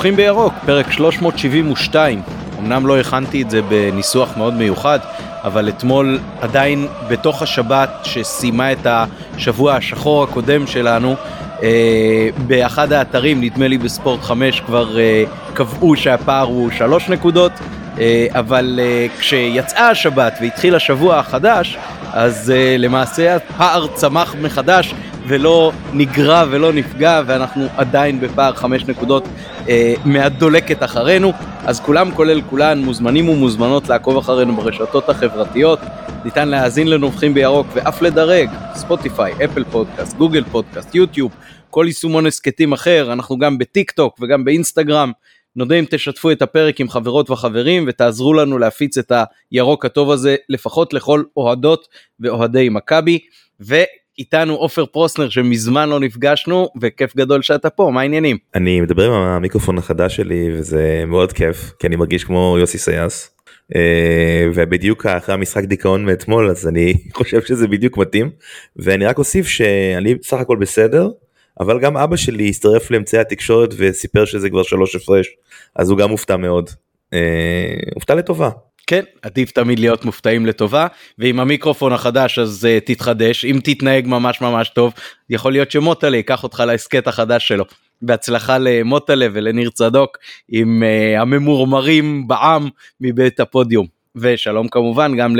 [0.00, 2.22] נובחים בירוק, פרק 372.
[2.58, 4.98] אמנם לא הכנתי את זה בניסוח מאוד מיוחד,
[5.44, 11.14] אבל אתמול עדיין בתוך השבת שסיימה את השבוע השחור הקודם שלנו,
[11.62, 15.24] אה, באחד האתרים, נדמה לי בספורט 5, כבר אה,
[15.54, 17.52] קבעו שהפער הוא שלוש נקודות,
[18.00, 21.78] אה, אבל אה, כשיצאה השבת והתחיל השבוע החדש,
[22.12, 24.94] אז אה, למעשה הפער צמח מחדש
[25.26, 29.24] ולא נגרע ולא נפגע ואנחנו עדיין בפער חמש נקודות
[29.68, 31.32] אה, מהדולקת אחרינו.
[31.64, 35.78] אז כולם כולל כולן מוזמנים ומוזמנות לעקוב אחרינו ברשתות החברתיות.
[36.24, 38.50] ניתן להאזין לנובחים בירוק ואף לדרג.
[38.74, 41.32] ספוטיפיי אפל פודקאסט גוגל פודקאסט יוטיוב.
[41.70, 45.12] כל יישומון הסכתים אחר אנחנו גם בטיק טוק וגם באינסטגרם.
[45.56, 49.12] נודה אם תשתפו את הפרק עם חברות וחברים ותעזרו לנו להפיץ את
[49.50, 51.88] הירוק הטוב הזה לפחות לכל אוהדות
[52.20, 53.18] ואוהדי מכבי.
[54.20, 59.12] ואיתנו עופר פרוסנר שמזמן לא נפגשנו וכיף גדול שאתה פה מה העניינים אני מדבר עם
[59.12, 63.30] המיקרופון החדש שלי וזה מאוד כיף כי אני מרגיש כמו יוסי סייס.
[63.76, 68.30] אה, ובדיוק אחרי המשחק דיכאון מאתמול אז אני חושב שזה בדיוק מתאים
[68.76, 71.08] ואני רק אוסיף שאני סך הכל בסדר
[71.60, 75.28] אבל גם אבא שלי הצטרף לאמצעי התקשורת וסיפר שזה כבר שלוש הפרש
[75.76, 76.70] אז הוא גם מופתע מאוד.
[77.12, 78.50] אה, הופתע לטובה.
[78.90, 80.86] כן עדיף תמיד להיות מופתעים לטובה
[81.18, 84.92] ועם המיקרופון החדש אז uh, תתחדש אם תתנהג ממש ממש טוב
[85.30, 87.64] יכול להיות שמוטלה ייקח אותך להסכת החדש שלו.
[88.02, 90.18] בהצלחה למוטלה ולניר צדוק
[90.48, 92.68] עם uh, הממורמרים בעם
[93.00, 95.34] מבית הפודיום ושלום כמובן גם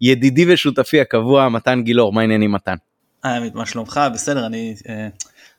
[0.00, 2.76] לידידי ושותפי הקבוע מתן גילאור מה העניינים מתן.
[3.54, 5.08] מה שלומך בסדר אני אה,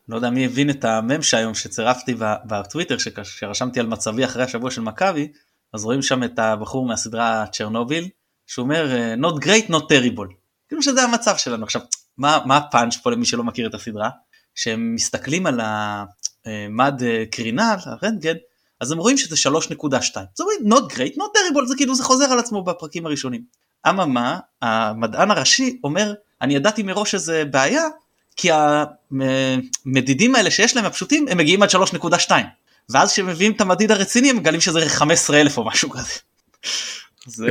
[0.10, 4.82] לא יודע מי הבין את המם שהיום שצירפתי בטוויטר שרשמתי על מצבי אחרי השבוע של
[4.82, 5.28] מכבי
[5.74, 8.08] אז רואים שם את הבחור מהסדרה צ'רנוביל
[8.48, 10.34] שהוא אומר not great not terrible.
[10.68, 11.64] כאילו שזה המצב שלנו.
[11.64, 11.82] עכשיו
[12.18, 14.10] מה, מה הפאנץ' פה למי שלא מכיר את הסדרה?
[14.56, 17.02] שהם מסתכלים על המד
[17.32, 18.36] קרינה הרנטגן
[18.80, 21.66] אז הם רואים שזה 3.2 אז אומרים not great not terrible.
[21.66, 23.42] זה כאילו זה חוזר על עצמו בפרקים הראשונים.
[23.90, 27.84] אממה המדען הראשי אומר אני ידעתי מראש שזה בעיה
[28.36, 32.32] כי המדידים האלה שיש להם הפשוטים הם מגיעים עד 3.2
[32.90, 36.14] ואז כשמביאים את המדיד הרציני הם מגלים שזה 15 אלף או משהו כזה.
[37.28, 37.46] אז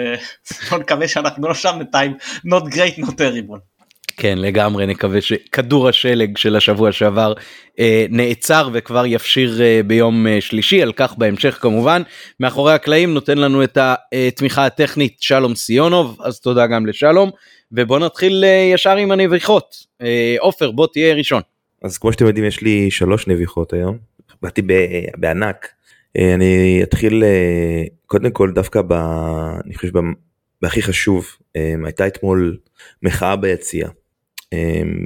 [0.71, 2.15] בוא נקווה שאנחנו לא שם בינתיים
[2.47, 3.59] not great not terrible.
[4.17, 7.33] כן לגמרי נקווה שכדור השלג של השבוע שעבר
[7.79, 12.03] אה, נעצר וכבר יפשיר אה, ביום אה, שלישי על כך בהמשך כמובן
[12.41, 17.31] מאחורי הקלעים נותן לנו את התמיכה הטכנית שלום סיונוב אז תודה גם לשלום
[17.73, 21.43] ובוא נתחיל אה, ישר עם הנביחות אה, עופר בוא תהיה ראשון.
[21.83, 23.99] אז כמו שאתם יודעים יש לי שלוש נביחות היום
[24.43, 24.63] באתי
[25.17, 25.69] בענק
[26.17, 27.25] אה, אני אתחיל
[28.07, 28.93] קודם כל דווקא ב...
[29.65, 29.93] אני חושב
[30.63, 32.57] בהכי חשוב הייתה אתמול
[33.03, 33.89] מחאה ביציאה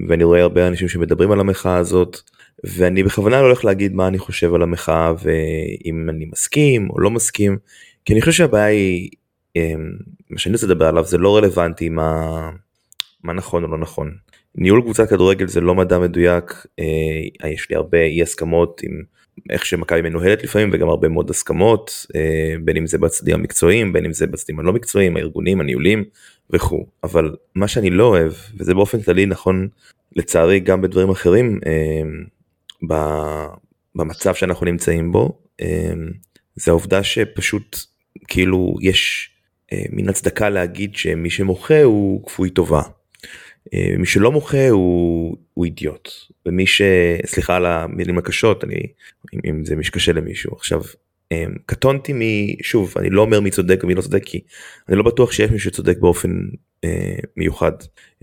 [0.08, 2.16] ואני רואה הרבה אנשים שמדברים על המחאה הזאת
[2.64, 7.10] ואני בכוונה לא הולך להגיד מה אני חושב על המחאה ואם אני מסכים או לא
[7.10, 7.58] מסכים
[8.04, 9.10] כי אני חושב שהבעיה היא
[10.30, 12.50] מה שאני רוצה לדבר עליו זה לא רלוונטי מה,
[13.25, 14.16] מה נכון או לא נכון.
[14.54, 19.02] ניהול קבוצת כדורגל זה לא מדע מדויק, אה, יש לי הרבה אי הסכמות עם
[19.50, 24.04] איך שמכבי מנוהלת לפעמים וגם הרבה מאוד הסכמות, אה, בין אם זה בצדדים המקצועיים, בין
[24.04, 26.04] אם זה בצדדים הלא מקצועיים, הארגונים, הניהולים
[26.50, 26.86] וכו'.
[27.04, 29.69] אבל מה שאני לא אוהב, וזה באופן כללי נכון
[30.16, 32.02] לצערי גם בדברים אחרים, אה,
[33.94, 35.92] במצב שאנחנו נמצאים בו, אה,
[36.54, 37.76] זה העובדה שפשוט
[38.28, 39.30] כאילו יש
[39.91, 42.82] מין הצדקה להגיד שמי שמוחה הוא כפוי טובה.
[43.75, 46.10] אה, מי שלא מוחה הוא, הוא אידיוט
[46.47, 46.82] ומי ש...
[47.27, 48.81] סליחה על המילים הקשות אני
[49.34, 50.82] אם, אם זה משקשה למישהו עכשיו
[51.32, 52.21] אה, קטונתי מ...
[52.62, 54.41] שוב אני לא אומר מי צודק ומי לא צודק כי
[54.88, 56.31] אני לא בטוח שיש מי שצודק באופן
[56.84, 57.72] אה, מיוחד.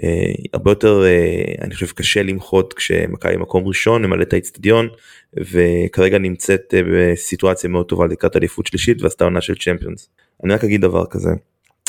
[0.04, 4.90] אה, הרבה יותר אה, אני חושב קשה למחות כשמכבי מקום ראשון ממלא את האצטדיון
[5.38, 10.10] וכרגע נמצאת אה, בסיטואציה מאוד טובה לקראת אליפות שלישית ועשתה עונה של צ'מפיונס.
[10.44, 11.30] אני רק אגיד דבר כזה,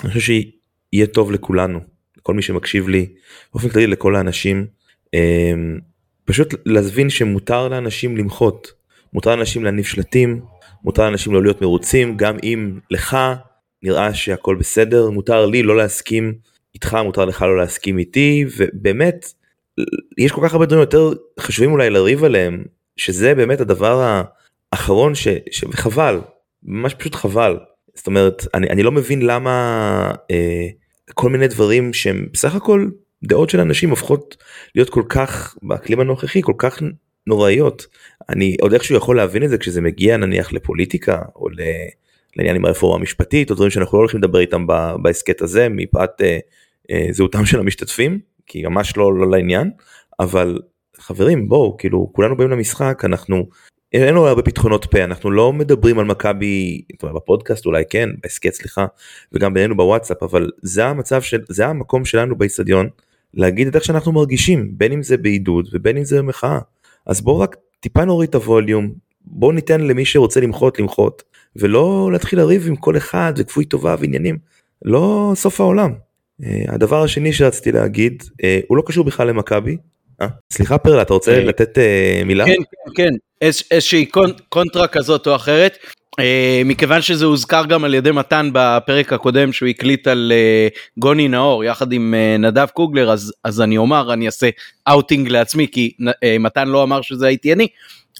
[0.04, 1.80] אני חושב שיהיה טוב לכולנו,
[2.24, 3.06] לכל מי שמקשיב לי,
[3.52, 4.66] באופן כללי לכל האנשים,
[5.14, 5.78] אמ,
[6.24, 8.72] פשוט להבין שמותר לאנשים למחות,
[9.12, 10.40] מותר לאנשים להניף שלטים,
[10.84, 13.16] מותר לאנשים לא להיות מרוצים, גם אם לך
[13.82, 16.34] נראה שהכל בסדר, מותר לי לא להסכים
[16.74, 19.32] איתך, מותר לך לא להסכים איתי, ובאמת,
[20.18, 22.64] יש כל כך הרבה דברים יותר חשובים אולי לריב עליהם,
[22.96, 24.22] שזה באמת הדבר
[24.72, 25.28] האחרון ש...
[25.50, 25.64] ש...
[25.64, 26.20] וחבל,
[26.62, 27.58] ממש פשוט חבל.
[27.94, 30.66] זאת אומרת אני, אני לא מבין למה אה,
[31.14, 32.88] כל מיני דברים שהם בסך הכל
[33.24, 34.36] דעות של אנשים הופכות
[34.74, 36.82] להיות כל כך באקלים הנוכחי כל כך
[37.26, 37.86] נוראיות.
[38.28, 41.60] אני עוד איכשהו יכול להבין את זה כשזה מגיע נניח לפוליטיקה או ל...
[42.36, 44.66] לעניין עם הרפורמה המשפטית או דברים שאנחנו לא הולכים לדבר איתם
[45.02, 46.38] בהסכת הזה מפאת אה,
[46.90, 49.70] אה, זהותם של המשתתפים כי ממש לא, לא לעניין
[50.20, 50.58] אבל
[50.96, 53.48] חברים בואו כאילו כולנו באים למשחק אנחנו
[53.94, 58.86] אין לנו הרבה פתחונות פה אנחנו לא מדברים על מכבי בפודקאסט אולי כן בהסכת סליחה
[59.32, 62.88] וגם בינינו בוואטסאפ אבל זה המצב של זה המקום שלנו באיצטדיון
[63.34, 66.58] להגיד את איך שאנחנו מרגישים בין אם זה בעידוד ובין אם זה במחאה
[67.06, 68.92] אז בואו רק טיפה נוריד את הווליום
[69.24, 71.22] בואו ניתן למי שרוצה למחות למחות
[71.56, 74.38] ולא להתחיל לריב עם כל אחד וכפוי טובה ועניינים
[74.84, 75.92] לא סוף העולם.
[76.44, 79.76] אה, הדבר השני שרציתי להגיד אה, הוא לא קשור בכלל למכבי.
[80.20, 81.78] אה, סליחה פרלה אתה רוצה לתת
[82.26, 82.44] מילה?
[82.44, 84.06] כן כן כן איזושהי
[84.48, 85.78] קונטרה כזאת או אחרת.
[86.64, 90.32] מכיוון שזה הוזכר גם על ידי מתן בפרק הקודם שהוא הקליט על
[90.98, 94.50] גוני נאור יחד עם נדב קוגלר אז אז אני אומר אני אעשה
[94.88, 95.92] אאוטינג לעצמי כי
[96.40, 97.66] מתן לא אמר שזה הייתי אני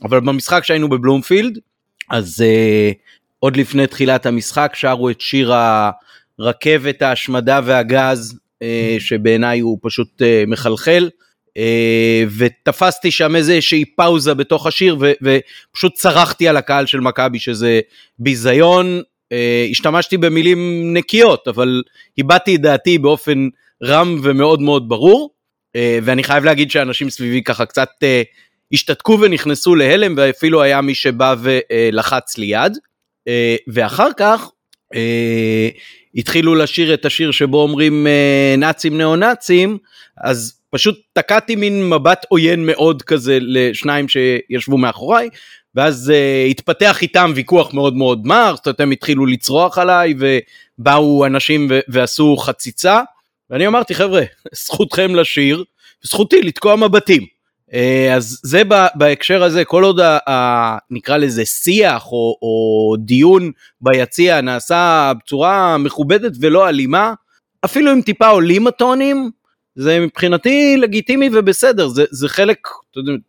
[0.03, 1.59] אבל במשחק שהיינו בבלומפילד
[2.11, 2.45] אז
[3.39, 5.53] עוד לפני תחילת המשחק שרו את שיר
[6.39, 11.25] רכבת ההשמדה והגז אה, שבעיניי הוא פשוט אה, מחלחל אה,
[12.39, 17.81] ותפסתי שם איזושהי פאוזה בתוך השיר ו, ופשוט צרחתי על הקהל של מכבי שזה
[18.19, 19.03] ביזיון.
[19.71, 21.83] השתמשתי במילים נקיות אבל
[22.19, 23.49] הבעתי את דעתי באופן
[23.85, 25.31] רם ומאוד מאוד ברור.
[25.77, 27.89] ואני חייב להגיד שאנשים סביבי ככה קצת
[28.73, 32.79] השתתקו ונכנסו להלם ואפילו היה מי שבא ולחץ לי יד
[33.69, 34.51] ואחר כך
[36.15, 39.79] התחילו לשיר את השיר שבו אומרים אה, נאצים נאו נאצים
[40.17, 45.29] אז פשוט תקעתי מין מבט עוין מאוד כזה לשניים שישבו מאחוריי
[45.75, 51.27] ואז uh, התפתח איתם ויכוח מאוד מאוד מר, זאת אומרת הם התחילו לצרוח עליי ובאו
[51.27, 53.01] אנשים ו- ועשו חציצה
[53.51, 54.23] ואני אמרתי חבר'ה
[54.65, 55.65] זכותכם לשיר
[56.03, 57.23] זכותי לתקוע מבטים.
[57.75, 58.63] אה, אז זה
[58.95, 63.51] בהקשר הזה, כל עוד ה, ה, נקרא לזה שיח או, או דיון
[63.81, 67.15] ביציע נעשה בצורה מכובדת ולא אלימה,
[67.65, 69.31] אפילו אם טיפה עולים הטונים,
[69.77, 72.69] זה מבחינתי לגיטימי ובסדר, זה, זה חלק,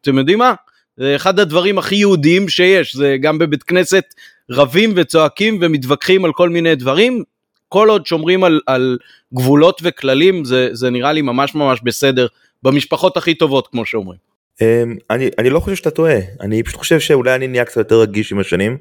[0.01, 0.53] אתם יודעים מה?
[0.97, 4.05] זה אחד הדברים הכי יהודיים שיש, זה גם בבית כנסת
[4.49, 7.23] רבים וצועקים ומתווכחים על כל מיני דברים,
[7.69, 8.97] כל עוד שומרים על, על
[9.33, 12.27] גבולות וכללים זה, זה נראה לי ממש ממש בסדר
[12.63, 14.19] במשפחות הכי טובות כמו שאומרים.
[14.61, 18.01] אמ, אני אני לא חושב שאתה טועה אני פשוט חושב שאולי אני נהיה קצת יותר
[18.01, 18.77] רגיש עם השנים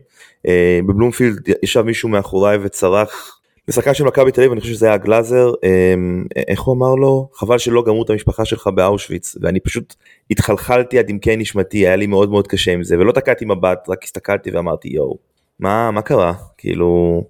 [0.49, 3.33] אה, בבלומפילד ישב מישהו מאחוריי וצרח
[3.69, 7.28] משחקן של מכבי תל אביב אני חושב שזה היה גלאזר אמ, איך הוא אמר לו
[7.34, 9.94] חבל שלא גמרו את המשפחה שלך באושוויץ ואני פשוט
[10.31, 14.05] התחלחלתי עד עמקי נשמתי היה לי מאוד מאוד קשה עם זה ולא תקעתי מבט רק
[14.05, 15.19] הסתכלתי ואמרתי יואו
[15.61, 17.22] מה מה קרה כאילו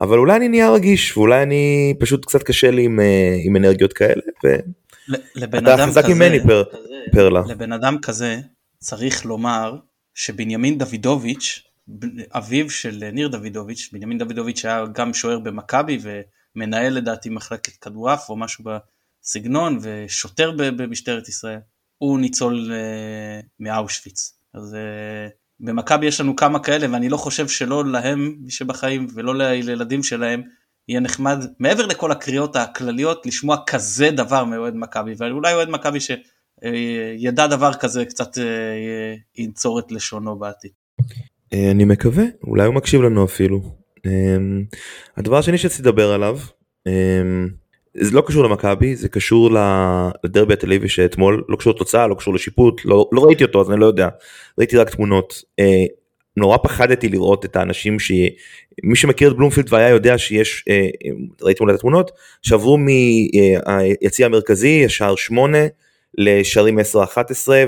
[0.00, 3.92] אבל אולי אני נהיה רגיש ואולי אני פשוט קצת קשה לי עם, אה, עם אנרגיות
[3.92, 4.22] כאלה.
[4.44, 4.48] ו...
[5.34, 6.62] לבן אדם כזה, ממני פר,
[7.12, 7.42] פרלה.
[7.48, 8.36] לבן אדם כזה
[8.78, 9.76] צריך לומר
[10.14, 11.62] שבנימין דוידוביץ',
[12.32, 18.36] אביו של ניר דוידוביץ', בנימין דוידוביץ' היה גם שוער במכבי ומנהל לדעתי מחלקת כדורעף או
[18.36, 21.58] משהו בסגנון ושוטר במשטרת ישראל,
[21.98, 24.38] הוא ניצול uh, מאושוויץ.
[24.54, 29.34] אז uh, במכבי יש לנו כמה כאלה ואני לא חושב שלא להם, מי שבחיים, ולא
[29.36, 30.42] לילדים שלהם,
[30.88, 37.46] יהיה נחמד, מעבר לכל הקריאות הכלליות, לשמוע כזה דבר מאוהד מכבי, ואולי אוהד מכבי שידע
[37.46, 40.70] דבר כזה קצת אה, ינצור את לשונו בעתיד.
[41.52, 43.60] אה, אני מקווה, אולי הוא מקשיב לנו אפילו.
[44.06, 44.10] אה,
[45.16, 46.38] הדבר השני שרציתי לדבר עליו,
[47.94, 49.50] זה לא קשור למכבי, זה קשור
[50.24, 53.70] לדרבי התל אביבי שאתמול, לא קשור לתוצאה, לא קשור לשיפוט, לא, לא ראיתי אותו אז
[53.70, 54.08] אני לא יודע,
[54.58, 55.42] ראיתי רק תמונות.
[56.36, 60.88] נורא פחדתי לראות את האנשים שמי שמכיר את בלומפילד והיה יודע שיש אה,
[61.42, 62.10] ראיתם אולי את התמונות
[62.42, 65.58] שעברו מהיציא המרכזי ישר 8
[66.18, 66.82] לשערים 10-11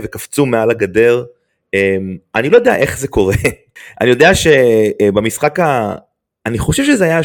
[0.03, 1.25] וקפצו מעל הגדר אה,
[2.35, 3.35] אני לא יודע איך זה קורה.
[4.01, 5.95] אני יודע שבמשחק ה...
[6.47, 7.21] אני חושב שזה היה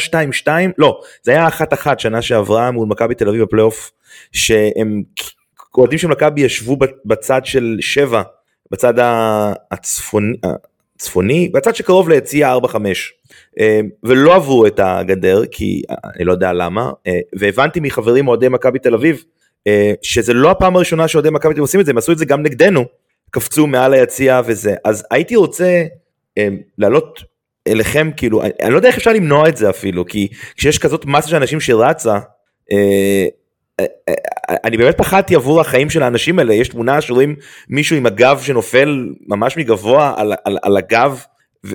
[0.45, 3.91] 2-2 לא זה היה 1-1 שנה שעברה מול מכבי תל אביב בפלייאוף
[4.31, 5.03] שהם
[5.77, 8.21] אוהדים של מכבי ישבו בצד של 7
[8.71, 8.93] בצד
[9.71, 10.33] הצפוני
[10.97, 12.75] צפוני בצד שקרוב ליציע 4-5
[13.59, 15.81] אה, ולא עברו את הגדר כי
[16.15, 19.23] אני לא יודע למה אה, והבנתי מחברים אוהדי מכבי תל אביב
[19.67, 22.17] אה, שזה לא הפעם הראשונה שאוהדי מכבי תל אביב עושים את זה הם עשו את
[22.17, 22.85] זה גם נגדנו
[23.31, 24.75] קפצו מעל היציע וזה.
[24.83, 25.83] אז הייתי רוצה
[26.77, 27.23] לעלות
[27.67, 31.27] אליכם כאילו אני לא יודע איך אפשר למנוע את זה אפילו כי כשיש כזאת מסה
[31.27, 32.19] של אנשים שרצה
[34.63, 36.53] אני באמת פחדתי עבור החיים של האנשים האלה.
[36.53, 37.35] יש תמונה שרואים
[37.69, 41.23] מישהו עם הגב שנופל ממש מגבוה על, על, על הגב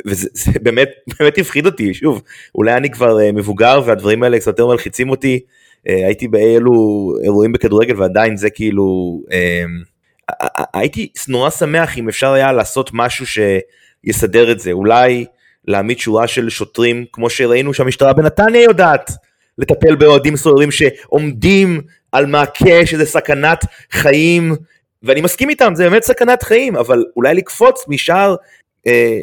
[0.07, 0.29] וזה
[0.63, 1.95] באמת באמת הפחיד אותי.
[1.95, 2.23] שוב
[2.55, 5.41] אולי אני כבר אה, מבוגר והדברים האלה קצת יותר מלחיצים אותי.
[5.89, 6.73] אה, הייתי באלו
[7.25, 9.65] אירועים בכדורגל ועדיין זה כאילו אה,
[10.75, 14.73] הייתי נורא שמח אם אפשר היה לעשות משהו שיסדר את זה.
[14.73, 15.25] אולי
[15.65, 19.11] להעמיד שורה של שוטרים כמו שראינו שהמשטרה בנתניה יודעת
[19.59, 21.81] לטפל באוהדים סוערים שעומדים
[22.13, 24.57] על מעקה שזה סכנת חיים,
[25.03, 28.37] ואני מסכים איתם, זה באמת סכנת חיים, אבל אולי לקפוץ משער
[28.87, 29.19] אה,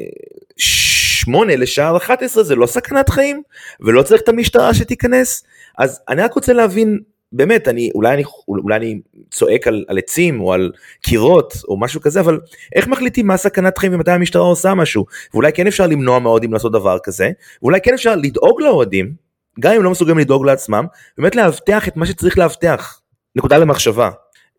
[0.57, 3.41] שמונה לשער 11 זה לא סכנת חיים
[3.81, 5.43] ולא צריך את המשטרה שתיכנס.
[5.77, 6.99] אז אני רק רוצה להבין
[7.31, 9.00] באמת אני אולי אני אולי אני
[9.31, 10.71] צועק על, על עצים או על
[11.01, 12.39] קירות או משהו כזה אבל
[12.75, 16.71] איך מחליטים מה סכנת חיים ומתי המשטרה עושה משהו ואולי כן אפשר למנוע מהאוהדים לעשות
[16.71, 17.31] דבר כזה
[17.62, 19.13] ואולי כן אפשר לדאוג לאוהדים
[19.59, 20.86] גם אם לא מסוגלים לדאוג לעצמם
[21.17, 23.01] באמת לאבטח את מה שצריך לאבטח
[23.36, 24.09] נקודה למחשבה.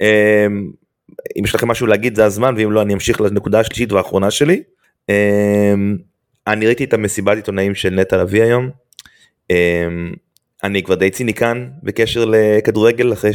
[0.01, 0.71] אמ,
[1.39, 4.63] אם יש לכם משהו להגיד זה הזמן ואם לא אני אמשיך לנקודה השלישית והאחרונה שלי.
[5.09, 5.97] אמ,
[6.47, 8.71] אני ראיתי את המסיבת עיתונאים של נטע לביא היום.
[10.65, 13.31] אני כבר די ציניקן בקשר לכדורגל אחרי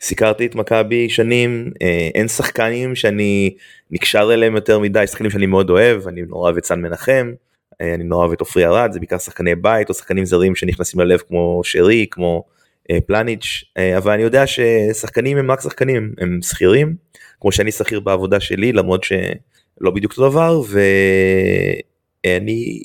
[0.00, 3.54] שסיקרתי את מכבי שנים אה, אין שחקנים שאני
[3.90, 7.32] נקשר אליהם יותר מדי שחקנים שאני מאוד אוהב אני נורא אוהב את סן מנחם
[7.80, 11.00] אה, אני נורא אוהב את עופרי ארד זה בעיקר שחקני בית או שחקנים זרים שנכנסים
[11.00, 12.44] ללב כמו שרי כמו
[12.90, 13.64] אה, פלניץ'
[13.96, 16.94] אבל אני יודע ששחקנים הם רק שחקנים הם שכירים
[17.40, 20.60] כמו שאני שכיר בעבודה שלי למרות שלא בדיוק אותו דבר
[22.24, 22.80] ואני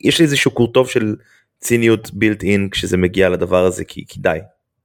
[0.00, 1.14] יש לי איזשהו קורטוב של.
[1.60, 4.40] ציניות בילט אין כשזה מגיע לדבר הזה כי כדאי.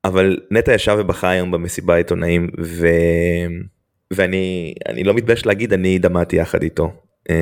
[0.06, 2.88] אבל נטע ישב ובכה היום במסיבה העיתונאים ו...
[4.12, 6.92] ואני אני לא מתבייש להגיד אני דמעתי יחד איתו.
[7.30, 7.34] Um,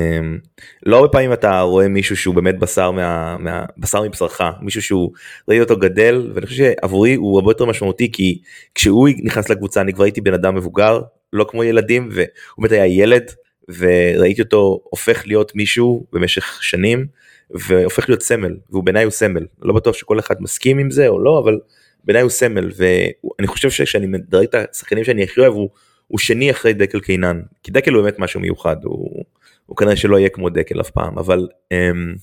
[0.86, 5.12] לא הרבה פעמים אתה רואה מישהו שהוא באמת בשר מה, מה בשר מבשרך מישהו שהוא
[5.48, 8.40] ראי אותו גדל ואני חושב שעבורי הוא הרבה יותר משמעותי כי
[8.74, 11.00] כשהוא נכנס לקבוצה אני כבר הייתי בן אדם מבוגר
[11.32, 12.26] לא כמו ילדים והוא
[12.58, 13.30] באמת היה ילד
[13.78, 17.06] וראיתי אותו הופך להיות מישהו במשך שנים
[17.54, 21.20] והופך להיות סמל והוא בעיניי הוא סמל לא בטוח שכל אחד מסכים עם זה או
[21.20, 21.58] לא אבל
[22.04, 25.70] בעיניי הוא סמל ואני חושב שכשאני מדרג את השחקנים שאני הכי אוהב הוא,
[26.06, 29.24] הוא שני אחרי דקל קינן כי דקל הוא באמת משהו מיוחד הוא,
[29.66, 32.14] הוא כנראה שלא יהיה כמו דקל אף פעם אבל אמ,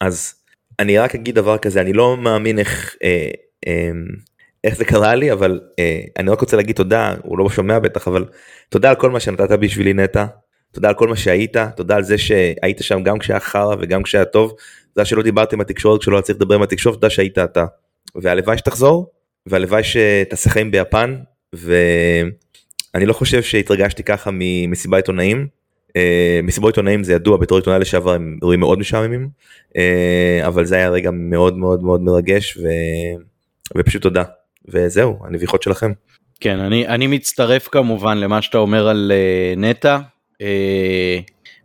[0.00, 0.34] אז
[0.78, 2.96] אני רק אגיד דבר כזה אני לא מאמין איך.
[3.02, 3.30] אה,
[3.66, 3.90] אה,
[4.64, 8.08] איך זה קרה לי אבל אה, אני רק רוצה להגיד תודה הוא לא שומע בטח
[8.08, 8.24] אבל
[8.68, 10.26] תודה על כל מה שנתת בשבילי נטע
[10.72, 14.24] תודה על כל מה שהיית, תודה על זה שהיית שם גם כשהיה חרא וגם כשהיה
[14.24, 14.54] טוב,
[14.94, 17.64] תודה שלא דיברתי עם התקשורת כשלא היה צריך לדבר עם התקשורת, תודה שהיית אתה.
[18.14, 19.10] והלוואי שתחזור,
[19.46, 21.16] והלוואי שתעשה חיים ביפן,
[21.52, 25.60] ואני לא חושב שהתרגשתי ככה ממסיבה עיתונאים.
[25.88, 29.28] Uh, מסיבות עיתונאים זה ידוע בתור עיתונאי לשעבר הם אירועים מאוד משעממים
[29.68, 32.68] uh, אבל זה היה רגע מאוד מאוד מאוד מרגש ו...
[33.76, 34.22] ופשוט תודה
[34.68, 35.92] וזהו הנביחות שלכם.
[36.40, 40.00] כן אני אני מצטרף כמובן למה שאתה אומר על uh, נטע אה,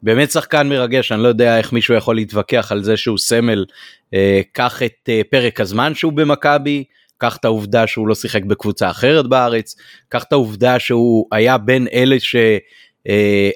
[0.05, 3.65] באמת שחקן מרגש אני לא יודע איך מישהו יכול להתווכח על זה שהוא סמל
[4.13, 6.83] אה, קח את אה, פרק הזמן שהוא במכבי
[7.17, 9.75] קח את העובדה שהוא לא שיחק בקבוצה אחרת בארץ
[10.09, 12.15] קח את העובדה שהוא היה בין אלה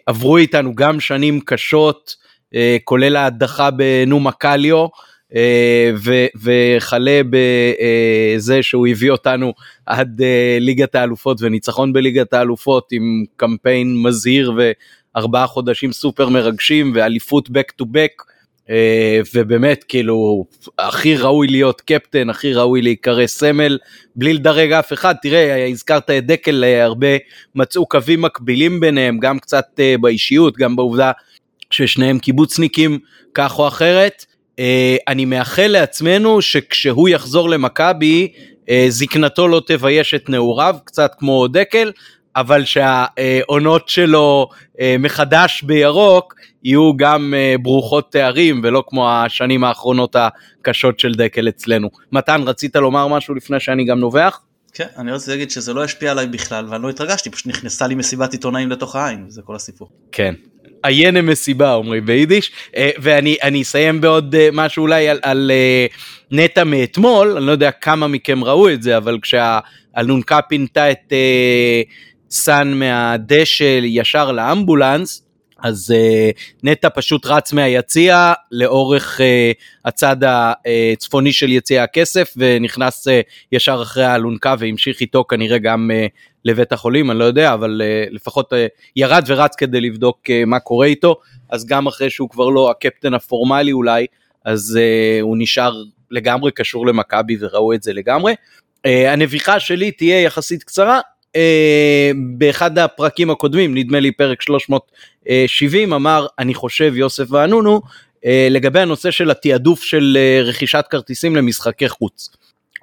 [0.07, 2.15] שעברו איתנו גם שנים קשות
[2.83, 4.87] כולל ההדחה בנומה קליו
[6.41, 9.53] וכלה בזה שהוא הביא אותנו
[9.85, 10.21] עד
[10.59, 14.53] ליגת האלופות וניצחון בליגת האלופות עם קמפיין מזהיר
[15.15, 18.29] ארבעה חודשים סופר מרגשים ואליפות back to back.
[18.69, 20.45] אה, ובאמת כאילו
[20.79, 23.77] הכי ראוי להיות קפטן הכי ראוי להיקרא סמל
[24.15, 27.07] בלי לדרג אף אחד תראה הזכרת את דקל אה, הרבה
[27.55, 31.11] מצאו קווים מקבילים ביניהם גם קצת אה, באישיות גם בעובדה
[31.69, 32.99] ששניהם קיבוצניקים
[33.33, 34.25] כך או אחרת
[35.07, 38.31] אני מאחל לעצמנו שכשהוא יחזור למכבי
[38.87, 41.91] זקנתו לא תבייש את נעוריו קצת כמו דקל
[42.35, 50.15] אבל שהעונות שלו אה, מחדש בירוק יהיו גם אה, ברוכות תארים ולא כמו השנים האחרונות
[50.15, 51.89] הקשות של דקל אצלנו.
[52.11, 54.39] מתן רצית לומר משהו לפני שאני גם נובח?
[54.73, 57.95] כן אני רוצה להגיד שזה לא השפיע עליי בכלל ואני לא התרגשתי פשוט נכנסה לי
[57.95, 59.89] מסיבת עיתונאים לתוך העין זה כל הסיפור.
[60.11, 60.33] כן.
[60.83, 65.51] עיינה מסיבה אומרים ביידיש אה, ואני אסיים בעוד משהו אולי על, על
[66.31, 71.13] נטע מאתמול אני לא יודע כמה מכם ראו את זה אבל כשהאלונקה פינתה את
[72.31, 75.25] סאן מהדשא ישר לאמבולנס,
[75.63, 79.23] אז uh, נטע פשוט רץ מהיציע לאורך uh,
[79.85, 83.11] הצד הצפוני של יציע הכסף ונכנס uh,
[83.51, 86.09] ישר אחרי האלונקה והמשיך איתו כנראה גם uh,
[86.45, 88.55] לבית החולים, אני לא יודע, אבל uh, לפחות uh,
[88.95, 91.15] ירד ורץ כדי לבדוק uh, מה קורה איתו,
[91.49, 94.05] אז גם אחרי שהוא כבר לא הקפטן הפורמלי אולי,
[94.45, 95.73] אז uh, הוא נשאר
[96.11, 98.33] לגמרי קשור למכבי וראו את זה לגמרי.
[98.77, 100.99] Uh, הנביכה שלי תהיה יחסית קצרה,
[101.35, 107.81] אה, באחד הפרקים הקודמים, נדמה לי פרק 370, אמר, אני חושב, יוסף ואנונו,
[108.25, 112.29] אה, לגבי הנושא של התעדוף של אה, רכישת כרטיסים למשחקי חוץ.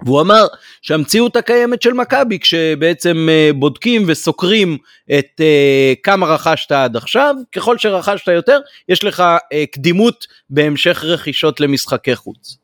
[0.05, 0.47] והוא אמר
[0.83, 4.79] שהמציאות הקיימת של מכבי כשבעצם אה, בודקים וסוקרים
[5.19, 9.23] את אה, כמה רכשת עד עכשיו ככל שרכשת יותר יש לך
[9.53, 12.59] אה, קדימות בהמשך רכישות למשחקי חוץ.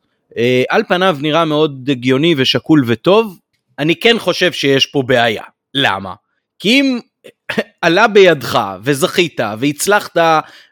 [0.68, 3.38] על פניו נראה מאוד הגיוני ושקול וטוב
[3.78, 5.42] אני כן חושב שיש פה בעיה
[5.74, 6.14] למה?
[6.58, 6.98] כי אם
[7.82, 10.16] עלה בידך וזכית והצלחת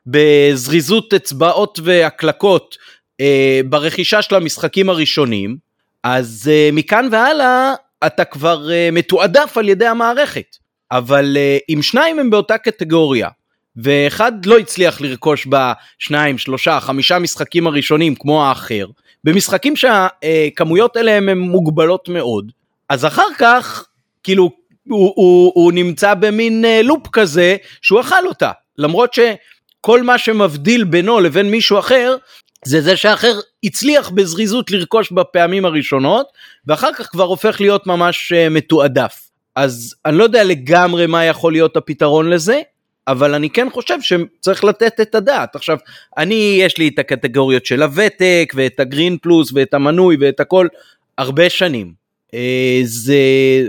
[0.07, 2.77] בזריזות אצבעות והקלקות
[3.21, 5.57] אה, ברכישה של המשחקים הראשונים,
[6.03, 7.75] אז אה, מכאן והלאה
[8.07, 10.57] אתה כבר אה, מתועדף על ידי המערכת.
[10.91, 13.29] אבל אה, אם שניים הם באותה קטגוריה,
[13.77, 18.87] ואחד לא הצליח לרכוש בשניים, שלושה, חמישה משחקים הראשונים כמו האחר,
[19.25, 22.53] במשחקים שהכמויות אליהם הן מוגבלות מאוד,
[22.89, 23.87] אז אחר כך,
[24.23, 24.51] כאילו,
[24.91, 30.85] הוא, הוא, הוא נמצא במין אה, לופ כזה שהוא אכל אותה, למרות שכל מה שמבדיל
[30.85, 32.17] בינו לבין מישהו אחר
[32.65, 36.27] זה זה שאחר הצליח בזריזות לרכוש בפעמים הראשונות
[36.67, 39.31] ואחר כך כבר הופך להיות ממש אה, מתועדף.
[39.57, 42.61] אז אני לא יודע לגמרי מה יכול להיות הפתרון לזה,
[43.09, 45.57] אבל אני כן חושב שצריך לתת את הדעת.
[45.57, 45.79] עכשיו,
[46.19, 50.67] אני, יש לי את הקטגוריות של הוותק, ואת הגרין פלוס, ואת המנוי, ואת הכל,
[51.19, 52.00] הרבה שנים.
[52.35, 53.15] אה, זה,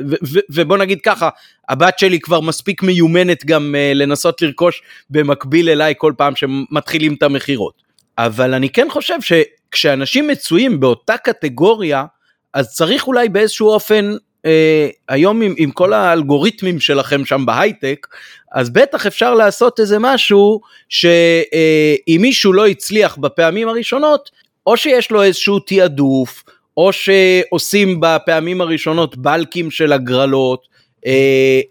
[0.10, 1.30] ו, ו, ובוא נגיד ככה,
[1.70, 7.24] הבת שלי כבר מספיק מיומנת גם אה, לנסות לרכוש במקביל אליי כל פעם שמתחילים את
[7.24, 7.82] המכירות.
[8.18, 12.06] אבל אני כן חושב שכשאנשים מצויים באותה קטגוריה,
[12.54, 14.12] אז צריך אולי באיזשהו אופן
[14.46, 18.08] אה, היום עם, עם כל האלגוריתמים שלכם שם בהייטק,
[18.52, 24.32] אז בטח אפשר לעשות איזה משהו שאם אה, מישהו לא הצליח בפעמים הראשונות,
[24.68, 26.44] או שיש לו איזשהו תעדוף,
[26.78, 30.68] או שעושים בפעמים הראשונות בלקים של הגרלות,
[31.06, 31.62] אה,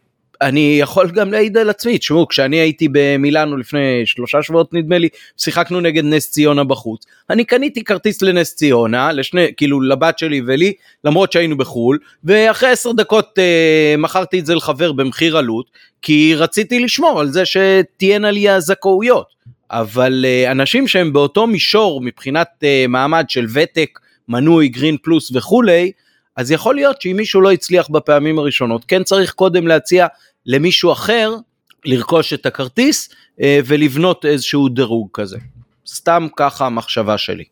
[0.42, 5.08] אני יכול גם להעיד על עצמי, תשמעו, כשאני הייתי במילאנו לפני שלושה שבועות נדמה לי,
[5.36, 7.06] שיחקנו נגד נס ציונה בחוץ.
[7.30, 10.72] אני קניתי כרטיס לנס ציונה, לשני, כאילו לבת שלי ולי,
[11.04, 15.66] למרות שהיינו בחו"ל, ואחרי עשר דקות אה, מכרתי את זה לחבר במחיר עלות,
[16.02, 19.26] כי רציתי לשמור על זה שתהיינה לי הזכאויות.
[19.70, 23.98] אבל אה, אנשים שהם באותו מישור מבחינת אה, מעמד של ותק,
[24.30, 25.92] מנוי, גרין פלוס וכולי,
[26.36, 30.06] אז יכול להיות שאם מישהו לא הצליח בפעמים הראשונות, כן צריך קודם להציע
[30.46, 31.36] למישהו אחר
[31.84, 33.08] לרכוש את הכרטיס
[33.40, 35.38] אה, ולבנות איזשהו דירוג כזה.
[35.86, 37.44] סתם ככה המחשבה שלי.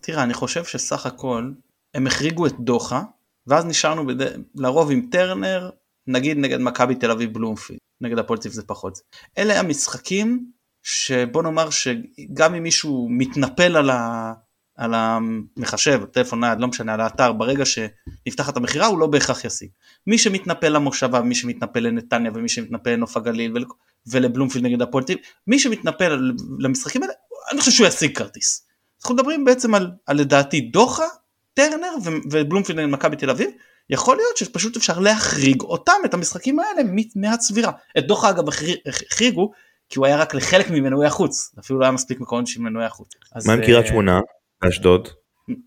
[0.00, 1.50] תראה, אני חושב שסך הכל
[1.94, 3.02] הם החריגו את דוחה,
[3.46, 4.26] ואז נשארנו בד...
[4.54, 5.70] לרוב עם טרנר,
[6.06, 8.98] נגיד נגד מכבי תל אביב בלומפילד, נגד הפועל זה פחות.
[9.38, 10.46] אלה המשחקים
[10.82, 14.32] שבוא נאמר שגם אם מישהו מתנפל על, ה...
[14.76, 19.68] על המחשב, טלפון נייד, לא משנה, על האתר, ברגע שנפתחת המכירה הוא לא בהכרח ישיג.
[20.06, 23.64] מי שמתנפל למושבה, מי שמתנפל לנתניה ומי שמתנפל לנוף הגליל ול...
[24.06, 27.12] ולבלומפילד נגד תל מי שמתנפל למשחקים האלה,
[27.52, 28.66] אני חושב שהוא ישיג כרטיס.
[29.00, 31.06] אנחנו מדברים בעצם על, על לדעתי דוחה,
[31.54, 32.10] טרנר ו...
[32.30, 33.50] ובלומפילד נגד מכבי תל אביב,
[33.90, 36.82] יכול להיות שפשוט אפשר להחריג אותם, את המשחקים האלה,
[37.16, 37.72] מהצבירה.
[37.98, 38.44] את דוחה אגב
[38.86, 39.50] החריגו,
[39.88, 43.08] כי הוא היה רק לחלק ממנועי החוץ, אפילו לא היה מספיק מקומות של מנועי החוץ.
[43.46, 44.20] מה עם קריית שמונה?
[44.68, 45.08] אשדוד?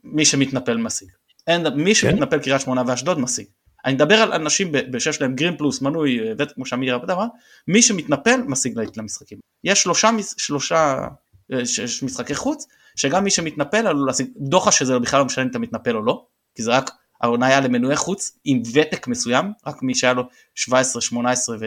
[0.03, 1.09] מי שמתנפל משיג.
[1.47, 1.93] אין, מי כן?
[1.93, 3.45] שמתנפל קריית שמונה ואשדוד משיג.
[3.85, 7.25] אני מדבר על אנשים שיש להם גרין פלוס מנוי אה, ותק כמו שאמיר עבד אמר,
[7.67, 9.39] מי שמתנפל משיג למשחקים.
[9.63, 11.07] יש שלושה, שלושה
[11.53, 15.49] אה, ש, משחקי חוץ שגם מי שמתנפל עלול להשיג, דוחה שזה בכלל לא משנה אם
[15.49, 19.83] אתה מתנפל או לא, כי זה רק העונה היה למנועי חוץ עם ותק מסוים, רק
[19.83, 20.23] מי שהיה לו
[20.55, 21.57] 17, 18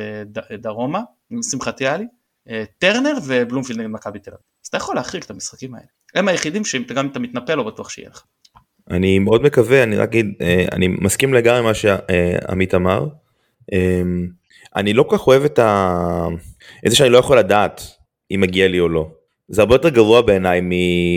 [0.51, 2.07] ודרומה, לשמחתי היה לי,
[2.49, 4.43] אה, טרנר ובלומפילד נגד מכבי תל אביב.
[4.65, 5.98] אז אתה יכול להחריג את המשחקים האלה.
[6.15, 8.23] הם היחידים שגם אם אתה מתנפל לא בטוח שיהיה לך.
[8.91, 13.07] אני מאוד מקווה, אני רק אגיד, אה, אני מסכים לגמרי מה שעמית אמר.
[13.73, 14.03] אה,
[14.77, 16.27] אני לא כל כך אוהב את, ה...
[16.87, 17.83] את זה שאני לא יכול לדעת
[18.31, 19.11] אם מגיע לי או לא.
[19.49, 20.61] זה הרבה יותר גרוע בעיניי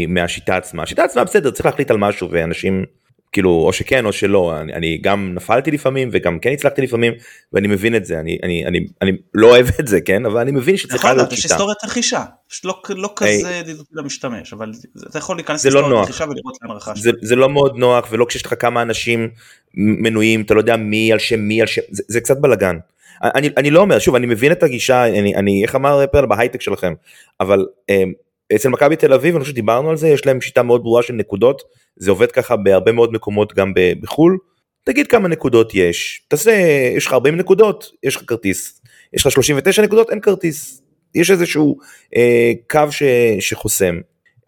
[0.08, 0.84] מהשיטה עצמה.
[0.84, 2.86] השיטה עצמה בסדר, צריך להחליט על משהו ואנשים
[3.32, 7.14] כאילו או שכן או שלא אני, אני גם נפלתי לפעמים וגם כן הצלחתי לפעמים
[7.54, 10.52] ואני מבין את זה אני אני אני אני לא אוהב את זה כן אבל אני
[10.52, 11.40] מבין שצריכה נכון, להיות שיטה.
[11.40, 12.24] יש היסטוריית רכישה
[12.64, 14.72] לא, לא כזה ידידותי למשתמש אבל
[15.10, 17.02] אתה יכול להיכנס לא להיסטוריית רכישה ולראות לאן רכשת.
[17.02, 19.30] זה, זה לא מאוד נוח ולא כשיש לך כמה אנשים
[19.74, 22.78] מנויים אתה לא יודע מי על שם מי על שם זה, זה קצת בלאגן.
[23.24, 26.62] אני, אני לא אומר שוב אני מבין את הגישה אני, אני איך אמר פרל בהייטק
[26.62, 26.94] שלכם
[27.40, 28.14] אבל אמ,
[28.56, 31.14] אצל מכבי תל אביב אני חושב שדיברנו על זה יש להם שיטה מאוד ברורה של
[31.14, 31.62] נקודות
[32.02, 34.38] זה עובד ככה בהרבה מאוד מקומות גם בחו"ל.
[34.84, 36.52] תגיד כמה נקודות יש, תעשה,
[36.98, 38.82] יש לך 40 נקודות, יש לך כרטיס,
[39.14, 40.82] יש לך 39 נקודות, אין כרטיס.
[41.16, 41.78] יש איזשהו
[42.16, 43.04] אה, קו ש,
[43.40, 44.00] שחוסם.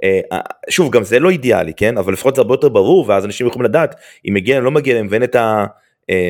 [0.03, 0.39] אה,
[0.69, 1.97] שוב, גם זה לא אידיאלי, כן?
[1.97, 3.95] אבל לפחות זה הרבה יותר ברור, ואז אנשים יכולים לדעת
[4.29, 5.65] אם מגיע להם, לא מגיע להם, ואין את ה...
[6.09, 6.29] אה,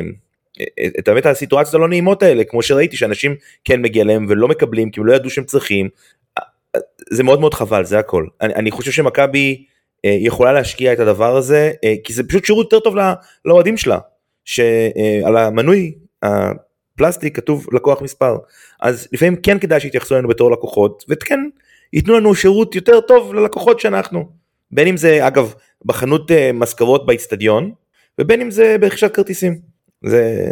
[1.00, 5.00] את האמת הסיטואציות הלא נעימות האלה כמו שראיתי שאנשים כן מגיע להם ולא מקבלים כי
[5.00, 5.90] הם לא ידעו שהם צריכים
[7.12, 9.66] זה מאוד מאוד חבל זה הכל אני, אני חושב שמכבי
[10.06, 12.96] אה, יכולה להשקיע את הדבר הזה אה, כי זה פשוט שירות יותר טוב
[13.46, 14.00] לאוהדים שלה
[14.46, 18.38] שעל המנוי הפלסטיק כתוב לקוח מספר.
[18.82, 21.40] אז לפעמים כן כדאי שיתייחסו אלינו בתור לקוחות וכן
[21.94, 24.30] ייתנו לנו שירות יותר טוב ללקוחות שאנחנו.
[24.72, 25.54] בין אם זה אגב
[25.86, 27.72] בחנות אה, מזכרות באיצטדיון
[28.20, 29.60] ובין אם זה ברכישת כרטיסים.
[30.06, 30.50] זה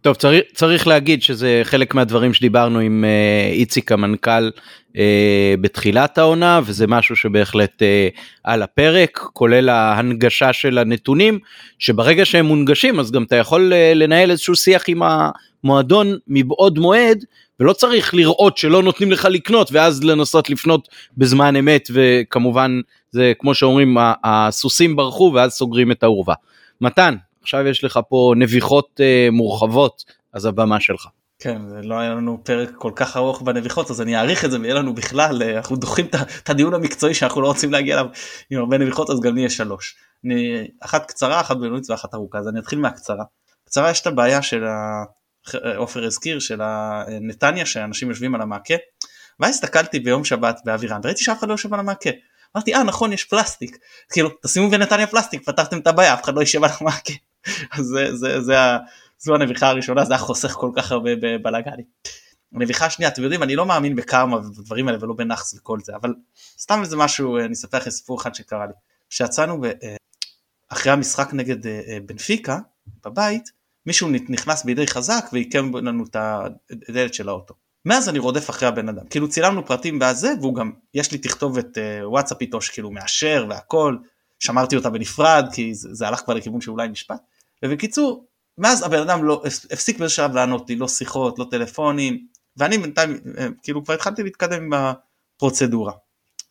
[0.00, 3.04] טוב צריך צריך להגיד שזה חלק מהדברים שדיברנו עם
[3.52, 4.50] איציק המנכ"ל
[4.98, 11.38] uh, בתחילת העונה וזה משהו שבהחלט uh, על הפרק כולל ההנגשה של הנתונים
[11.78, 17.24] שברגע שהם מונגשים אז גם אתה יכול uh, לנהל איזשהו שיח עם המועדון מבעוד מועד
[17.60, 22.80] ולא צריך לראות שלא נותנים לך לקנות ואז לנסות לפנות בזמן אמת וכמובן
[23.10, 26.34] זה כמו שאומרים הסוסים ברחו ואז סוגרים את האורווה.
[26.80, 31.06] מתן עכשיו יש לך פה נביחות uh, מורחבות אז הבמה שלך.
[31.38, 34.74] כן, לא היה לנו פרק כל כך ארוך בנביחות אז אני אעריך את זה ויהיה
[34.74, 36.06] לנו בכלל אה, אנחנו דוחים
[36.42, 38.06] את הדיון המקצועי שאנחנו לא רוצים להגיע אליו
[38.50, 39.96] עם הרבה נביחות אז גם לי יש שלוש.
[40.24, 43.24] אני, אחת קצרה אחת בינונית ואחת ארוכה אז אני אתחיל מהקצרה.
[43.64, 44.64] קצרה יש את הבעיה של
[45.76, 46.60] עופר הזכיר של
[47.20, 48.74] נתניה שאנשים יושבים על המעקה.
[49.40, 52.10] ואז הסתכלתי ביום שבת באווירן וראיתי שאף אחד לא יושב על המעקה.
[52.56, 53.78] אמרתי אה נכון יש פלסטיק
[54.12, 57.12] כאילו תשימו בנתניה פלסטיק פתרתם את הבעיה אף אחד לא יישב על המעקה.
[57.78, 58.54] אז זה, זה, זה,
[59.18, 61.84] זו הנביכה הראשונה זה היה חוסך כל כך הרבה בבלאגנים.
[62.54, 66.14] הנביכה השנייה אתם יודעים אני לא מאמין בקרמה ובדברים האלה ולא בנאחס וכל זה אבל
[66.58, 68.72] סתם איזה משהו אני אספר לכם סיפור אחד שקרה לי.
[69.10, 69.96] כשיצאנו אה,
[70.68, 72.58] אחרי המשחק נגד אה, אה, בנפיקה
[73.04, 73.50] בבית
[73.86, 76.16] מישהו נכנס בידי חזק ועיקם לנו את
[76.88, 77.54] הדלת של האוטו.
[77.84, 81.78] מאז אני רודף אחרי הבן אדם כאילו צילמנו פרטים בזה והוא גם יש לי תכתובת
[82.02, 83.96] וואטסאפ איתו שכאילו מאשר והכל
[84.38, 87.20] שמרתי אותה בנפרד כי זה, זה הלך כבר לכיוון שאולי נשפט
[87.64, 88.27] ובקיצור
[88.58, 93.18] מאז הבן אדם לא הפסיק באיזה שלב לענות לי לא שיחות לא טלפונים ואני בינתיים
[93.38, 95.92] אה, כאילו כבר התחלתי להתקדם עם הפרוצדורה.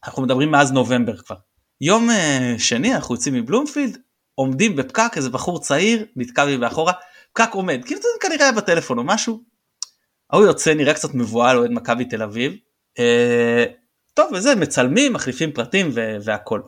[0.06, 1.36] אנחנו מדברים מאז נובמבר כבר.
[1.82, 3.98] יום אה, שני אנחנו יוצאים מבלומפילד
[4.36, 6.94] עומדים בפקק איזה בחור צעיר נתקע לי מאחורה
[7.34, 9.44] פקק עומד כאילו זה כנראה היה בטלפון או משהו.
[10.30, 12.54] ההוא יוצא נראה קצת מבוהל אוהד מכבי תל אביב.
[13.00, 13.66] אה,
[14.14, 15.92] טוב וזה מצלמים מחליפים פרטים
[16.24, 16.62] והכל.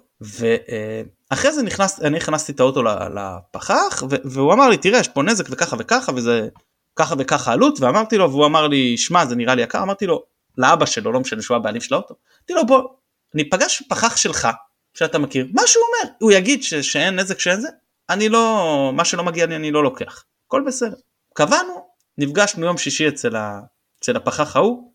[1.31, 5.45] ואחרי זה נכנס, אני הכנסתי את האוטו לפחח והוא אמר לי תראה יש פה נזק
[5.49, 6.47] וככה וככה וזה
[6.95, 10.23] ככה וככה עלות ואמרתי לו והוא אמר לי שמע זה נראה לי יקר אמרתי לו
[10.57, 12.15] לאבא שלו לא משנה שהוא הבעלים של האוטו.
[12.39, 12.89] אמרתי לו בוא
[13.35, 14.47] אני פגש פחח שלך
[14.93, 17.67] שאתה מכיר מה שהוא אומר הוא יגיד ש, שאין נזק שאין זה
[18.09, 20.95] אני לא מה שלא מגיע לי אני לא לוקח הכל בסדר.
[21.33, 21.87] קבענו
[22.17, 23.59] נפגשנו יום שישי אצל, ה,
[23.99, 24.91] אצל הפחח ההוא.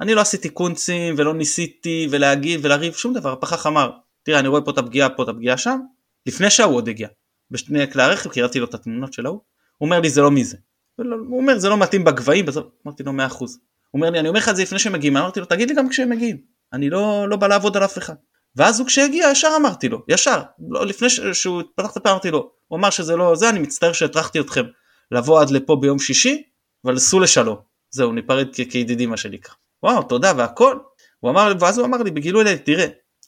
[0.00, 3.90] אני לא עשיתי קונצים ולא ניסיתי ולהגיד ולריב שום דבר הפחח אמר
[4.26, 5.80] תראה אני רואה פה את הפגיעה פה את הפגיעה שם
[6.26, 7.08] לפני שההוא עוד הגיע.
[7.50, 9.40] בשני כלי הרכב כי ראיתי לו את התמונות של ההוא.
[9.78, 10.56] הוא אומר לי זה לא מזה.
[10.96, 12.44] הוא אומר זה לא מתאים בגבהים.
[12.86, 13.48] אמרתי לו 100% הוא
[13.94, 15.88] אומר לי אני אומר לך את זה לפני שהם מגיעים אמרתי לו תגיד לי גם
[15.88, 16.36] כשהם מגיעים.
[16.72, 18.14] אני לא לא בא לעבוד על אף אחד.
[18.56, 22.50] ואז הוא כשהגיע ישר אמרתי לו ישר לא, לפני שהוא פתח את הפעם אמרתי לו
[22.68, 24.64] הוא אמר שזה לא זה אני מצטער שהטרחתי אתכם
[25.10, 26.42] לבוא עד לפה ביום שישי
[26.84, 27.56] אבל סעו לשלום.
[27.90, 29.54] זהו ניפרד כידידים מה שנקרא.
[29.82, 30.78] וואו תודה והכל.
[31.20, 32.86] הוא אמר ואז הוא אמר לי בגילוי לב תראה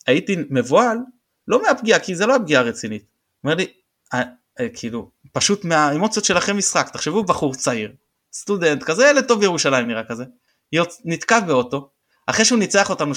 [0.09, 0.99] הייתי מבוהל
[1.49, 3.05] לא מהפגיעה כי זה לא הפגיעה הרצינית.
[3.44, 3.66] אומר לי
[4.14, 4.23] אה,
[4.61, 7.92] אה, כאילו פשוט מהאמוציות של אחרי משחק תחשבו בחור צעיר
[8.33, 10.25] סטודנט כזה ילד טוב בירושלים נראה כזה.
[11.05, 11.90] נתקע באוטו
[12.27, 13.16] אחרי שהוא ניצח אותנו 3-0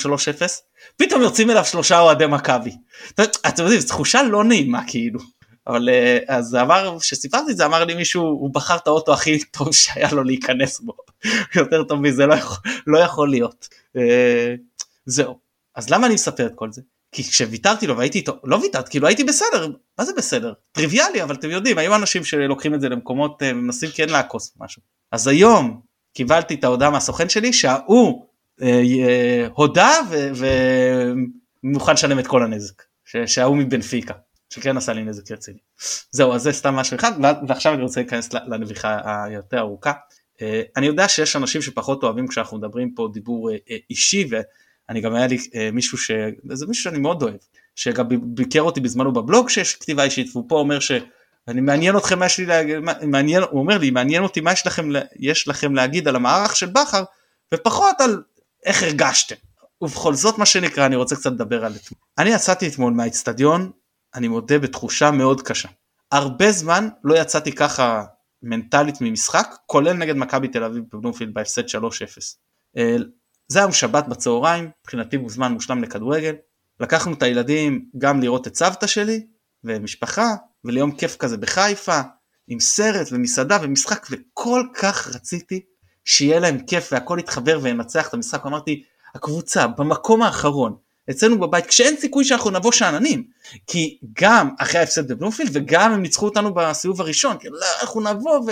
[0.98, 2.78] פתאום יוצאים אליו שלושה אוהדי מכבי.
[3.20, 5.20] אתם יודעים זו תחושה לא נעימה כאילו
[5.68, 9.44] אבל אה, אז אמר שסיפרתי את זה אמר לי מישהו הוא בחר את האוטו הכי
[9.44, 10.94] טוב שהיה לו להיכנס בו
[11.56, 13.68] יותר טוב מזה לא יכול, לא יכול להיות
[15.06, 16.82] זהו אז למה אני מספר את כל זה?
[17.12, 19.68] כי כשוויתרתי לו והייתי איתו, לא ויתרתי, כאילו הייתי בסדר,
[20.00, 20.54] מה זה בסדר?
[20.72, 24.82] טריוויאלי, אבל אתם יודעים, היו אנשים שלוקחים את זה למקומות, אה, מנסים כן לעקוס משהו.
[25.12, 25.82] אז היום
[26.14, 28.26] קיבלתי את ההודעה מהסוכן שלי שההוא
[28.62, 29.92] אה, אה, הודה
[31.64, 32.84] ומוכן לשלם את כל הנזק,
[33.26, 34.14] שההוא מבנפיקה,
[34.50, 35.60] שכן עשה לי נזק רציני.
[36.12, 37.12] זהו, אז זה סתם משהו אחד,
[37.48, 39.92] ועכשיו אני רוצה להיכנס לנביכה היותר ארוכה.
[40.42, 44.30] אה, אני יודע שיש אנשים שפחות אוהבים כשאנחנו מדברים פה דיבור אה, אישי,
[44.90, 46.12] אני גם היה לי אה, מישהו ש...
[46.52, 47.36] זה מישהו שאני מאוד אוהב,
[47.76, 52.26] שגם ביקר אותי בזמנו בבלוג שיש כתיבה אישית והוא פה אומר שאני מעניין אתכם מה
[52.26, 54.90] יש לי להגיד, מעניין, הוא אומר לי מעניין אותי מה יש לכם,
[55.20, 57.04] יש לכם להגיד על המערך של בכר
[57.54, 58.24] ופחות על
[58.66, 59.36] איך הרגשתם.
[59.82, 62.00] ובכל זאת מה שנקרא אני רוצה קצת לדבר על אתמול.
[62.18, 63.72] אני יצאתי אתמול מהאיצטדיון,
[64.16, 65.70] אני מודה בתחושה מאוד קשה.
[66.12, 68.04] הרבה זמן לא יצאתי ככה
[68.44, 72.78] מנטלית ממשחק, כולל נגד מכבי תל אביב בבלומפילד בהפסד 3-0.
[73.52, 76.36] זה היום שבת בצהריים, מבחינתי הוא זמן מושלם לכדורגל.
[76.80, 79.26] לקחנו את הילדים גם לראות את סבתא שלי
[79.64, 82.02] ומשפחה וליום כיף כזה בחיפה
[82.48, 85.62] עם סרט ומסעדה ומשחק וכל כך רציתי
[86.06, 88.46] שיהיה להם כיף והכל יתחבר וינצח את המשחק.
[88.46, 88.84] אמרתי
[89.16, 90.76] הקבוצה במקום האחרון
[91.10, 93.24] אצלנו בבית כשאין סיכוי שאנחנו נבוא שאננים
[93.68, 98.40] כי גם אחרי ההפסד בבלומפילד וגם הם ניצחו אותנו בסיבוב הראשון כי לא, אנחנו נבוא
[98.40, 98.52] ו...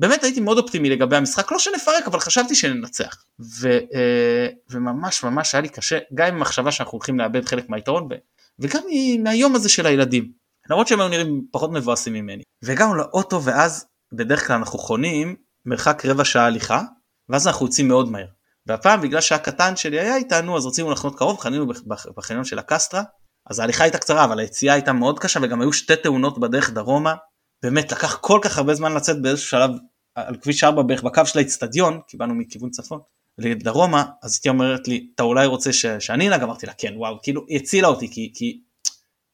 [0.00, 3.24] באמת הייתי מאוד אופטימי לגבי המשחק, לא שנפרק, אבל חשבתי שננצח.
[3.60, 8.08] ו, אה, וממש ממש היה לי קשה, גם עם המחשבה שאנחנו הולכים לאבד חלק מהיתרון,
[8.10, 8.14] ו,
[8.58, 8.82] וגם
[9.22, 10.32] מהיום הזה של הילדים.
[10.70, 12.42] למרות שהם היו נראים פחות מבואסים ממני.
[12.62, 15.36] והגענו לאוטו ואז בדרך כלל אנחנו חונים
[15.66, 16.82] מרחק רבע שעה הליכה
[17.28, 18.26] ואז אנחנו יוצאים מאוד מהר.
[18.66, 21.66] והפעם בגלל שהקטן שלי היה איתנו אז רצינו לחנות קרוב חנינו
[22.16, 23.02] בחניון של הקסטרה
[23.50, 27.14] אז ההליכה הייתה קצרה אבל היציאה הייתה מאוד קשה וגם היו שתי תאונות בדרך דרומה
[27.62, 29.70] באמת לקח כל כך הרבה זמן לצאת באיזשהו שלב
[30.26, 33.00] על כביש 4 בערך בקו של האצטדיון כי באנו מכיוון צפון
[33.38, 35.86] לדרומה אז הייתי אומרת לי אתה אולי רוצה ש...
[35.86, 38.60] שאני אנהג אמרתי לה כן וואו כאילו היא הצילה אותי כי, כי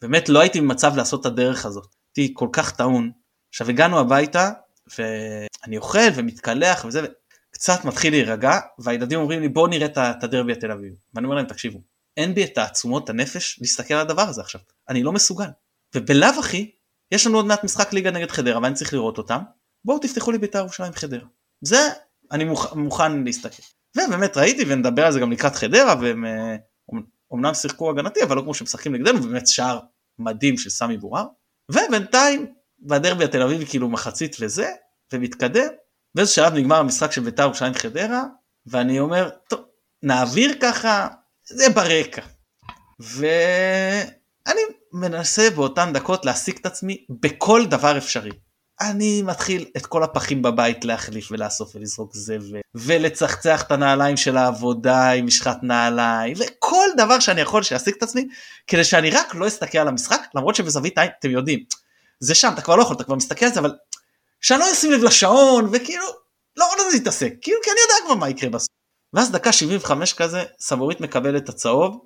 [0.03, 1.87] באמת לא הייתי במצב לעשות את הדרך הזאת.
[2.17, 3.11] הייתי כל כך טעון.
[3.49, 4.51] עכשיו הגענו הביתה
[4.99, 7.07] ואני אוכל ומתקלח וזה
[7.51, 11.47] קצת מתחיל להירגע והילדים אומרים לי בוא נראה את הדרבי התל אביב ואני אומר להם
[11.47, 11.79] תקשיבו
[12.17, 14.61] אין בי את תעצומות הנפש להסתכל על הדבר הזה עכשיו.
[14.89, 15.49] אני לא מסוגל
[15.95, 16.71] ובלאו הכי
[17.13, 19.39] יש לנו עוד מעט משחק ליגה נגד חדרה ואני צריך לראות אותם
[19.87, 21.25] בואו תפתחו לי בית"ר ירושלים חדרה
[21.61, 21.89] זה
[22.33, 22.73] אני מוכ...
[22.73, 23.63] מוכן להסתכל.
[23.97, 26.25] ובאמת ראיתי ונדבר על זה גם לקראת חדרה והם
[27.31, 29.81] אומנם שיחקו הגנתי אבל לא כמו שמשחקים נגדנו ובאמת שער
[30.19, 31.25] מדהים של סמי בורר.
[31.71, 34.71] ובינתיים בדרבי התל אביבי כאילו מחצית וזה
[35.13, 35.69] ומתקדם
[36.15, 38.23] באיזה שלב נגמר המשחק של בית"ר ירושלים חדרה
[38.67, 39.61] ואני אומר טוב
[40.03, 41.09] נעביר ככה
[41.45, 42.23] זה ברקע
[43.01, 44.61] ואני
[44.93, 48.46] מנסה באותן דקות להשיג את עצמי בכל דבר אפשרי.
[48.81, 55.11] אני מתחיל את כל הפחים בבית להחליף ולאסוף ולזרוק זבל ולצחצח את הנעליים של העבודה
[55.11, 58.29] עם משחת נעליים וכל דבר שאני יכול שיעסיק את עצמי
[58.67, 61.65] כדי שאני רק לא אסתכל על המשחק למרות שבזווית עין אתם יודעים
[62.21, 63.75] זה שם אתה כבר לא יכול אתה כבר מסתכל על זה אבל
[64.41, 66.07] שאני לא אשים לב לשעון וכאילו
[66.57, 68.69] לא רוצה להתעסק כאילו כי אני יודע כבר מה יקרה בסוף.
[69.13, 72.05] ואז דקה 75 כזה סבורית מקבל את הצהוב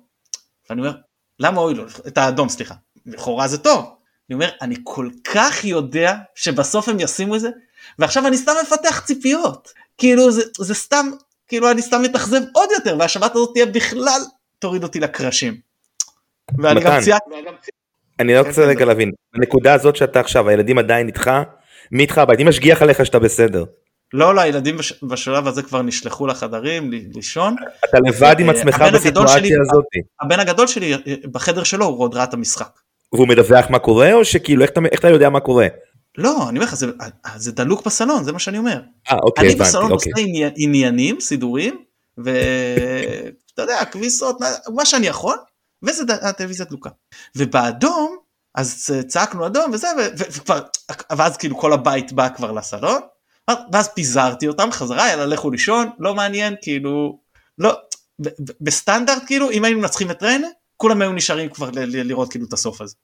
[0.69, 0.93] ואני אומר
[1.39, 1.85] למה אוי לו?
[2.07, 2.75] את האדום סליחה.
[3.05, 4.00] לכאורה זה טוב
[4.31, 7.49] אני אומר אני כל כך יודע שבסוף הם ישימו את זה
[7.99, 11.05] ועכשיו אני סתם מפתח ציפיות כאילו זה, זה סתם
[11.47, 14.21] כאילו אני סתם מתאכזב עוד יותר והשבת הזאת תהיה בכלל
[14.59, 15.57] תוריד אותי לקרשים.
[16.59, 17.71] ואני גם ציינתי.
[18.19, 21.31] אני לא רוצה רגע להבין, הנקודה הזאת שאתה עכשיו, הילדים עדיין איתך,
[21.91, 22.39] מי איתך הבית?
[22.39, 23.63] מי משגיח עליך שאתה בסדר?
[24.13, 27.55] לא, לא, הילדים בשלב הזה כבר נשלחו לחדרים לישון.
[27.89, 29.85] אתה לבד עם עצמך בסיטואציה הזאת.
[30.21, 30.93] הבן הגדול שלי
[31.31, 32.79] בחדר שלו הוא עוד ראה את המשחק.
[33.13, 35.67] והוא מדווח מה קורה או שכאילו איך אתה, איך אתה יודע מה קורה?
[36.17, 36.87] לא, אני אומר לך, זה,
[37.35, 38.81] זה דלוק בסלון, זה מה שאני אומר.
[39.11, 40.11] אה, אוקיי, הבנתי, אני בסלון אוקיי.
[40.11, 41.83] עושה עניינים, סידורים,
[42.17, 44.37] ואתה יודע, כביסות,
[44.75, 45.37] מה שאני יכול,
[45.83, 46.89] וזה הטלוויזיה דלוקה.
[47.35, 48.17] ובאדום,
[48.55, 50.59] אז צעקנו אדום וזה, וכבר,
[51.17, 53.01] ואז כאילו כל הבית בא כבר לסלון,
[53.73, 57.19] ואז פיזרתי אותם חזרה, יאללה לכו לישון, לא מעניין, כאילו,
[57.57, 57.77] לא,
[58.61, 60.47] בסטנדרט כאילו, אם היינו מנצחים את ריינה,
[60.81, 62.95] כולם היו נשארים כבר לראות כאילו את הסוף הזה.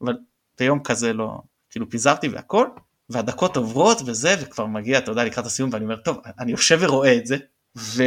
[0.00, 0.16] אבל
[0.58, 1.38] ביום כזה לא,
[1.70, 2.66] כאילו פיזרתי והכל,
[3.08, 7.16] והדקות עוברות וזה, וכבר מגיע, אתה יודע, לקראת הסיום, ואני אומר, טוב, אני יושב ורואה
[7.16, 7.36] את זה,
[7.76, 8.02] ו...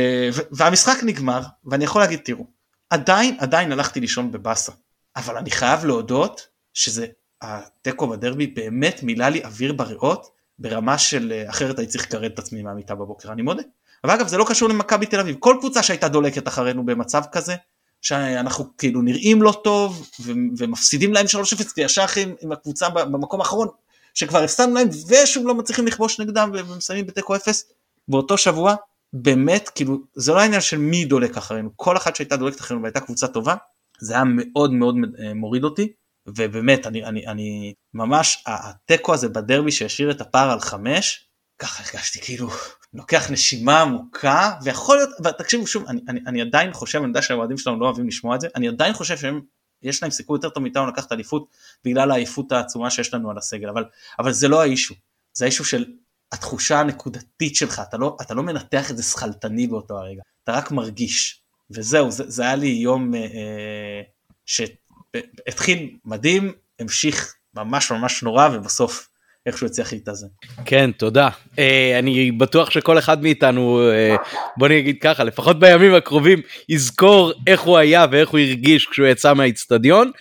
[0.52, 2.46] והמשחק נגמר, ואני יכול להגיד, תראו,
[2.90, 4.72] עדיין, עדיין הלכתי לישון בבאסה,
[5.16, 7.06] אבל אני חייב להודות שזה,
[7.42, 10.28] התיקו בדרבי באמת מילא לי אוויר בריאות,
[10.60, 13.64] ברמה של אה, אחרת הייתי צריך לקרד את עצמי מהמיטה בבוקר, אני מודה.
[14.04, 17.56] אבל אגב זה לא קשור למכבי תל אביב, כל קבוצה שהייתה דולקת אחרינו במצב כזה,
[18.02, 20.10] שאנחנו כאילו נראים לא טוב
[20.58, 21.30] ומפסידים להם 3-0
[21.78, 23.68] ישר עם, עם הקבוצה במקום האחרון
[24.14, 27.64] שכבר הפסדנו להם ושוב לא מצליחים לכבוש נגדם ומסיימים בתיקו 0
[28.08, 28.76] באותו שבוע
[29.14, 31.70] באמת כאילו זה לא העניין של מי דולק אחרינו.
[31.76, 33.56] כל אחת שהייתה דולקת אחרינו והייתה קבוצה טובה
[34.00, 35.94] זה היה מאוד מאוד אה, מוריד אותי.
[36.28, 42.22] ובאמת אני, אני, אני ממש התיקו הזה בדרבי שהשאיר את הפער על חמש ככה הרגשתי
[42.22, 42.50] כאילו
[42.94, 47.58] לוקח נשימה עמוקה ויכול להיות ותקשיבו שוב אני, אני, אני עדיין חושב אני יודע שהאוהדים
[47.58, 49.42] שלנו לא אוהבים לשמוע את זה אני עדיין חושב שהם
[49.84, 51.48] יש להם סיכוי יותר טוב מאיתנו לקחת אליפות
[51.86, 53.86] בגלל העייפות העצומה שיש לנו על הסגל אבל
[54.20, 54.96] אבל זה לא האישו.
[55.34, 55.86] זה האישו של
[56.32, 60.72] התחושה הנקודתית שלך אתה לא אתה לא מנתח את זה שכלתני באותו הרגע אתה רק
[60.72, 61.42] מרגיש.
[61.72, 64.02] וזהו זה, זה היה לי יום אה, אה
[64.46, 69.09] שהתחיל מדהים המשיך ממש ממש נורא ובסוף
[69.50, 70.28] איכשהו הצליח להתאזן.
[70.66, 71.60] כן תודה uh,
[72.00, 73.82] אני בטוח שכל אחד מאיתנו
[74.16, 74.18] uh,
[74.58, 79.34] בוא נגיד ככה לפחות בימים הקרובים יזכור איך הוא היה ואיך הוא הרגיש כשהוא יצא
[79.34, 80.12] מהאיצטדיון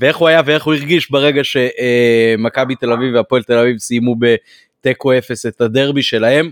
[0.00, 4.16] ואיך הוא היה ואיך הוא הרגיש ברגע שמכבי uh, תל אביב והפועל תל אביב סיימו
[4.18, 6.50] בתיקו אפס את הדרבי שלהם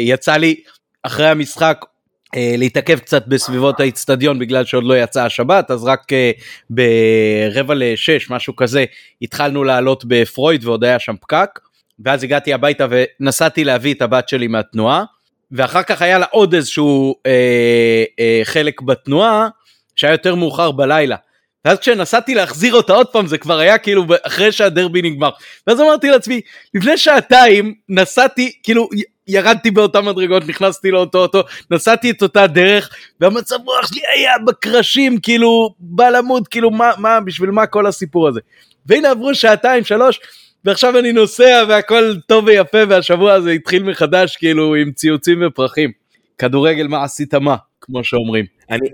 [0.00, 0.54] יצא לי
[1.02, 1.91] אחרי המשחק אה,
[2.36, 6.30] להתעכב קצת בסביבות האיצטדיון בגלל שעוד לא יצאה השבת אז רק אה,
[6.70, 8.84] ברבע לשש משהו כזה
[9.22, 11.60] התחלנו לעלות בפרויד ועוד היה שם פקק
[12.04, 15.04] ואז הגעתי הביתה ונסעתי להביא את הבת שלי מהתנועה
[15.52, 19.48] ואחר כך היה לה עוד איזשהו אה, אה, חלק בתנועה
[19.96, 21.16] שהיה יותר מאוחר בלילה.
[21.64, 25.30] ואז כשנסעתי להחזיר אותה עוד פעם זה כבר היה כאילו אחרי שהדרבי נגמר.
[25.66, 26.40] ואז אמרתי לעצמי
[26.74, 28.88] לפני שעתיים נסעתי כאילו
[29.28, 35.20] ירדתי באותה מדרגות, נכנסתי לאותו אוטו, נסעתי את אותה דרך, והמצב רוח שלי היה בקרשים,
[35.20, 38.40] כאילו, בא למות, כאילו, מה, מה, בשביל מה כל הסיפור הזה?
[38.86, 40.20] והנה עברו שעתיים, שלוש,
[40.64, 45.90] ועכשיו אני נוסע והכל טוב ויפה והשבוע הזה התחיל מחדש כאילו עם ציוצים ופרחים.
[46.38, 48.44] כדורגל מה עשית מה, כמו שאומרים.
[48.70, 48.88] אני,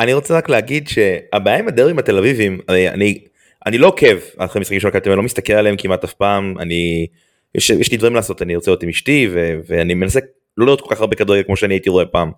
[0.00, 3.18] אני רוצה רק להגיד שהבעיה עם הדרבים התל אביבים, אני, אני,
[3.66, 7.06] אני לא עוקב אחרי משחקים של מכבי אני לא מסתכל עליהם כמעט אף פעם, אני,
[7.54, 10.20] יש, יש לי דברים לעשות, אני רוצה להיות עם אשתי ו, ואני מנסה
[10.56, 12.30] לא לראות כל כך הרבה כדורגל כמו שאני הייתי רואה פעם,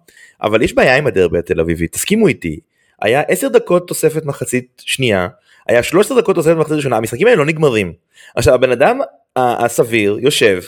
[0.42, 2.60] אבל יש בעיה עם הדרבי התל אביבי, תסכימו איתי,
[3.02, 5.28] היה 10 דקות תוספת מחצית שנייה,
[5.68, 7.92] היה 13 דקות תוספת מחצית ראשונה, המשחקים האלה לא נגמרים.
[8.36, 9.00] עכשיו הבן אדם
[9.36, 10.60] הסביר יושב,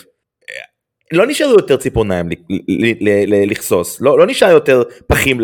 [1.11, 2.29] לא נשאר יותר ציפורניים
[3.27, 5.37] לכסוס, לא, לא נשאר יותר פחים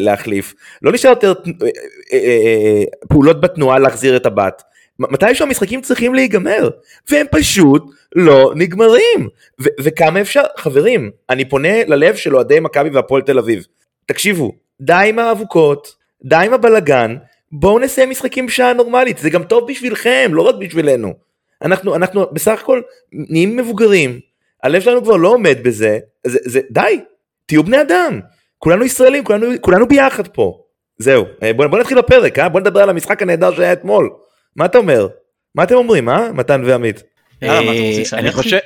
[0.00, 1.68] להחליף, לא נשאר יותר אה,
[2.12, 4.62] אה, אה, פעולות בתנועה להחזיר את הבת.
[4.98, 6.70] מתי שהמשחקים צריכים להיגמר,
[7.10, 7.82] והם פשוט
[8.14, 9.28] לא נגמרים.
[9.60, 13.66] ו- וכמה אפשר, חברים, אני פונה ללב של אוהדי מכבי והפועל תל אביב.
[14.06, 17.16] תקשיבו, די עם האבוקות, די עם הבלגן,
[17.52, 21.14] בואו נסיים משחקים בשעה נורמלית, זה גם טוב בשבילכם, לא רק בשבילנו.
[21.62, 22.80] אנחנו, אנחנו בסך הכל
[23.12, 24.20] נהיים מבוגרים,
[24.62, 27.00] הלב שלנו כבר לא עומד בזה, זה, זה, די,
[27.46, 28.20] תהיו בני אדם,
[28.58, 30.64] כולנו ישראלים, כולנו, כולנו ביחד פה.
[30.98, 32.48] זהו, אה, בוא, בוא נתחיל בפרק, אה?
[32.48, 34.10] בוא נדבר על המשחק הנהדר שהיה אתמול.
[34.56, 35.08] מה אתה אומר?
[35.54, 36.32] מה אתם אומרים, אה?
[36.32, 37.02] מתן ועמית.
[37.44, 38.58] אה, חושב,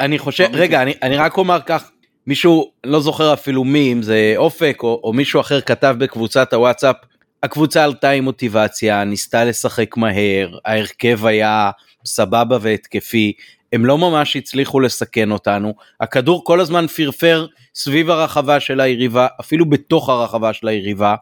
[0.00, 1.90] אני חושב, רגע, אני רק אומר כך,
[2.26, 6.96] מישהו, לא זוכר אפילו מי, אם זה אופק או מישהו אחר כתב בקבוצת הוואטסאפ,
[7.42, 11.70] הקבוצה עלתה עם מוטיבציה, ניסתה לשחק מהר, ההרכב היה
[12.04, 13.32] סבבה והתקפי,
[13.72, 19.70] הם לא ממש הצליחו לסכן אותנו, הכדור כל הזמן פרפר סביב הרחבה של היריבה, אפילו
[19.70, 21.14] בתוך הרחבה של היריבה,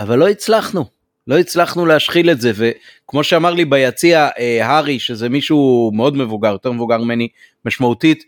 [0.00, 0.84] אבל לא הצלחנו,
[1.26, 6.72] לא הצלחנו להשחיל את זה, וכמו שאמר לי ביציע אה, שזה מישהו מאוד מבוגר, יותר
[6.72, 7.28] מבוגר ממני
[7.64, 8.24] משמעותית,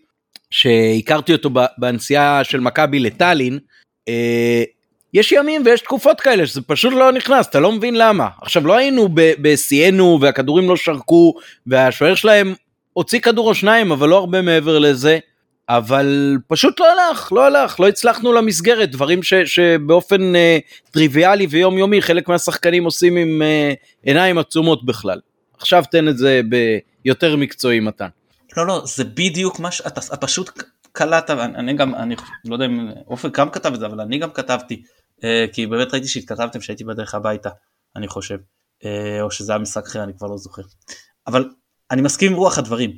[0.50, 3.58] שהכרתי אותו בנסיעה של מכבי לטאלין,
[4.08, 4.62] אה,
[5.14, 8.28] יש ימים ויש תקופות כאלה שזה פשוט לא נכנס, אתה לא מבין למה.
[8.42, 11.34] עכשיו לא היינו בשיאנו והכדורים לא שרקו
[11.66, 12.54] והשוער שלהם
[12.92, 15.18] הוציא כדור או שניים אבל לא הרבה מעבר לזה.
[15.68, 20.58] אבל פשוט לא הלך, לא הלך, לא הצלחנו למסגרת, דברים ש, שבאופן אה,
[20.90, 25.20] טריוויאלי ויומיומי חלק מהשחקנים עושים עם אה, עיניים עצומות בכלל.
[25.58, 26.40] עכשיו תן את זה
[27.04, 28.08] ביותר מקצועי מתן.
[28.56, 30.50] לא לא זה בדיוק מה שאתה פשוט
[30.92, 34.30] קלט אני גם אני לא יודע אם אופן גם כתב את זה אבל אני גם
[34.30, 34.82] כתבתי
[35.24, 37.50] אה, כי באמת ראיתי שהתכתבתם שהייתי בדרך הביתה,
[37.96, 38.38] אני חושב,
[38.84, 40.62] אה, או שזה היה משחק אחר, אני כבר לא זוכר.
[41.26, 41.50] אבל
[41.90, 42.90] אני מסכים עם רוח הדברים.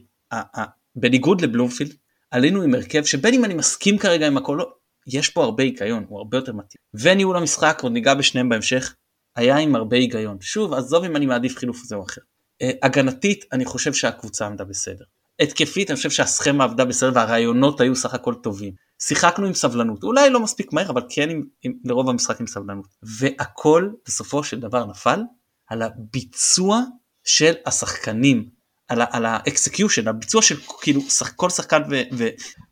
[0.96, 1.94] בניגוד לבלומפילד,
[2.30, 4.70] עלינו עם הרכב שבין אם אני מסכים כרגע עם הכל, לא,
[5.06, 6.80] יש פה הרבה היגיון, הוא הרבה יותר מתאים.
[6.94, 8.94] וניהול המשחק, עוד ניגע בשניהם בהמשך,
[9.36, 10.36] היה עם הרבה היגיון.
[10.40, 12.20] שוב, עזוב אם אני מעדיף חילוף זה או אחר.
[12.62, 15.04] אה, הגנתית, אני חושב שהקבוצה עמדה בסדר.
[15.40, 18.72] התקפית, אני חושב שהסכמה עבדה בסדר והרעיונות היו סך הכל טובים.
[19.02, 22.86] שיחקנו עם סבלנות, אולי לא מספיק מהר, אבל כן עם, עם, לרוב המשחק עם סבלנות.
[23.02, 25.20] והכל בסופו של דבר נפל
[25.68, 26.82] על הביצוע
[27.24, 28.48] של השחקנים,
[28.90, 31.00] על, ה execution, הביצוע של כאילו
[31.36, 32.28] כל שחקן ו, ו,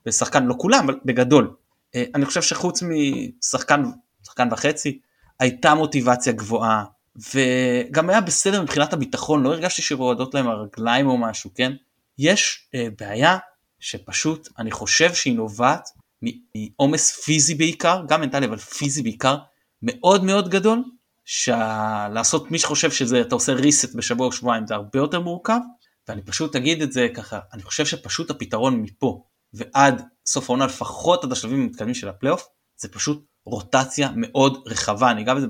[0.07, 1.55] ושחקן, לא כולם, אבל בגדול.
[1.95, 3.85] אה, אני חושב שחוץ משחקן,
[4.27, 4.99] שחקן וחצי,
[5.41, 6.85] הייתה מוטיבציה גבוהה,
[7.35, 11.73] וגם היה בסדר מבחינת הביטחון, לא הרגשתי שרועדות להם הרגליים או משהו, כן?
[12.19, 13.39] יש אה, בעיה
[13.81, 15.89] שפשוט אני חושב שהיא נובעת
[16.23, 19.37] מעומס פיזי בעיקר, גם מנטלי אבל פיזי בעיקר,
[19.83, 20.85] מאוד מאוד גדול,
[21.25, 25.59] שלעשות מי שחושב שזה אתה עושה reset בשבוע או שבועיים זה הרבה יותר מורכב,
[26.09, 31.25] ואני פשוט אגיד את זה ככה, אני חושב שפשוט הפתרון מפה ועד סוף העונה לפחות
[31.25, 35.47] עד השלבים המתקדמים של הפלייאוף, זה פשוט רוטציה מאוד רחבה, אני אגע בזה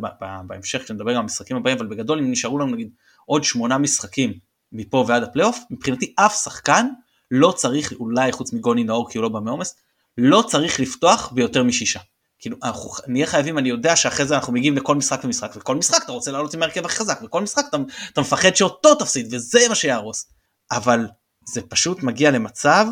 [0.47, 2.91] בהמשך כשנדבר גם על המשחקים הבאים, אבל בגדול אם נשארו לנו נגיד
[3.27, 4.33] עוד שמונה משחקים
[4.73, 6.87] מפה ועד הפלייאוף, מבחינתי אף שחקן
[7.31, 9.75] לא צריך אולי חוץ מגוני נאור כי הוא לא בא מעומס,
[10.19, 12.01] לא צריך לפתוח ביותר משישה.
[12.39, 16.03] כאילו אנחנו נהיה חייבים אני יודע שאחרי זה אנחנו מגיעים לכל משחק ומשחק וכל משחק
[16.05, 17.77] אתה רוצה לעלות עם ההרכב הכי חזק וכל משחק אתה,
[18.13, 20.27] אתה מפחד שאותו תפסיד וזה מה שיהרוס.
[20.71, 21.07] אבל
[21.45, 22.87] זה פשוט מגיע למצב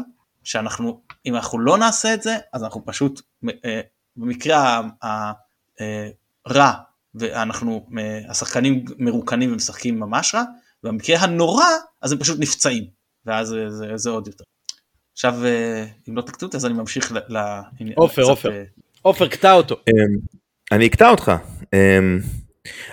[0.44, 3.20] שאנחנו אם אנחנו לא נעשה את זה אז אנחנו פשוט
[3.64, 3.80] אה,
[4.16, 6.72] במקרה הרע אה,
[7.14, 10.42] ואנחנו אה, השחקנים מרוקנים ומשחקים ממש רע
[10.82, 11.66] במקרה הנורא
[12.02, 12.84] אז הם פשוט נפצעים
[13.24, 14.44] ואז זה, זה, זה עוד יותר.
[15.12, 15.34] עכשיו
[16.08, 17.38] אם לא תקטעו אותי אז אני ממשיך ל...
[17.94, 18.50] עופר עופר
[19.02, 19.76] עופר קטע אותו.
[19.88, 20.18] אמ,
[20.72, 21.32] אני אקטע אותך.
[21.74, 22.18] אמ,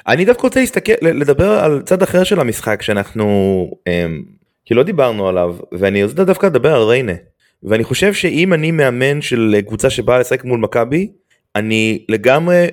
[0.07, 4.23] אני דווקא רוצה להסתכל לדבר על צד אחר של המשחק שאנחנו אמ,
[4.65, 7.13] כי לא דיברנו עליו ואני רוצה דווקא לדבר על ריינה
[7.63, 11.11] ואני חושב שאם אני מאמן של קבוצה שבאה לשחק מול מכבי
[11.55, 12.67] אני לגמרי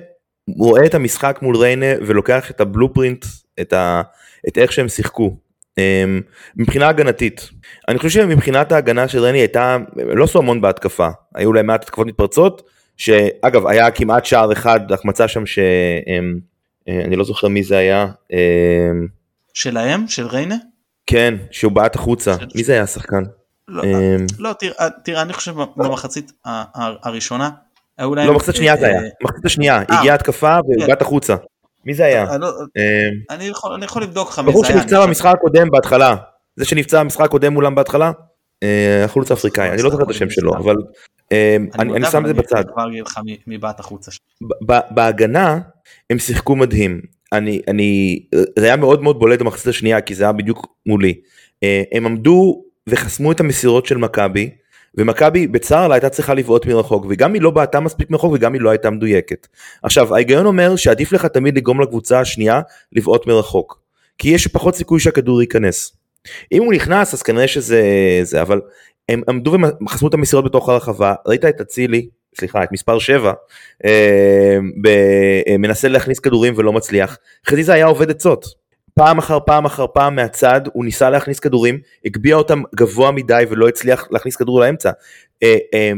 [0.57, 3.25] רואה את המשחק מול ריינה ולוקח את הבלופרינט
[3.61, 4.01] את, ה,
[4.47, 5.37] את איך שהם שיחקו
[5.77, 6.21] אמ,
[6.55, 7.49] מבחינה הגנתית
[7.87, 12.07] אני חושב שמבחינת ההגנה של רני הייתה לא עשו המון בהתקפה היו להם מעט התקפות
[12.07, 18.07] מתפרצות שאגב היה כמעט שער אחד החמצה שם שאני אמ, לא זוכר מי זה היה.
[18.33, 19.07] אמ,
[19.53, 20.55] שלהם של ריינה?
[21.05, 22.35] כן, שהוא בעט החוצה.
[22.55, 23.23] מי זה היה השחקן?
[23.67, 26.31] לא, אמ, לא תראה, תראה, אני חושב במחצית
[27.03, 27.49] הראשונה.
[27.99, 29.01] לא, מחצית שנייה זה אה, היה.
[29.23, 29.99] מחצית השנייה, אה.
[29.99, 30.87] הגיעה התקפה והוא כן.
[30.87, 31.35] בעט החוצה.
[31.85, 32.29] מי זה היה?
[32.31, 32.47] אה, לא,
[32.77, 32.83] אמ,
[33.29, 33.45] אני
[33.85, 34.77] יכול לבדוק לך מי זה היה.
[34.79, 36.15] שנפצע אני במשחק הקודם בהתחלה.
[36.55, 38.11] זה שנפצע במשחק הקודם מולם בהתחלה?
[38.63, 40.75] אה, החלוץ האפריקאי, אני לא זוכר את השם שלו, אבל
[41.31, 42.55] אמ, אני שם את זה בצד.
[42.55, 44.11] אני כבר אגיד לך מי- מי בעט החוצה.
[44.91, 45.59] בהגנה
[46.09, 47.01] הם שיחקו מדהים.
[47.33, 48.19] אני, אני,
[48.59, 51.13] זה היה מאוד מאוד בולט במחצית השנייה כי זה היה בדיוק מולי.
[51.63, 54.49] אה, הם עמדו וחסמו את המסירות של מכבי
[54.97, 58.61] ומכבי בצער לה הייתה צריכה לבעוט מרחוק וגם היא לא בעטה מספיק מרחוק וגם היא
[58.61, 59.47] לא הייתה מדויקת.
[59.83, 62.61] עכשיו ההיגיון אומר שעדיף לך תמיד לגרום לקבוצה השנייה
[62.91, 63.81] לבעוט מרחוק.
[64.17, 65.97] כי יש פחות סיכוי שהכדור ייכנס.
[66.51, 67.81] אם הוא נכנס אז כנראה שזה
[68.23, 68.61] זה אבל
[69.09, 72.09] הם עמדו וחסמו את המסירות בתוך הרחבה ראית את אצילי
[72.39, 73.33] סליחה את מספר 7
[73.85, 74.87] אה, ב-
[75.47, 77.17] אה, מנסה להכניס כדורים ולא מצליח.
[77.47, 78.61] חזיזה היה עובד עצות
[78.93, 83.67] פעם אחר פעם אחר פעם מהצד הוא ניסה להכניס כדורים הגביה אותם גבוה מדי ולא
[83.67, 84.91] הצליח להכניס כדור לאמצע.
[85.43, 85.91] אה, אה,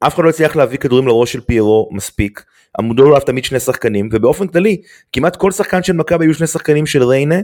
[0.00, 2.44] אף אחד לא הצליח להביא כדורים לראש של פיירו מספיק.
[2.78, 4.80] עמדו עליו תמיד שני שחקנים ובאופן כללי
[5.12, 7.38] כמעט כל שחקן של מכבי היו שני שחקנים של ריינה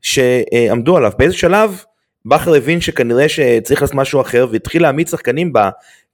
[0.00, 1.12] שעמדו עליו.
[1.18, 1.84] באיזה שלב
[2.26, 5.52] בכר הבין שכנראה שצריך לעשות משהו אחר והתחיל להעמיד שחקנים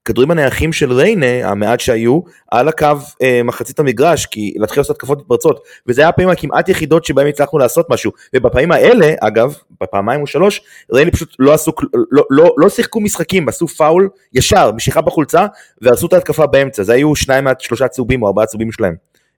[0.09, 2.87] בכדורים הנייחים של ריינה המעט שהיו על הקו
[3.23, 7.59] אה, מחצית המגרש כי להתחיל לעשות התקפות מתפרצות וזה היה הפעמים הכמעט יחידות שבהם הצלחנו
[7.59, 10.61] לעשות משהו ובפעמים האלה אגב בפעמיים או שלוש
[10.93, 11.73] ריינה פשוט לא עשו
[12.11, 15.47] לא, לא, לא שיחקו משחקים עשו פאול ישר משיכה בחולצה
[15.83, 18.95] ועשו את ההתקפה באמצע זה היו שניים מהשלושה צהובים או ארבעה צהובים שלהם.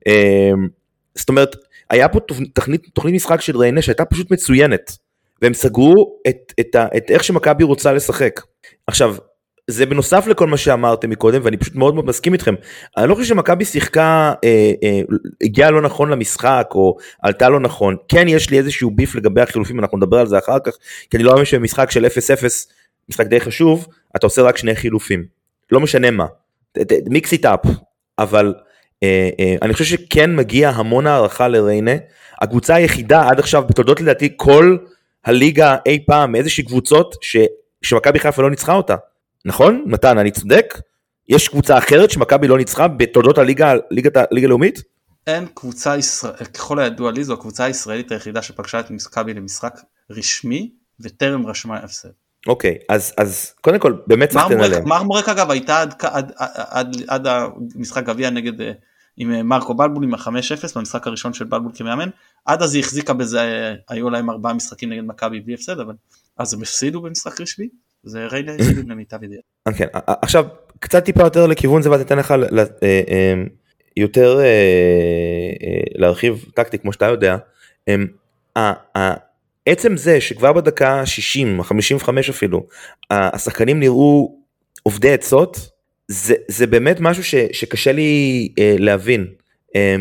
[0.07, 0.51] אה,
[1.14, 1.57] זאת אומרת
[1.91, 2.21] היה פה
[2.55, 4.93] תוכנית, תוכנית משחק של ריינה שהייתה פשוט מצוינת.
[5.43, 8.41] והם סגרו את, את, ה, את איך שמכבי רוצה לשחק.
[8.87, 9.16] עכשיו,
[9.71, 12.55] זה בנוסף לכל מה שאמרתם מקודם ואני פשוט מאוד מאוד מסכים איתכם.
[12.97, 15.01] אני לא חושב שמכבי שיחקה, אה, אה,
[15.43, 17.97] הגיעה לא נכון למשחק או עלתה לא נכון.
[18.09, 20.73] כן יש לי איזשהו ביף לגבי החילופים, אנחנו נדבר על זה אחר כך,
[21.11, 22.09] כי אני לא מאמין שבמשחק של 0-0,
[23.09, 25.25] משחק די חשוב, אתה עושה רק שני חילופים.
[25.73, 26.27] לא משנה מה.
[27.11, 27.61] מיקס איט אפ.
[28.18, 28.55] אבל
[29.03, 31.95] אה, אה, אני חושב שכן מגיע המון הערכה לריינה.
[32.41, 34.77] הקבוצה היחידה עד עכשיו בתולדות לדעתי כל
[35.25, 37.37] הליגה אי פעם מאיזושהי קבוצות ש...
[37.83, 38.97] שמכבי חיפה לא ניצחה אותה.
[39.45, 39.84] נכון?
[39.86, 40.80] מתן, אני צודק?
[41.28, 44.82] יש קבוצה אחרת שמכבי לא ניצחה בתולדות הליגה, ליגת הליגה הלאומית?
[45.26, 49.80] אין קבוצה ישראל, ככל הידוע לי זו הקבוצה הישראלית היחידה שפגשה את מכבי למשחק
[50.11, 50.70] רשמי
[51.01, 52.09] וטרם רשמה הפסד.
[52.47, 54.88] אוקיי, אז, אז קודם כל באמת לתת עליהם.
[54.88, 58.72] מרמורק אגב הייתה עד, עד, עד, עד המשחק גביע נגד אה,
[59.16, 62.09] עם אה, מרקו בלבול עם ה-5-0 במשחק הראשון של בלבול כמאמן
[62.45, 65.95] עד אז היא החזיקה בזה אה, היו להם ארבעה משחקים נגד מכבי בלי הפסד אבל
[66.38, 67.68] אז הם הפסידו במשחק רשמי
[68.03, 69.42] זה ריינה הפסידו למיטב ידיעה.
[69.76, 70.44] כן, עכשיו
[70.78, 72.36] קצת טיפה יותר לכיוון זה ואני אתן לך אה,
[72.82, 73.34] אה,
[73.96, 77.36] יותר אה, אה, להרחיב טקטי כמו שאתה יודע.
[77.88, 77.94] אה,
[78.96, 79.14] ה-
[79.66, 82.66] עצם זה שכבר בדקה 60, 55 אפילו,
[83.11, 84.38] השחקנים נראו
[84.82, 85.70] עובדי עצות,
[86.09, 89.26] זה, זה באמת משהו ש, שקשה לי אה, להבין.
[89.76, 89.96] אה,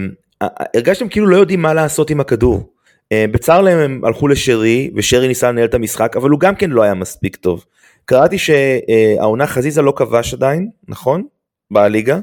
[0.75, 2.73] הרגשתם כאילו לא יודעים מה לעשות עם הכדור.
[3.11, 6.69] אה, בצר להם הם הלכו לשרי, ושרי ניסה לנהל את המשחק, אבל הוא גם כן
[6.69, 7.65] לא היה מספיק טוב.
[8.09, 11.23] קראתי שהעונה חזיזה לא כבש עדיין, נכון?
[11.71, 12.19] בליגה.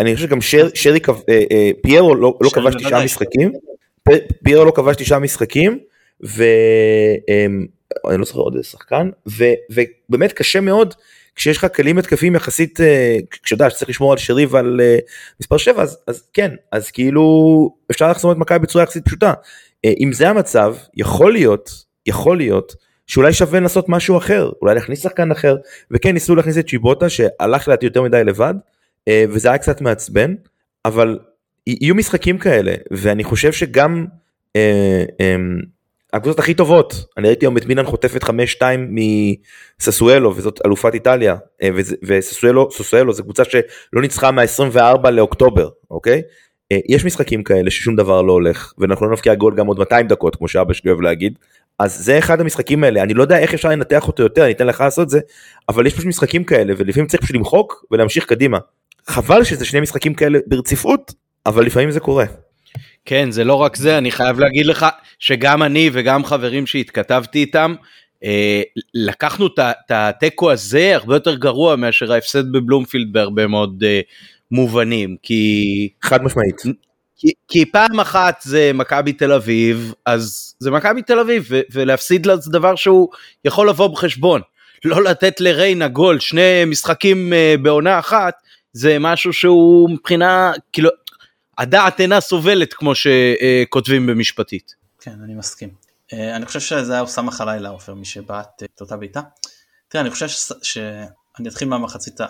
[0.00, 3.04] אני חושב שגם שר, שרי, אה, אה, פיירו לא, לא כבש תשעה.
[3.04, 3.52] משחקים,
[4.44, 5.78] פיירו לא כבש תשעה משחקים,
[6.20, 10.94] ואני לא זוכר עוד איזה שחקן, ו, ובאמת קשה מאוד
[11.36, 14.80] כשיש לך כלים התקפיים יחסית, אה, כשאתה יודע שצריך לשמור על שרי ועל
[15.40, 17.24] מספר 7, אז, אז כן, אז כאילו
[17.90, 19.32] אפשר לחסום את מכבי בצורה יחסית פשוטה.
[20.00, 21.70] אם זה המצב, יכול להיות,
[22.06, 25.56] יכול להיות, שאולי שווה לנסות משהו אחר, אולי להכניס שחקן אחר,
[25.90, 28.54] וכן ניסו להכניס את שיבוטה שהלך לדעתי יותר מדי לבד,
[29.08, 30.34] אה, וזה היה קצת מעצבן,
[30.84, 31.18] אבל
[31.66, 34.06] יהיו משחקים כאלה, ואני חושב שגם
[34.56, 35.36] אה, אה,
[36.12, 38.28] הקבוצות הכי טובות, אני ראיתי היום את מילאן חוטפת 5-2
[39.80, 41.68] מססואלו, וזאת אלופת איטליה, אה,
[42.02, 46.22] וססואלו ססואלו זו קבוצה שלא ניצחה מה-24 לאוקטובר, אוקיי?
[46.72, 50.08] אה, יש משחקים כאלה ששום דבר לא הולך, ואנחנו לא נבקיע גול גם עוד 200
[50.08, 51.38] דקות, כמו שאבא שלי אוהב להגיד.
[51.78, 54.66] אז זה אחד המשחקים האלה, אני לא יודע איך אפשר לנתח אותו יותר, אני אתן
[54.66, 55.20] לך לעשות את זה,
[55.68, 58.58] אבל יש פשוט משחקים כאלה, ולפעמים צריך פשוט למחוק ולהמשיך קדימה.
[59.06, 61.14] חבל שזה שני משחקים כאלה ברציפות,
[61.46, 62.24] אבל לפעמים זה קורה.
[63.04, 64.86] כן, זה לא רק זה, אני חייב להגיד לך
[65.18, 67.74] שגם אני וגם חברים שהתכתבתי איתם,
[68.24, 68.62] אה,
[68.94, 74.00] לקחנו את התיקו הזה הרבה יותר גרוע מאשר ההפסד בבלומפילד בהרבה מאוד אה,
[74.50, 76.56] מובנים, כי, חד משמעית.
[77.18, 82.36] כי, כי פעם אחת זה מכבי תל אביב, אז זה מכבי תל אביב, ולהפסיד לה
[82.36, 83.08] זה דבר שהוא
[83.44, 84.40] יכול לבוא בחשבון.
[84.84, 88.34] לא לתת לריינה גול שני משחקים אה, בעונה אחת,
[88.72, 90.90] זה משהו שהוא מבחינה, כאילו,
[91.58, 94.74] הדעת אינה סובלת כמו שכותבים במשפטית.
[95.00, 95.68] כן אני מסכים.
[96.12, 99.20] אה, אני חושב שזה היה אוסאמה חלילה עופר מי שבעט את אותה בעיטה.
[99.88, 100.26] תראה אני חושב
[100.62, 102.20] שאני אתחיל מהמחצית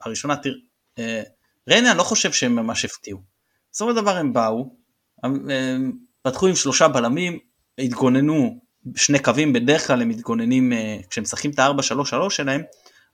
[0.00, 1.22] הראשונה, תראה,
[1.68, 3.37] ריינה אני לא חושב שהם ממש הפתיעו.
[3.72, 4.76] בסופו של דבר הם באו,
[5.22, 5.92] הם,
[6.22, 7.38] פתחו עם שלושה בלמים,
[7.78, 8.60] התגוננו
[8.96, 10.72] שני קווים, בדרך כלל הם מתגוננים,
[11.10, 12.62] כשהם משחקים את ה-4-3-3 שלהם,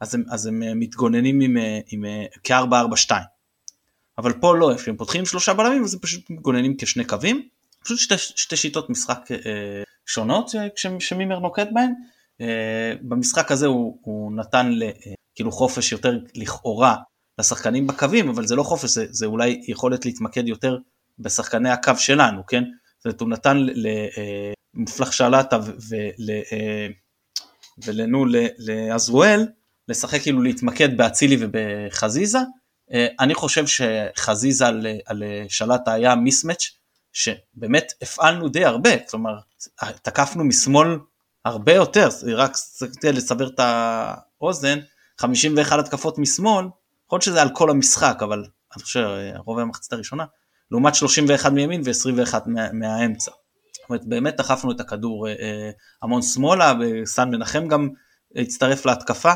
[0.00, 1.57] אז הם, אז הם מתגוננים עם,
[1.90, 2.05] עם
[2.44, 3.12] כ-4-4-2.
[4.18, 7.48] אבל פה לא, כשהם פותחים שלושה בלמים אז הם פשוט מתגוננים כשני קווים,
[7.84, 10.50] פשוט שתי, שתי שיטות משחק אה, שונות
[10.98, 11.92] שמימר נוקט בהן.
[12.40, 16.96] אה, במשחק הזה הוא, הוא נתן ל, אה, כאילו חופש יותר לכאורה
[17.39, 20.78] לשחקנים בקווים, אבל זה לא חופש, זה, זה אולי יכולת להתמקד יותר
[21.18, 22.64] בשחקני הקו שלנו, כן?
[22.99, 23.66] זאת אומרת, הוא נתן
[24.74, 25.57] למופלח שלטה
[26.53, 26.87] אה,
[27.85, 28.24] ולנו
[28.59, 29.47] לעזרואל
[29.89, 32.39] לשחק כאילו להתמקד באצילי ובחזיזה.
[32.93, 36.70] אה, אני חושב שחזיזה על, על שלטה היה מיסמץ'
[37.12, 39.39] שבאמת הפעלנו די הרבה, כלומר
[40.03, 40.89] תקפנו משמאל
[41.45, 42.57] הרבה יותר, רק
[43.05, 44.78] לסבר את האוזן,
[45.18, 46.66] 51 התקפות משמאל,
[47.15, 48.39] יכול להיות שזה על כל המשחק, אבל
[48.77, 49.07] אני חושב
[49.47, 50.25] רוב המחצית הראשונה,
[50.71, 53.31] לעומת 31 מימין ו-21 מה, מהאמצע.
[53.73, 55.71] זאת אומרת, באמת דחפנו את הכדור אה, אה
[56.03, 57.89] המון שמאלה, וסן מנחם גם
[58.37, 59.33] הצטרף להתקפה.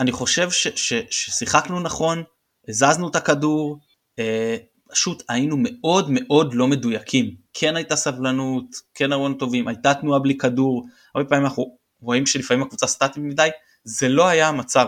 [0.00, 2.22] אני חושב ש, ש, ששיחקנו נכון,
[2.68, 3.78] הזזנו את הכדור,
[4.18, 4.56] אה,
[4.90, 7.36] פשוט היינו מאוד מאוד לא מדויקים.
[7.52, 8.64] כן הייתה סבלנות,
[8.94, 13.48] כן הרעיון טובים, הייתה תנועה בלי כדור, הרבה פעמים אנחנו רואים שלפעמים הקבוצה סטטית מדי,
[13.84, 14.86] זה לא היה המצב.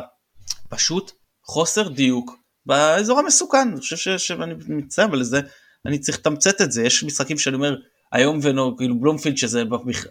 [0.69, 1.13] פשוט
[1.45, 2.37] חוסר דיוק
[2.67, 5.41] באזור המסוכן, אני חושב שאני מצטער, אבל זה,
[5.87, 7.77] אני צריך לתמצת את זה, יש משחקים שאני אומר,
[8.13, 9.63] היום ונו, כאילו בלומפילד שזה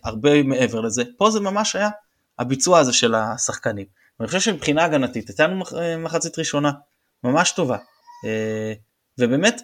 [0.04, 1.90] הרבה מעבר לזה, פה זה ממש היה
[2.40, 3.86] הביצוע הזה של השחקנים.
[4.20, 5.64] אני חושב שמבחינה הגנתית, הייתה לנו
[6.00, 6.72] מחצית ראשונה
[7.24, 7.78] ממש טובה,
[8.26, 8.74] אה,
[9.18, 9.62] ובאמת,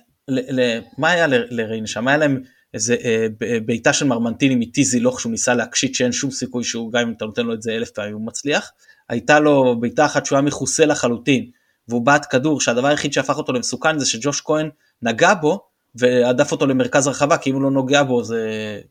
[0.98, 2.08] מה היה לריינה שם?
[2.08, 2.42] היה להם
[2.74, 3.28] איזה אה,
[3.66, 7.26] בעיטה של מרמנטיני מטיזי לוך שהוא ניסה להקשיט שאין שום סיכוי שהוא גם אם אתה
[7.26, 8.72] נותן לו את זה אלף פעמים הוא מצליח.
[9.10, 11.50] הייתה לו בעיטה אחת שהוא היה מכוסה לחלוטין
[11.90, 14.70] והוא בעט כדור שהדבר היחיד שהפך אותו למסוכן זה שג'וש כהן
[15.02, 18.40] נגע בו והדף אותו למרכז הרחבה כי אם הוא לא נוגע בו זה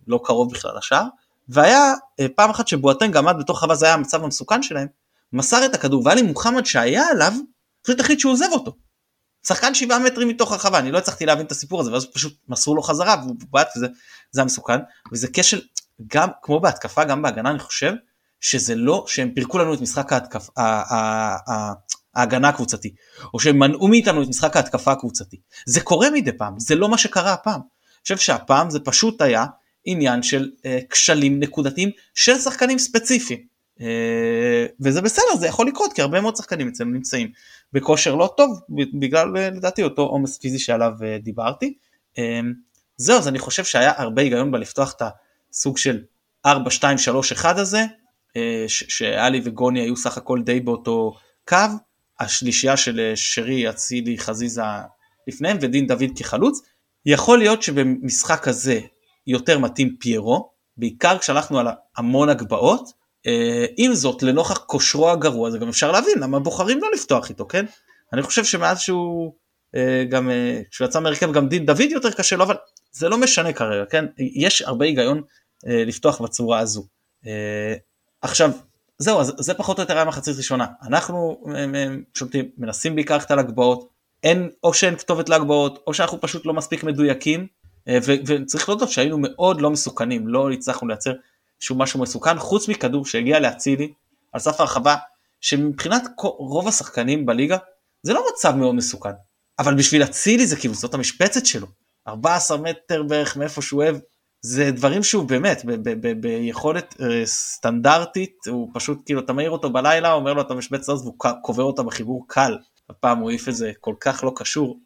[0.07, 1.05] לא קרוב בכלל לשער.
[1.49, 4.87] והיה אה, פעם אחת שבואטנג עמד בתוך הרחבה זה היה המצב המסוכן שלהם
[5.33, 7.33] מסר את הכדור והיה לי מוחמד שהיה עליו
[7.83, 8.77] פשוט החליט שהוא עוזב אותו.
[9.47, 12.75] שחקן שבעה מטרים מתוך הרחבה אני לא הצלחתי להבין את הסיפור הזה ואז פשוט מסרו
[12.75, 13.87] לו חזרה והוא בעט וזה
[14.31, 14.79] זה המסוכן
[15.13, 15.61] וזה כשל
[16.07, 17.93] גם כמו בהתקפה גם בהגנה אני חושב
[18.41, 20.49] שזה לא שהם פירקו לנו את משחק ההתקף,
[22.17, 22.95] ההגנה הקבוצתי
[23.35, 25.37] או שהם מנעו מאיתנו את משחק ההתקפה הקבוצתי
[25.67, 27.61] זה קורה מדי פעם זה לא מה שקרה הפעם.
[27.61, 29.47] אני חושב שהפעם זה פשוט היה
[29.85, 33.57] עניין של אה, כשלים נקודתיים של שחקנים ספציפיים.
[33.81, 37.31] אה, וזה בסדר זה יכול לקרות כי הרבה מאוד שחקנים אצלנו נמצאים
[37.73, 38.61] בכושר לא טוב
[39.01, 41.75] בגלל אה, לדעתי אותו עומס פיזי שעליו אה, דיברתי.
[42.97, 45.03] זהו אז אני חושב שהיה הרבה היגיון בלפתוח את
[45.53, 46.03] הסוג של
[46.47, 47.85] 4, 2, 3, 1 הזה
[48.69, 51.15] שאלי וגוני היו סך הכל די באותו
[51.49, 51.57] קו
[52.21, 54.63] השלישייה של שרי אצילי חזיזה
[55.29, 56.61] לפניהם ודין דוד כחלוץ
[57.07, 58.81] יכול להיות שבמשחק הזה
[59.27, 62.93] יותר מתאים פיירו בעיקר כשהלכנו על המון הגבהות
[63.27, 67.49] אה, עם זאת לנוכח כושרו הגרוע זה גם אפשר להבין למה בוחרים לא לפתוח איתו
[67.49, 67.67] כן?
[68.13, 69.33] אני חושב שמאז שהוא
[69.77, 72.57] אה, גם אה, כשהוא יצא מהרכב גם דין דוד יותר קשה לו אבל
[72.93, 74.05] זה לא משנה כרגע כן?
[74.19, 75.23] יש הרבה היגיון
[75.67, 76.87] לפתוח בצורה הזו.
[78.23, 78.51] עכשיו
[78.99, 80.67] זהו אז זה פחות או יותר היה מחצית ראשונה.
[80.83, 81.43] אנחנו
[82.15, 83.39] שולטים מנסים בעיקר ללכת על
[84.23, 87.47] אין או שאין כתובת להגבהות או שאנחנו פשוט לא מספיק מדויקים
[88.27, 91.13] וצריך להודות שהיינו מאוד לא מסוכנים לא הצלחנו לייצר
[91.61, 93.93] שהוא משהו מסוכן, חוץ מכדור שהגיע להצילי
[94.33, 94.97] על סף הרחבה,
[95.41, 97.57] שמבחינת רוב השחקנים בליגה
[98.03, 99.11] זה לא מצב מאוד מסוכן,
[99.59, 101.67] אבל בשביל אצילי זה כאילו זאת המשבצת שלו,
[102.09, 103.97] 14 מטר בערך מאיפה שהוא אוהב,
[104.41, 105.63] זה דברים שהוא באמת
[106.21, 111.03] ביכולת אה, סטנדרטית, הוא פשוט כאילו אתה מעיר אותו בלילה, אומר לו אתה משבצת אז
[111.03, 112.59] והוא קובר אותה בחיבור קל,
[112.91, 114.81] הפעם הוא העיף את זה כל כך לא קשור.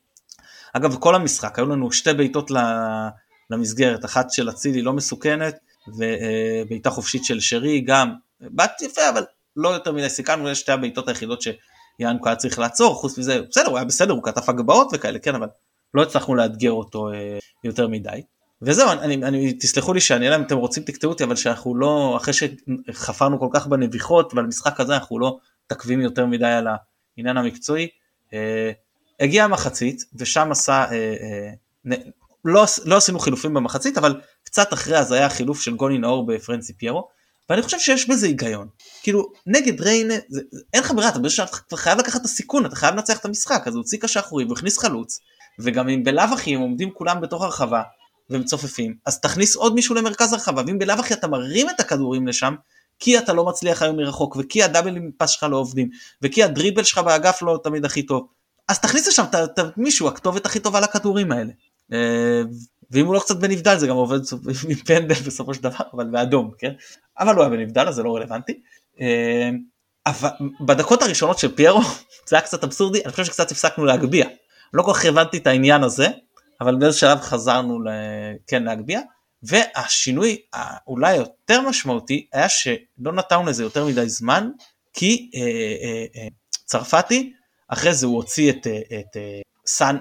[0.72, 2.50] אגב כל המשחק היו לנו שתי בעיטות
[3.50, 9.24] למסגרת, אחת של אצילי לא מסוכנת, ובעיטה חופשית של שרי גם, בעט יפה אבל
[9.56, 13.68] לא יותר מדי סיכנו, זה שתי הבעיטות היחידות שיאנקו היה צריך לעצור, חוץ מזה בסדר
[13.68, 15.48] הוא היה בסדר הוא כתב הגבהות וכאלה כן אבל
[15.94, 18.22] לא הצלחנו לאתגר אותו אה, יותר מדי.
[18.62, 22.16] וזהו אני, אני תסלחו לי שאני אלא אם אתם רוצים תקטעו אותי אבל שאנחנו לא
[22.16, 26.66] אחרי שחפרנו כל כך בנביחות ועל משחק הזה אנחנו לא תקווים יותר מדי על
[27.16, 27.88] העניין המקצועי.
[28.34, 28.70] אה,
[29.20, 31.14] הגיעה המחצית ושם עשה אה,
[31.90, 31.96] אה,
[32.44, 36.72] לא, לא עשינו חילופים במחצית אבל קצת אחרי אז היה חילוף של גוני נאור בפרנסי
[36.72, 37.08] פיירו
[37.50, 38.68] ואני חושב שיש בזה היגיון
[39.02, 40.40] כאילו נגד ריינה זה,
[40.74, 43.62] אין לך ברירה אתה באיזשהו אתה חייב לקחת את הסיכון אתה חייב לנצח את המשחק
[43.66, 45.20] אז הוא הוציא קשה אחורי והכניס חלוץ
[45.58, 47.82] וגם אם בלאו הכי הם עומדים כולם בתוך הרחבה
[48.30, 52.54] ומצופפים, אז תכניס עוד מישהו למרכז הרחבה, ואם בלאו הכי אתה מרים את הכדורים לשם,
[52.98, 55.88] כי אתה לא מצליח היום מרחוק, וכי הדאבלים פס שלך לא עובדים,
[56.22, 58.26] וכי הדריבל שלך באגף לא תמיד הכי טוב,
[58.68, 61.52] אז תכניס לשם את מישהו, הכתובת הכי טובה לכדורים האלה.
[61.92, 62.42] אה,
[62.90, 64.18] ואם הוא לא קצת בנבדל זה גם עובד
[64.68, 66.72] עם פנדל בסופו של דבר, אבל באדום, כן?
[67.18, 68.60] אבל הוא היה בנבדל אז זה לא רלוונטי.
[69.00, 69.50] אה,
[70.06, 70.28] אבל
[70.60, 71.80] בדקות הראשונות של פיירו
[72.28, 74.26] זה היה קצת אבסורדי, אני חושב שקצת הפסקנו להגביה.
[74.72, 76.08] לא כל כך הבנתי את העניין הזה,
[76.60, 77.78] אבל באיזה שלב חזרנו
[78.46, 79.00] כן להגביה.
[79.42, 84.50] והשינוי האולי יותר משמעותי היה שלא נתנו לזה יותר מדי זמן,
[84.92, 86.28] כי אה, אה, אה,
[86.64, 87.32] צרפתי,
[87.68, 89.98] אחרי זה הוא הוציא את, אה, את אה, סאן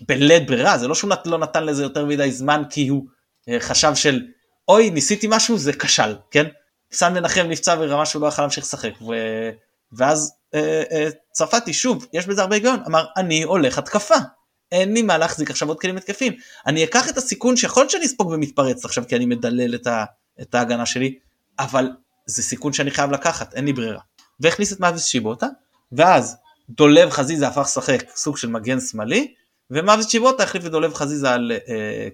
[0.00, 3.06] בלית ברירה, זה לא שהוא לא נתן לזה יותר מדי זמן כי הוא
[3.48, 4.22] אה, חשב של
[4.68, 6.46] אוי ניסיתי משהו זה כשל, כן?
[6.92, 9.12] סאן מנחם נפצע ברמה שהוא לא יכול להמשיך לשחק, ו...
[9.92, 14.14] ואז אה, אה, צרפתי שוב, יש בזה הרבה היגיון, אמר אני הולך התקפה,
[14.72, 16.32] אין לי מה להחזיק עכשיו עוד כלים התקפים.
[16.66, 20.04] אני אקח את הסיכון שיכול להיות שאני אספוג ומתפרץ עכשיו כי אני מדלל את, ה,
[20.40, 21.18] את ההגנה שלי,
[21.58, 21.88] אבל
[22.26, 24.00] זה סיכון שאני חייב לקחת, אין לי ברירה.
[24.40, 25.46] והכניס את מאביס שיבוטה,
[25.92, 26.36] ואז
[26.70, 29.34] דולב חזיזה הפך לשחק סוג של מגן שמאלי,
[29.70, 32.08] ומאביס שיבוטה החליף את דולב חזיזה על, אה,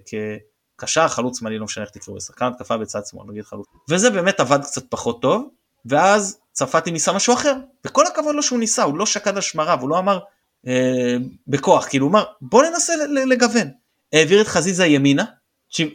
[0.77, 3.67] כקשר, חלוץ שמאלי, לא משנה איך תקראו, שחקן התקפה בצד שמאל, נגיד חלוץ.
[3.89, 5.49] וזה באמת עבד קצת פחות טוב,
[5.85, 7.53] ואז צרפתי ניסה משהו אחר,
[7.85, 10.19] וכל הכבוד לו שהוא ניסה, הוא לא שקד על שמריו, הוא לא אמר
[10.67, 11.15] אה,
[11.47, 12.93] בכוח, כאילו הוא אמר בוא ננסה
[13.29, 13.67] לגוון.
[14.13, 15.25] העביר את חזיזה ימינה,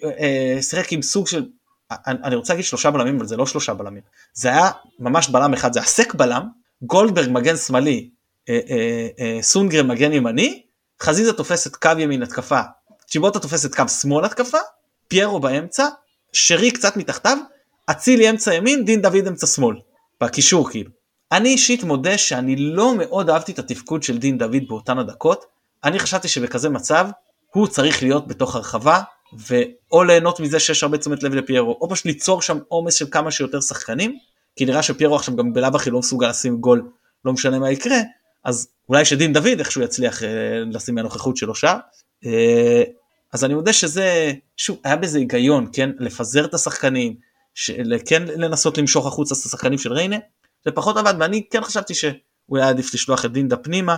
[0.05, 1.47] אה, שיחק עם סוג של,
[2.07, 4.03] אני רוצה להגיד שלושה בלמים אבל זה לא שלושה בלמים,
[4.35, 6.49] זה היה ממש בלם אחד, זה הסק בלם,
[6.83, 8.11] גולדברג מגן שמאלי,
[8.49, 10.63] אה, אה, אה, סונגרן מגן ימני,
[11.03, 12.61] חזיזה תופס את קו ימין התקפה,
[13.07, 14.59] צ'יבוטה תופס את קו שמאל התקפה,
[15.09, 15.89] פיירו באמצע,
[16.33, 17.39] שרי קצת מתחתיו,
[17.91, 19.77] אצילי אמצע ימין, דין דוד אמצע שמאל,
[20.21, 20.98] בקישור כאילו.
[21.33, 25.45] אני אישית מודה שאני לא מאוד אהבתי את התפקוד של דין דוד באותן הדקות.
[25.85, 27.09] אני חשבתי שבכזה מצב
[27.55, 29.01] הוא צריך להיות בתוך הרחבה
[29.33, 33.31] ואו ליהנות מזה שיש הרבה תשומת לב לפיירו או פשוט ליצור שם עומס של כמה
[33.31, 34.19] שיותר שחקנים
[34.57, 36.91] כי נראה שפיירו עכשיו גם בלאו הכי לא מסוגל לשים גול
[37.25, 37.99] לא משנה מה יקרה
[38.45, 40.29] אז אולי שדין דוד איכשהו יצליח אה,
[40.73, 41.79] לשים מהנוכחות שלו שער.
[42.27, 42.83] אה,
[43.33, 47.15] אז אני מודה שזה שוב היה בזה היגיון כן לפזר את השחקנים
[48.07, 50.17] כן לנסות למשוך החוצה את השחקנים של ריינה
[50.69, 53.97] זה פחות עבד ואני כן חשבתי שהוא היה עדיף לשלוח את דינדה פנימה.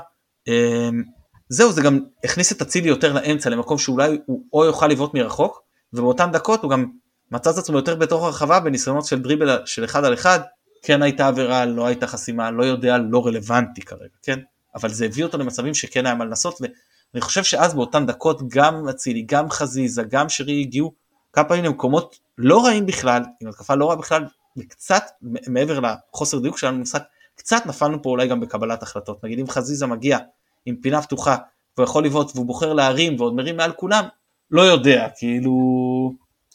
[0.49, 1.03] אמ,
[1.49, 5.63] זהו זה גם הכניס את אצילי יותר לאמצע למקום שאולי הוא או יוכל לבעוט מרחוק
[5.93, 6.87] ובאותן דקות הוא גם
[7.31, 10.41] מצא את עצמו יותר בתוך הרחבה בניסיונות של דריבל של אחד על אחד.
[10.83, 14.41] כן הייתה עבירה לא הייתה חסימה לא יודע לא רלוונטי כרגע כן?
[14.75, 18.89] אבל זה הביא אותו למצבים שכן היה מה לנסות ואני חושב שאז באותן דקות גם
[18.89, 20.93] אצילי גם חזיזה גם שרי הגיעו.
[21.33, 24.25] כמה פעמים למקומות לא רעים בכלל עם התקפה לא רעה בכלל
[24.57, 27.03] וקצת מעבר לחוסר דיוק שלנו במשחק,
[27.35, 29.25] קצת נפלנו פה אולי גם בקבלת החלטות.
[29.25, 30.19] נגיד אם חזיזה מגיע
[30.67, 31.37] עם פינה פתוחה
[31.77, 34.05] והוא יכול לבעוט והוא בוחר להרים ועוד מרים מעל כולם,
[34.51, 35.53] לא יודע, כאילו,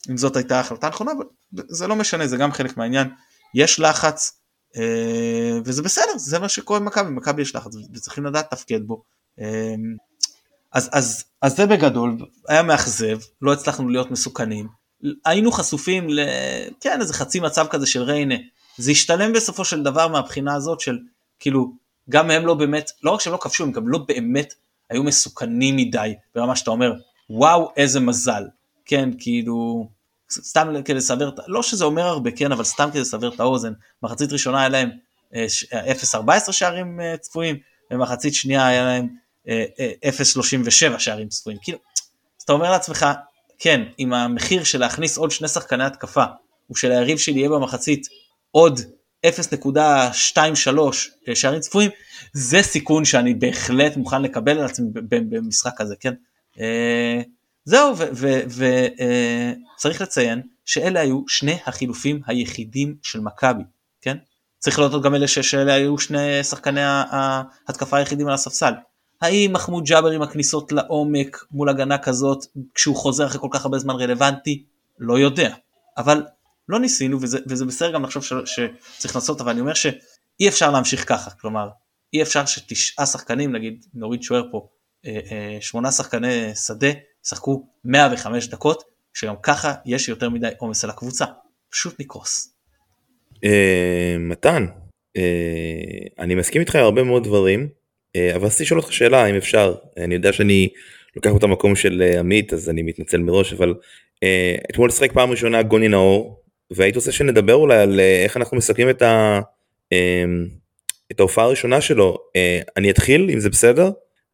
[0.09, 1.11] אם זאת הייתה החלטה נכונה,
[1.53, 3.07] זה לא משנה, זה גם חלק מהעניין.
[3.53, 4.39] יש לחץ,
[4.77, 9.03] אה, וזה בסדר, זה מה שקורה במכבי, במכבי יש לחץ, וצריכים לדעת לתפקד בו.
[9.39, 9.75] אה,
[10.71, 12.17] אז, אז, אז זה בגדול,
[12.47, 14.67] היה מאכזב, לא הצלחנו להיות מסוכנים.
[15.25, 16.19] היינו חשופים ל...
[16.81, 18.35] כן, איזה חצי מצב כזה של ריינה.
[18.77, 20.99] זה השתלם בסופו של דבר מהבחינה הזאת של
[21.39, 21.71] כאילו,
[22.09, 24.53] גם הם לא באמת, לא רק שהם לא כבשו, הם גם לא באמת
[24.89, 26.93] היו מסוכנים מדי, ברמה שאתה אומר,
[27.29, 28.43] וואו, איזה מזל.
[28.85, 29.87] כן, כאילו,
[30.31, 33.73] סתם כדי לסבר, לא שזה אומר הרבה, כן, אבל סתם כדי לסבר את האוזן.
[34.03, 34.89] מחצית ראשונה היה להם
[35.33, 35.35] 0-14
[36.29, 37.57] אה, שערים אה, צפויים,
[37.91, 39.07] ומחצית שנייה היה להם
[39.45, 39.47] 0-37
[40.93, 41.59] אה, שערים צפויים.
[41.61, 41.77] כאילו,
[42.37, 43.05] אז אתה אומר לעצמך,
[43.65, 46.23] כן, עם המחיר של להכניס עוד שני שחקני התקפה,
[46.71, 48.07] ושליריב שלי יהיה במחצית
[48.51, 48.79] עוד
[49.25, 49.29] 0.23
[51.27, 51.91] אה, שערים צפויים,
[52.33, 56.13] זה סיכון שאני בהחלט מוכן לקבל על עצמי במשחק הזה, כן?
[56.59, 57.21] אה,
[57.65, 57.95] זהו,
[59.75, 63.63] וצריך אה, לציין שאלה היו שני החילופים היחידים של מכבי,
[64.01, 64.17] כן?
[64.59, 68.73] צריך להודות גם אלה שאלה היו שני שחקני ההתקפה היחידים על הספסל.
[69.21, 72.45] האם מחמוד ג'אבר עם הכניסות לעומק מול הגנה כזאת
[72.75, 74.63] כשהוא חוזר אחרי כל כך הרבה זמן רלוונטי?
[74.99, 75.55] לא יודע.
[75.97, 76.23] אבל
[76.69, 80.71] לא ניסינו וזה, וזה בסדר גם לחשוב ש, שצריך לנסות אבל אני אומר שאי אפשר
[80.71, 81.69] להמשיך ככה כלומר
[82.13, 84.67] אי אפשר שתשעה שחקנים נגיד נוריד שוער פה
[85.05, 86.87] אה, אה, שמונה שחקני שדה
[87.25, 91.25] ישחקו 105 דקות שגם ככה יש יותר מדי עומס על הקבוצה
[91.69, 92.53] פשוט נקרוס.
[93.43, 94.65] אה, מתן
[96.19, 97.69] אני מסכים איתך הרבה מאוד דברים
[98.35, 99.75] אבל רציתי לשאול אותך שאלה אם אפשר.
[99.97, 100.69] אני יודע שאני
[101.15, 103.73] לוקח אותה מקום של אה, עמית אז אני מתנצל מראש אבל
[104.23, 106.41] אה, אתמול לשחק פעם ראשונה גוני נאור
[106.71, 109.39] והייתי רוצה שנדבר אולי על איך אנחנו מסכמים את, ה,
[111.11, 112.17] את ההופעה הראשונה שלו.
[112.77, 113.89] אני אתחיל אם זה בסדר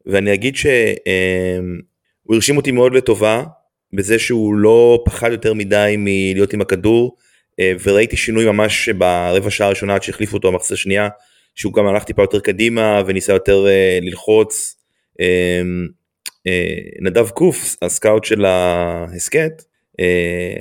[0.05, 0.75] ואני אגיד שהוא
[2.29, 3.43] הרשים אותי מאוד לטובה
[3.93, 7.17] בזה שהוא לא פחד יותר מדי מלהיות עם הכדור,
[7.59, 11.09] אה, וראיתי שינוי ממש ברבע שעה הראשונה עד שהחליפו אותו במחצית השנייה,
[11.55, 14.77] שהוא גם הלך טיפה יותר קדימה וניסה יותר אה, ללחוץ.
[17.01, 19.63] נדב קוף, הסקאוט של ההסכת,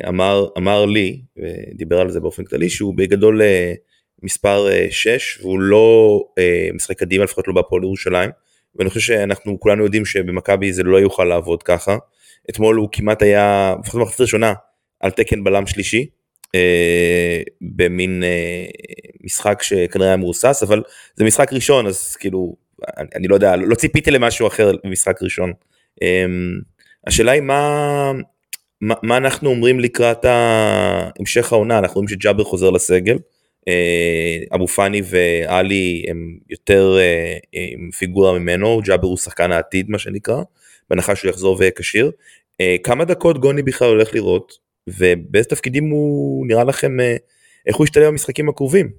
[0.09, 3.41] אמר, אמר לי, ודיבר על זה באופן כללי, שהוא בגדול
[4.23, 6.21] מספר 6 והוא לא
[6.75, 8.31] משחק קדימה, לפחות לא בהפועל ירושלים.
[8.77, 11.97] ואני חושב שאנחנו כולנו יודעים שבמכבי זה לא יוכל לעבוד ככה.
[12.51, 14.55] אתמול הוא כמעט היה, לפחות במחצית ראשונה,
[15.01, 16.07] על תקן בלם שלישי,
[16.55, 18.67] אה, במין אה,
[19.25, 20.83] משחק שכנראה היה מרוסס, אבל
[21.15, 22.57] זה משחק ראשון, אז כאילו,
[22.99, 25.53] אני, אני לא יודע, לא ציפיתי למשהו אחר במשחק ראשון.
[26.03, 26.25] אה,
[27.07, 28.13] השאלה היא מה,
[28.81, 33.17] מה, מה אנחנו אומרים לקראת המשך העונה, אנחנו רואים שג'אבר חוזר לסגל.
[33.69, 39.99] אה, אבו פאני ואלי הם יותר אה, עם פיגורה ממנו, ג'אבר הוא שחקן העתיד מה
[39.99, 40.43] שנקרא,
[40.91, 42.11] בהנחה שהוא יחזור ויהיה כשיר.
[42.61, 46.97] אה, כמה דקות גוני בכלל הולך לראות, ובאיזה תפקידים הוא נראה לכם,
[47.67, 48.91] איך הוא ישתלב במשחקים הקרובים?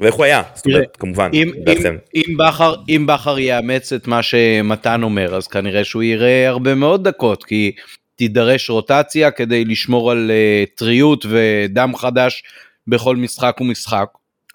[0.00, 4.22] ואיך הוא היה, זאת אומרת, כמובן, אם, אם, אם, בכר, אם בכר יאמץ את מה
[4.22, 7.72] שמתן אומר, אז כנראה שהוא יראה הרבה מאוד דקות, כי
[8.16, 12.42] תידרש רוטציה כדי לשמור על uh, טריות ודם חדש
[12.86, 14.06] בכל משחק ומשחק.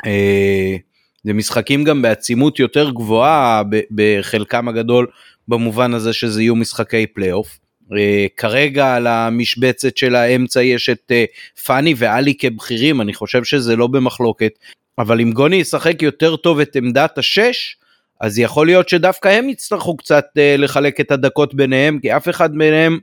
[0.06, 0.76] אה,
[1.24, 5.08] זה משחקים גם בעצימות יותר גבוהה בחלקם הגדול
[5.48, 7.60] במובן הזה שזה יהיו משחקי פלייאוף.
[7.94, 11.26] אה, כרגע על המשבצת של האמצע יש את אה,
[11.66, 14.52] פאני ואלי כבכירים אני חושב שזה לא במחלוקת
[14.98, 17.78] אבל אם גוני ישחק יותר טוב את עמדת השש
[18.22, 23.00] אז יכול להיות שדווקא הם יצטרכו קצת לחלק את הדקות ביניהם כי אף אחד מהם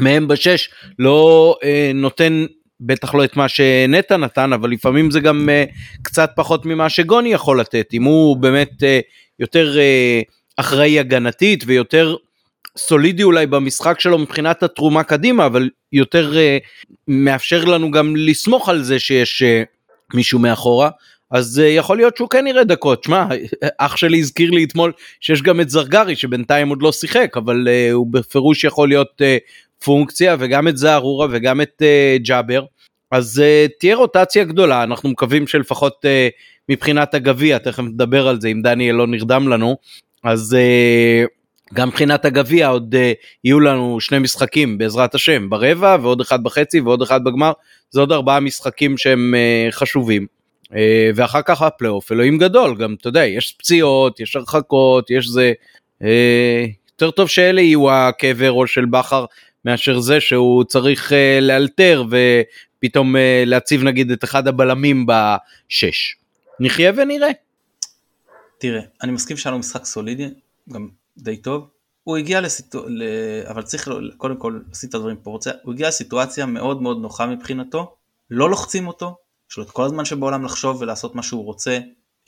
[0.00, 1.56] מהם בשש לא
[1.94, 2.46] נותן
[2.80, 5.72] בטח לא את מה שנטע נתן אבל לפעמים זה גם uh,
[6.02, 7.88] קצת פחות ממה שגוני יכול לתת.
[7.92, 8.84] אם הוא באמת uh,
[9.38, 12.16] יותר uh, אחראי הגנתית ויותר
[12.76, 16.66] סולידי אולי במשחק שלו מבחינת התרומה קדימה אבל יותר uh,
[17.08, 19.66] מאפשר לנו גם לסמוך על זה שיש uh,
[20.14, 20.90] מישהו מאחורה.
[21.30, 23.04] אז uh, יכול להיות שהוא כן יראה דקות.
[23.04, 23.26] שמע
[23.78, 27.92] אח שלי הזכיר לי אתמול שיש גם את זרגרי שבינתיים עוד לא שיחק אבל uh,
[27.92, 32.64] הוא בפירוש יכול להיות uh, פונקציה וגם את זערורה וגם את uh, ג'אבר.
[33.10, 34.82] אז uh, תהיה רוטציה גדולה.
[34.82, 36.08] אנחנו מקווים שלפחות uh,
[36.68, 39.76] מבחינת הגביע תכף נדבר על זה אם דניאל לא נרדם לנו.
[40.24, 41.35] אז uh,
[41.74, 42.98] גם מבחינת הגביע עוד uh,
[43.44, 47.52] יהיו לנו שני משחקים בעזרת השם ברבע ועוד אחד בחצי ועוד אחד בגמר
[47.90, 50.26] זה עוד ארבעה משחקים שהם uh, חשובים.
[50.64, 50.68] Uh,
[51.14, 55.52] ואחר כך הפלייאוף אלוהים גדול גם אתה יודע יש פציעות יש הרחקות יש זה
[56.92, 59.24] יותר טוב שאלה יהיו הקבר ראש של בכר
[59.64, 66.16] מאשר זה שהוא צריך לאלתר ופתאום להציב נגיד את אחד הבלמים בשש.
[66.60, 67.28] נחיה ונראה.
[68.58, 70.28] תראה, אני מסכים שהיה לו משחק סולידי,
[70.72, 70.88] גם
[71.18, 71.68] די טוב.
[72.02, 72.96] הוא הגיע לסיטואציה.
[73.50, 75.50] אבל צריך קודם כל לשים את הדברים רוצה...
[75.62, 77.96] הוא הגיע לסיטואציה מאוד מאוד נוחה מבחינתו,
[78.30, 79.16] לא לוחצים אותו,
[79.50, 81.78] יש לו את כל הזמן שבעולם לחשוב ולעשות מה שהוא רוצה.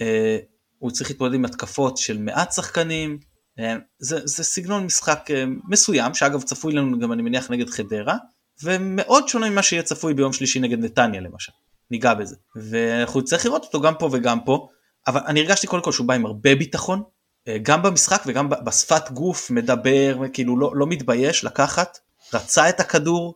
[0.01, 0.39] אה,
[0.79, 3.19] הוא צריך להתמודד עם התקפות של מעט שחקנים,
[3.59, 8.17] אה, זה, זה סגנון משחק אה, מסוים, שאגב צפוי לנו גם אני מניח נגד חדרה,
[8.63, 11.53] ומאוד שונה ממה שיהיה צפוי ביום שלישי נגד נתניה למשל,
[11.91, 12.37] ניגע בזה.
[12.57, 14.69] ואנחנו נצטרך לראות אותו גם פה וגם פה,
[15.07, 17.03] אבל אני הרגשתי קודם כל שהוא בא עם הרבה ביטחון,
[17.63, 21.99] גם במשחק וגם בשפת גוף, מדבר, כאילו לא, לא מתבייש לקחת,
[22.35, 23.35] רצה את הכדור,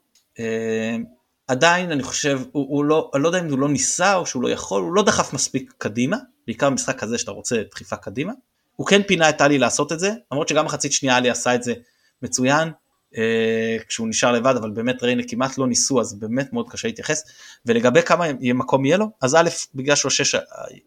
[1.47, 4.43] עדיין אני חושב, הוא, הוא לא, אני לא יודע אם הוא לא ניסה או שהוא
[4.43, 8.33] לא יכול, הוא לא דחף מספיק קדימה, בעיקר במשחק כזה שאתה רוצה דחיפה קדימה.
[8.77, 11.63] הוא כן פינה את טלי לעשות את זה, למרות שגם מחצית שנייה עלי עשה את
[11.63, 11.75] זה
[12.23, 12.69] מצוין,
[13.17, 17.25] אה, כשהוא נשאר לבד, אבל באמת ריינה כמעט לא ניסו, אז באמת מאוד קשה להתייחס.
[17.67, 18.25] ולגבי כמה
[18.55, 20.37] מקום יהיה לו, אז א', בגלל שהוא השש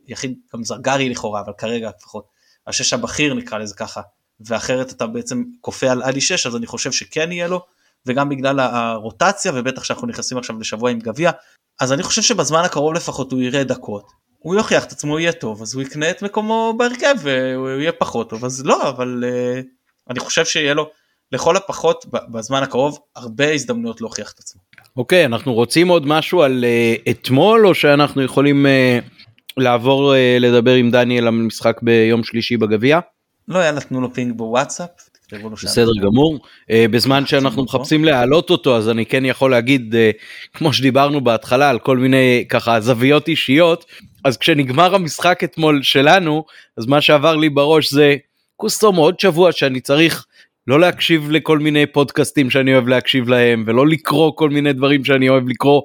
[0.08, 2.28] היחיד, גם זרגרי לכאורה, אבל כרגע לפחות,
[2.68, 4.02] השש הבכיר נקרא לזה ככה,
[4.40, 7.66] ואחרת אתה בעצם כופה על עלי שש, אז אני חושב שכן יהיה לו,
[8.06, 11.32] וגם בגלל הרוטציה, ובטח שאנחנו נכנסים עכשיו לשבוע עם גביע,
[11.80, 14.26] אז אני חושב שבזמן הקרוב לפחות הוא יראה דקות.
[14.46, 18.30] הוא יוכיח את עצמו יהיה טוב אז הוא יקנה את מקומו בהרכב והוא יהיה פחות
[18.30, 19.64] טוב אז לא אבל uh,
[20.10, 20.90] אני חושב שיהיה לו
[21.32, 24.62] לכל הפחות בזמן הקרוב הרבה הזדמנויות להוכיח את עצמו.
[24.98, 28.70] אוקיי okay, אנחנו רוצים עוד משהו על uh, אתמול או שאנחנו יכולים uh,
[29.58, 33.00] לעבור uh, לדבר עם דניאל על משחק ביום שלישי בגביע?
[33.48, 34.90] לא יאללה תנו לו פינג בוואטסאפ
[35.64, 36.40] בסדר גמור.
[36.70, 40.12] אה, בזמן שאנחנו מחפשים להעלות אותו אז אני כן יכול להגיד אה,
[40.54, 43.86] כמו שדיברנו בהתחלה על כל מיני ככה זוויות אישיות
[44.24, 46.46] אז כשנגמר המשחק אתמול שלנו
[46.78, 48.16] אז מה שעבר לי בראש זה
[48.56, 50.26] קוסטום עוד שבוע שאני צריך
[50.68, 55.30] לא להקשיב לכל מיני פודקאסטים שאני אוהב להקשיב להם ולא לקרוא כל מיני דברים שאני
[55.30, 55.82] אוהב לקרוא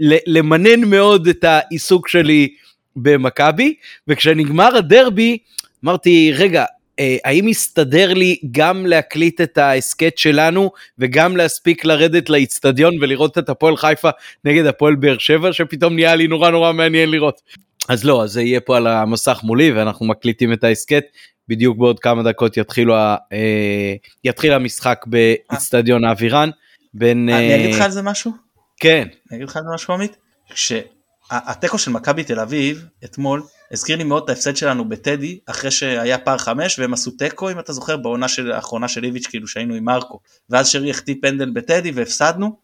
[0.00, 2.48] ולמנן מאוד את העיסוק שלי
[2.96, 3.74] במכבי
[4.08, 5.38] וכשנגמר הדרבי
[5.84, 6.64] אמרתי רגע
[6.98, 13.48] אה, האם יסתדר לי גם להקליט את ההסכת שלנו וגם להספיק לרדת לאיצטדיון ולראות את
[13.48, 14.10] הפועל חיפה
[14.44, 17.40] נגד הפועל באר שבע שפתאום נהיה לי נורא נורא מעניין לראות.
[17.88, 21.04] אז לא, אז זה יהיה פה על המסך מולי ואנחנו מקליטים את ההסכת.
[21.48, 23.94] בדיוק בעוד כמה דקות יתחילו, אה,
[24.24, 26.50] יתחיל המשחק באיצטדיון האווירן.
[26.94, 27.28] בין...
[27.28, 28.45] אני אגיד לך על זה משהו?
[28.80, 29.08] כן.
[29.30, 30.16] אני אגיד לך משהו עמית?
[30.50, 36.18] כשהתיקו של מכבי תל אביב אתמול הזכיר לי מאוד את ההפסד שלנו בטדי אחרי שהיה
[36.18, 39.74] פער חמש והם עשו תיקו אם אתה זוכר בעונה של האחרונה של איביץ' כאילו שהיינו
[39.74, 40.20] עם מרקו
[40.50, 42.58] ואז שרי החטיא פנדל בטדי והפסדנו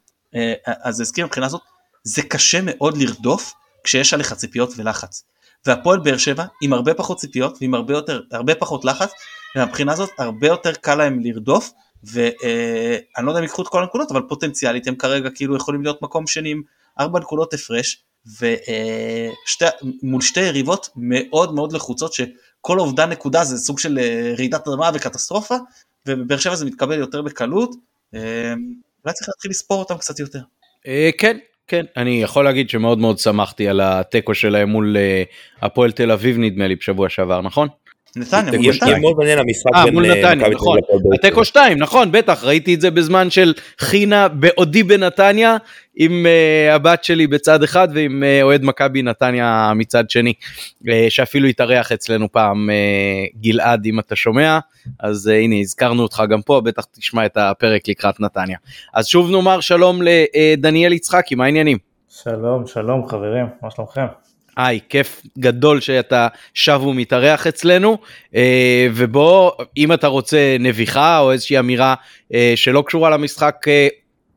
[0.64, 1.60] אז הזכיר מבחינה זאת
[2.04, 3.52] זה קשה מאוד לרדוף
[3.84, 5.24] כשיש עליך ציפיות ולחץ
[5.66, 9.10] והפועל באר שבע עם הרבה פחות ציפיות ועם הרבה יותר הרבה פחות לחץ
[9.56, 11.72] ומבחינה זאת הרבה יותר קל להם לרדוף
[12.04, 16.02] ואני לא יודע אם ייקחו את כל הנקודות אבל פוטנציאלית הם כרגע כאילו יכולים להיות
[16.02, 16.62] מקום שני עם
[17.00, 18.02] ארבע נקודות הפרש
[18.40, 24.90] ומול שתי יריבות מאוד מאוד לחוצות שכל אובדן נקודה זה סוג של אה, רעידת אדמה
[24.94, 25.54] וקטסטרופה
[26.06, 27.74] ובבאר שבע זה מתקבל יותר בקלות
[28.14, 28.20] אה,
[29.04, 30.40] אולי צריך להתחיל לספור אותם קצת יותר.
[30.86, 31.38] אה, כן
[31.68, 34.96] כן אני יכול להגיד שמאוד מאוד שמחתי על התיקו שלהם מול
[35.62, 37.68] הפועל תל אביב נדמה לי בשבוע שעבר נכון?
[38.16, 39.40] נתניה, מול נתניה.
[39.40, 40.78] המשחק בין אה, מול נתניה, נכון.
[41.14, 45.56] התיקו 2, נכון, בטח, ראיתי את זה בזמן של חינה בעודי בנתניה,
[45.96, 50.32] עם uh, הבת שלי בצד אחד ועם uh, אוהד מכבי נתניה מצד שני,
[50.82, 54.58] uh, שאפילו התארח אצלנו פעם uh, גלעד אם אתה שומע,
[55.00, 58.58] אז uh, הנה הזכרנו אותך גם פה, בטח תשמע את הפרק לקראת נתניה.
[58.94, 61.78] אז שוב נאמר שלום לדניאל יצחקי, מה העניינים?
[62.08, 64.06] שלום, שלום חברים, מה שלומכם?
[64.56, 67.98] היי, כיף גדול שאתה שב ומתארח אצלנו,
[68.34, 71.94] אה, ובוא, אם אתה רוצה נביחה או איזושהי אמירה
[72.34, 73.88] אה, שלא קשורה למשחק אה,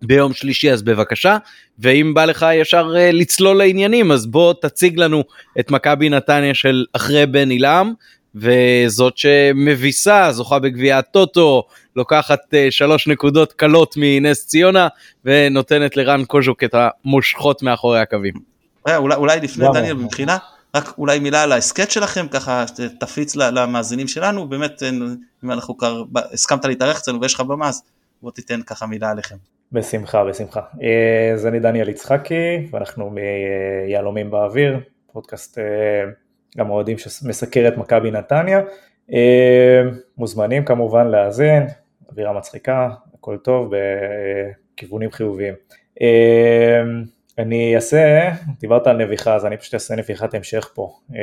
[0.01, 1.37] ביום שלישי, אז בבקשה,
[1.79, 5.23] ואם בא לך ישר לצלול לעניינים, אז בוא תציג לנו
[5.59, 7.93] את מכבי נתניה של אחרי בן עילם,
[8.35, 11.63] וזאת שמביסה, זוכה בגביע הטוטו,
[11.95, 12.39] לוקחת
[12.69, 14.87] שלוש נקודות קלות מנס ציונה,
[15.25, 18.54] ונותנת לרן קוז'וק את המושכות מאחורי הקווים.
[18.87, 20.37] אה, אולי, אולי לפני דניאל במחילה,
[20.75, 22.65] רק אולי מילה על ההסכת שלכם, ככה
[22.99, 24.83] תפיץ למאזינים שלנו, באמת
[25.43, 27.83] אם אנחנו כבר הסכמת להתארח אצלנו ויש לך במה אז
[28.21, 29.35] בוא תיתן ככה מילה עליכם.
[29.71, 30.61] בשמחה, בשמחה.
[30.81, 33.09] אה, אז אני דניאל יצחקי ואנחנו
[33.89, 34.79] מיהלומים באוויר,
[35.13, 35.63] פודקאסט אה,
[36.57, 38.61] גם אוהדים שמסקר את מכבי נתניה.
[40.17, 41.67] מוזמנים כמובן להאזין,
[42.11, 43.73] אווירה מצחיקה, הכל טוב
[44.75, 45.53] בכיוונים חיוביים.
[47.37, 51.19] אני אעשה, דיברת על נביחה, אז אני פשוט אעשה נביחת המשך פה, אה,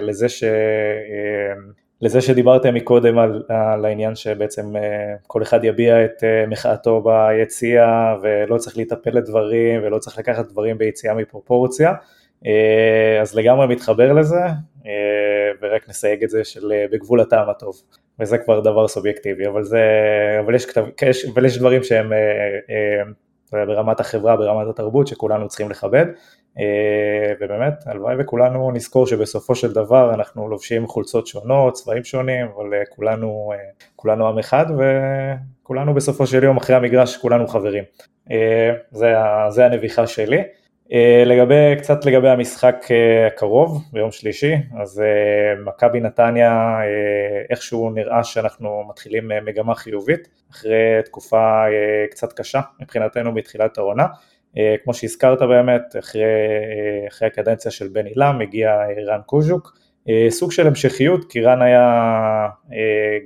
[0.00, 1.54] לזה, ש, אה,
[2.00, 8.58] לזה שדיברתם מקודם על, על העניין שבעצם אה, כל אחד יביע את מחאתו ביציאה ולא
[8.58, 11.92] צריך להיטפל לדברים ולא צריך לקחת דברים ביציאה מפרופורציה,
[13.20, 14.40] אז לגמרי מתחבר לזה,
[15.62, 17.82] ורק נסייג את זה של בגבול הטעם הטוב,
[18.20, 19.80] וזה כבר דבר סובייקטיבי, אבל, זה,
[20.44, 20.66] אבל, יש,
[21.34, 22.12] אבל יש דברים שהם
[23.52, 26.06] ברמת החברה, ברמת התרבות שכולנו צריכים לכבד
[26.58, 32.74] אה, ובאמת הלוואי וכולנו נזכור שבסופו של דבר אנחנו לובשים חולצות שונות, צבעים שונים, אבל
[32.74, 33.58] אה, כולנו, אה,
[33.96, 34.66] כולנו עם אחד
[35.62, 37.84] וכולנו בסופו של יום אחרי המגרש כולנו חברים.
[38.90, 39.14] זה,
[39.48, 40.42] זה הנביחה שלי.
[40.92, 46.78] אה, לגבי, קצת לגבי המשחק אה, הקרוב ביום שלישי, אז אה, מכבי נתניה
[47.50, 51.64] איכשהו נראה שאנחנו מתחילים מגמה חיובית אחרי תקופה
[52.10, 54.06] קצת קשה מבחינתנו בתחילת העונה.
[54.84, 56.22] כמו שהזכרת באמת, אחרי,
[57.08, 58.76] אחרי הקדנציה של בן עילם הגיע
[59.06, 59.78] רן קוז'וק,
[60.28, 62.48] סוג של המשכיות, כי רן היה,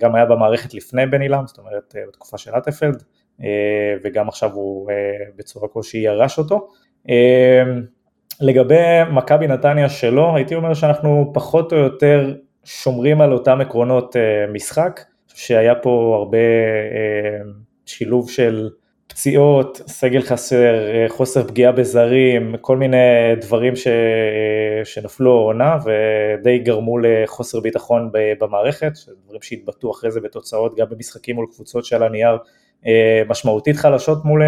[0.01, 3.03] גם היה במערכת לפני בן עילם, זאת אומרת בתקופה של אטפלד,
[4.05, 4.91] וגם עכשיו הוא
[5.37, 6.69] בצורה כלשהי ירש אותו.
[7.09, 7.83] אמ,
[8.41, 8.75] לגבי
[9.13, 12.35] מכבי נתניה שלו, הייתי אומר שאנחנו פחות או יותר
[12.65, 15.01] שומרים על אותם עקרונות אה, משחק,
[15.35, 17.51] שהיה פה הרבה אה,
[17.87, 18.71] שילוב של
[19.07, 22.97] פציעות, סגל חסר, אה, חוסר פגיעה בזרים, כל מיני
[23.41, 23.89] דברים ש...
[24.85, 28.93] שנפלו עונה ודי גרמו לחוסר ביטחון במערכת,
[29.25, 32.39] דברים שהתבטאו אחרי זה בתוצאות גם במשחקים מול קבוצות שעל הנייר
[33.29, 34.43] משמעותית חלשות מול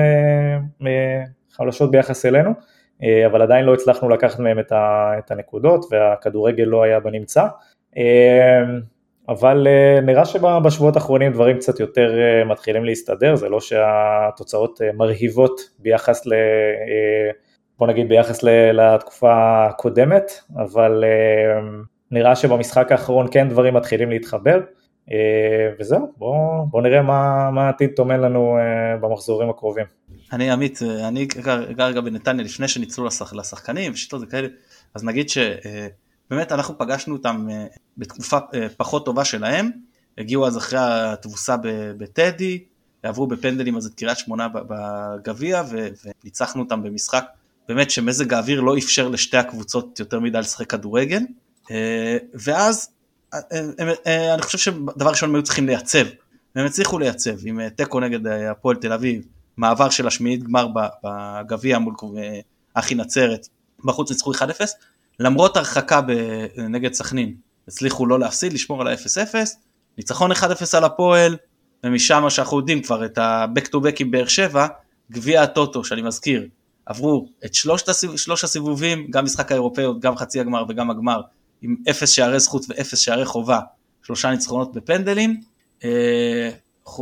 [1.58, 2.50] חלשות ביחס אלינו,
[3.02, 4.58] אה, אבל עדיין לא הצלחנו לקחת מהם
[5.18, 7.46] את הנקודות והכדורגל לא היה בנמצא.
[7.96, 8.62] אה,
[9.28, 12.12] אבל אה, נראה שבשבועות האחרונים דברים קצת יותר
[12.46, 16.32] מתחילים להסתדר, זה לא שהתוצאות מרהיבות ביחס ל...
[17.78, 18.42] בוא נגיד ביחס
[18.72, 21.04] לתקופה הקודמת, אבל
[22.10, 24.60] נראה שבמשחק האחרון כן דברים מתחילים להתחבר,
[25.78, 28.58] וזהו, בואו בוא נראה מה העתיד טומן לנו
[29.00, 29.97] במחזורים הקרובים.
[30.32, 34.48] אני עמית, אני גר רגע בנתניה לפני שניצלו לשח, לשחקנים ושיטות וכאלה,
[34.94, 35.38] אז נגיד ש...
[36.30, 37.48] באמת אנחנו פגשנו אותם
[37.98, 38.38] בתקופה
[38.76, 39.70] פחות טובה שלהם,
[40.18, 41.56] הגיעו אז אחרי התבוסה
[41.98, 42.64] בטדי,
[43.02, 45.62] עברו בפנדלים אז את קריית שמונה בגביע
[46.24, 47.24] וניצחנו אותם במשחק
[47.68, 51.22] באמת שמזג האוויר לא אפשר לשתי הקבוצות יותר מדי לשחק כדורגל
[52.34, 52.88] ואז
[54.06, 56.06] אני חושב שדבר ראשון הם היו צריכים לייצב,
[56.54, 59.26] הם הצליחו לייצב עם תיקו נגד הפועל תל אביב,
[59.58, 60.68] מעבר של השמינית גמר
[61.04, 61.94] בגביע מול
[62.74, 63.48] אחי נצרת,
[63.84, 64.36] בחוץ ניצחו 1-0,
[65.20, 66.00] למרות הרחקה
[66.56, 67.34] נגד סכנין
[67.68, 69.34] הצליחו לא להפסיד, לשמור על ה-0-0,
[69.98, 70.36] ניצחון 1-0
[70.76, 71.36] על הפועל,
[71.84, 74.66] ומשם שאנחנו יודעים כבר את ה-back to back עם באר שבע,
[75.10, 76.48] גביע הטוטו שאני מזכיר,
[76.86, 78.16] עברו את שלושת הסיב...
[78.16, 81.20] שלוש הסיבובים, גם משחק האירופאיות, גם חצי הגמר וגם הגמר,
[81.62, 83.60] עם אפס שערי זכות ואפס שערי חובה,
[84.02, 85.40] שלושה ניצחונות בפנדלים,
[85.84, 86.50] אה,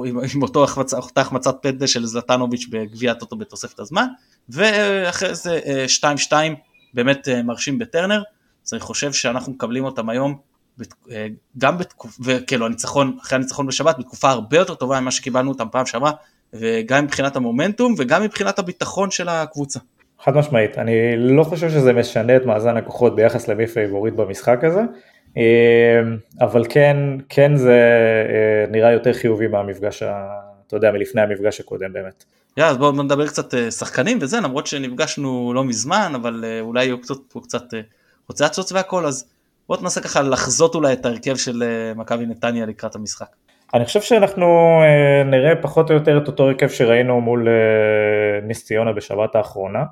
[0.07, 0.95] עם, עם אותו החמצ...
[0.95, 4.07] אותה החמצת פנדל של זלטנוביץ' בגביע הטוטו בתוספת הזמן,
[4.49, 6.49] ואחרי זה 2-2 אה,
[6.95, 8.23] באמת אה, מרשים בטרנר,
[8.67, 10.39] אז אני חושב שאנחנו מקבלים אותם היום
[11.11, 11.27] אה,
[11.59, 15.87] גם בתקופה, וכאילו הניצחון, אחרי הניצחון בשבת, בתקופה הרבה יותר טובה ממה שקיבלנו אותם פעם
[15.87, 16.13] שעברה,
[16.53, 19.81] וגם מבחינת המומנטום וגם מבחינת הביטחון של הקבוצה.
[20.25, 24.81] חד משמעית, אני לא חושב שזה משנה את מאזן הכוחות ביחס למי פייבוריט במשחק הזה,
[26.41, 26.97] אבל כן,
[27.29, 27.81] כן זה
[28.29, 30.03] אה, נראה יותר חיובי מהמפגש,
[30.67, 32.25] אתה יודע, מלפני המפגש הקודם באמת.
[32.57, 37.17] יאללה, אז בואו נדבר קצת שחקנים וזה, למרות שנפגשנו לא מזמן, אבל אולי יהיו קצת,
[37.43, 37.63] קצת
[38.29, 39.31] רוצה לצוץ והכל, אז
[39.69, 43.27] בוא תנסה ככה לחזות אולי את ההרכב של אה, מכבי נתניה לקראת המשחק.
[43.75, 44.47] אני חושב שאנחנו
[44.83, 49.85] אה, נראה פחות או יותר את אותו הרכב שראינו מול אה, נס ציונה בשבת האחרונה.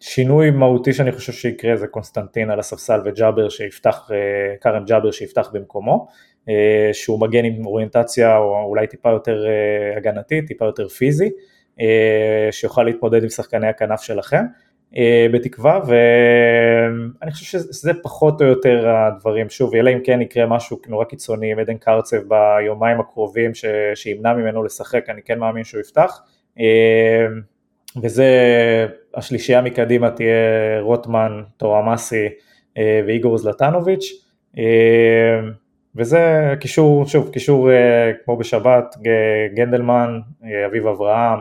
[0.00, 4.10] שינוי מהותי שאני חושב שיקרה זה קונסטנטין על הספסל וג'אבר שיפתח,
[4.60, 6.06] כרם ג'אבר שיפתח במקומו,
[6.92, 9.44] שהוא מגן עם אוריינטציה או אולי טיפה יותר
[9.96, 11.30] הגנתית, טיפה יותר פיזי,
[12.50, 14.44] שיוכל להתמודד עם שחקני הכנף שלכם.
[14.96, 20.78] אה, בתקווה ואני חושב שזה פחות או יותר הדברים, שוב אלא אם כן יקרה משהו
[20.88, 23.64] נורא קיצוני עם עדן קרצב ביומיים הקרובים ש...
[23.94, 26.20] שימנע ממנו לשחק, אני כן מאמין שהוא יפתח
[26.58, 27.26] אה,
[28.02, 28.28] וזה
[29.14, 32.28] השלישייה מקדימה תהיה רוטמן, טורמאסי
[32.78, 34.12] אה, ואיגור זלטנוביץ'
[35.96, 37.70] וזה קישור, שוב קישור
[38.24, 38.96] כמו בשבת,
[39.54, 40.20] גנדלמן,
[40.66, 41.38] אביב אברהם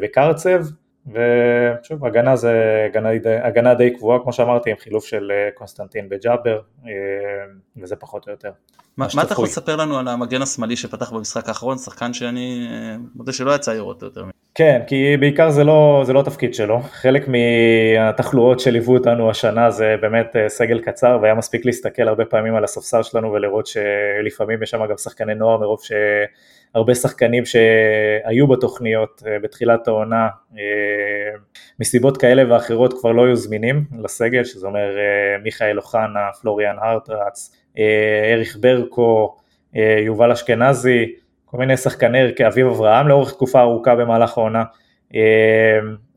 [0.00, 0.60] וקרצב
[1.06, 3.08] ושוב, הגנה זה הגנה,
[3.42, 6.92] הגנה די קבועה, כמו שאמרתי, עם חילוף של אה, קונסטנטין בג'אבר, אה,
[7.76, 8.50] וזה פחות או יותר.
[8.96, 12.96] מה, מה אתה יכול לספר לנו על המגן השמאלי שפתח במשחק האחרון, שחקן שאני אה,
[13.14, 14.24] מודה שלא יצא לראות יותר.
[14.54, 19.94] כן, כי בעיקר זה לא, זה לא התפקיד שלו, חלק מהתחלואות שליוו אותנו השנה זה
[20.00, 24.86] באמת סגל קצר, והיה מספיק להסתכל הרבה פעמים על הספסל שלנו ולראות שלפעמים יש שם
[24.90, 25.92] גם שחקני נוער מרוב ש...
[26.74, 30.28] הרבה שחקנים שהיו בתוכניות אה, בתחילת העונה
[30.58, 31.38] אה,
[31.80, 37.56] מסיבות כאלה ואחרות כבר לא היו זמינים לסגל, שזה אומר אה, מיכאל אוחנה, פלוריאן הרטרץ,
[38.34, 39.36] אריך ברקו,
[40.04, 41.12] יובל אשכנזי,
[41.44, 44.64] כל מיני שחקני הרכב, אביב אברהם לאורך תקופה ארוכה במהלך העונה,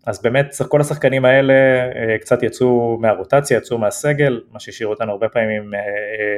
[0.06, 1.54] אז באמת כל השחקנים האלה
[2.22, 5.72] קצת יצאו מהרוטציה, יצאו מהסגל, מה שהשאיר אותנו הרבה פעמים עם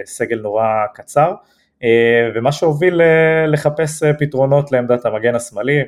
[0.06, 1.34] סגל נורא קצר.
[1.84, 5.84] אה, ומה שהוביל אה, לחפש אה, פתרונות לעמדת המגן השמאלי,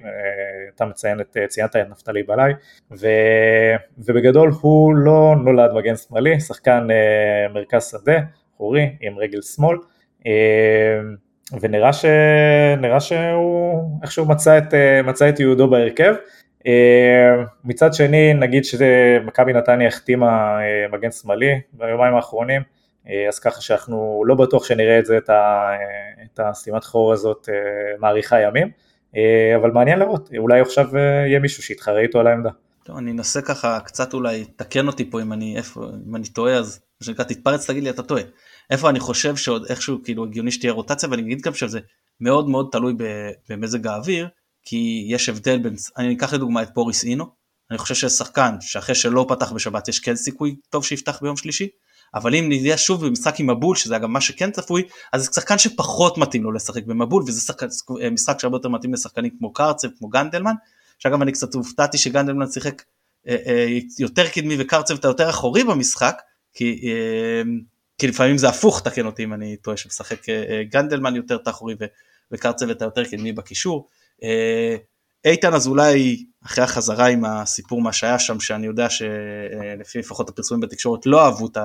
[0.76, 2.54] אתה מציין את, ציינת את נפתלי בלאי,
[2.92, 3.08] ו,
[3.98, 6.88] ובגדול הוא לא נולד מגן שמאלי, שחקן
[7.54, 8.20] מרכז שדה,
[8.62, 9.78] חורי, עם רגל שמאל,
[11.62, 12.06] ונראה ש,
[13.00, 16.16] שהוא איכשהו מצא את, מצא את יהודו בהרכב.
[17.64, 20.58] מצד שני נגיד שמכבי נתניה החתימה
[20.92, 22.62] מגן שמאלי ביומיים האחרונים,
[23.10, 25.70] אה, אז ככה שאנחנו לא בטוח שנראה את זה, את, ה,
[26.26, 27.56] את הסתימת חור הזאת אה,
[28.00, 28.70] מאריכה ימים,
[29.16, 32.50] אה, אבל מעניין לראות, אולי עכשיו יהיה מישהו שיתחרה איתו על העמדה.
[32.84, 36.54] טוב, אני אנסה ככה קצת אולי, תקן אותי פה אם אני, איפה, אם אני טועה
[36.54, 38.22] אז, מה שנקרא תתפרץ תגיד לי אתה טועה.
[38.70, 41.80] איפה אני חושב שעוד איכשהו כאילו הגיוני שתהיה רוטציה ואני אגיד גם שזה
[42.20, 42.94] מאוד מאוד תלוי
[43.50, 44.28] במזג האוויר
[44.64, 47.26] כי יש הבדל בין, אני אקח לדוגמה את פוריס אינו,
[47.72, 51.68] אני חושב ששחקן שאחרי שלא פתח בשבת יש כן סיכוי טוב שיפתח ביום שלישי,
[52.14, 54.84] אבל אם נהיה שוב במשחק עם מבול שזה גם מה שכן צפוי
[55.14, 57.68] אז זה שחקן שפחות מתאים לו לשחק במבול וזה שחק,
[58.12, 60.54] משחק שהרבה יותר מתאים לשחקנים כמו קרצב כמו גנדלמן
[61.00, 62.84] שאגב אני קצת הופתעתי שגנדלמן שיחק
[63.28, 66.22] אה, אה, יותר קדמי וקרצב אתה יותר אחורי במשחק
[66.54, 67.42] כי, אה,
[68.02, 71.76] כי לפעמים זה הפוך תקן אותי אם אני טועה שמשחק אה, אה גנדלמן יותר תחורי
[72.32, 73.88] וקרצב אתה יותר קדמי בקישור.
[74.24, 74.76] אה,
[75.26, 81.06] איתן אזולאי אחרי החזרה עם הסיפור מה שהיה שם שאני יודע שלפי לפחות הפרסומים בתקשורת
[81.06, 81.58] לא אהבו את.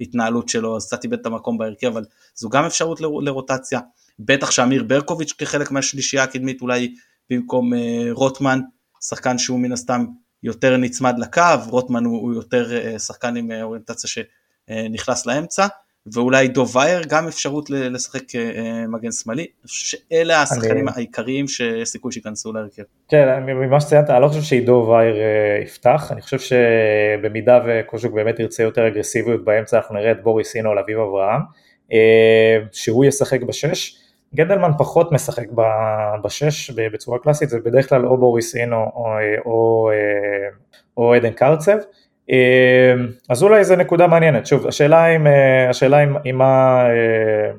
[0.00, 2.04] ההתנהלות שלו, אז קצת איבד את המקום בהרכב, אבל
[2.34, 3.80] זו גם אפשרות לרוטציה.
[4.18, 6.94] בטח שאמיר ברקוביץ' כחלק מהשלישייה הקדמית אולי
[7.30, 7.72] במקום
[8.10, 8.60] רוטמן,
[9.08, 10.04] שחקן שהוא מן הסתם
[10.42, 14.10] יותר נצמד לקו, רוטמן הוא, יותר שחקן עם אוריינטציה
[14.70, 15.66] נכנס לאמצע.
[16.06, 20.96] ואולי דובייר גם אפשרות לשחק אה, מגן שמאלי, אני חושב שאלה השחקנים אני...
[20.96, 22.82] העיקריים שיש סיכוי שייכנסו להרכב.
[23.08, 28.40] כן, ממה שציינת, אני לא חושב שעידו וייר אה, יפתח, אני חושב שבמידה וקוז'וק באמת
[28.40, 31.40] ירצה יותר אגרסיביות באמצע, אנחנו נראה את בוריס אינו על אביב אברהם,
[31.92, 33.98] אה, שהוא ישחק בשש.
[34.34, 35.46] גנדלמן פחות משחק
[36.24, 39.06] בשש בצורה קלאסית, זה בדרך כלל או בוריס אינו או,
[39.44, 39.90] או,
[40.96, 41.76] או עדן קרצב.
[42.28, 42.36] אמ,
[43.28, 47.52] אז אולי זו נקודה מעניינת, שוב, השאלה אם, אה, השאלה אם, אם מה, אה,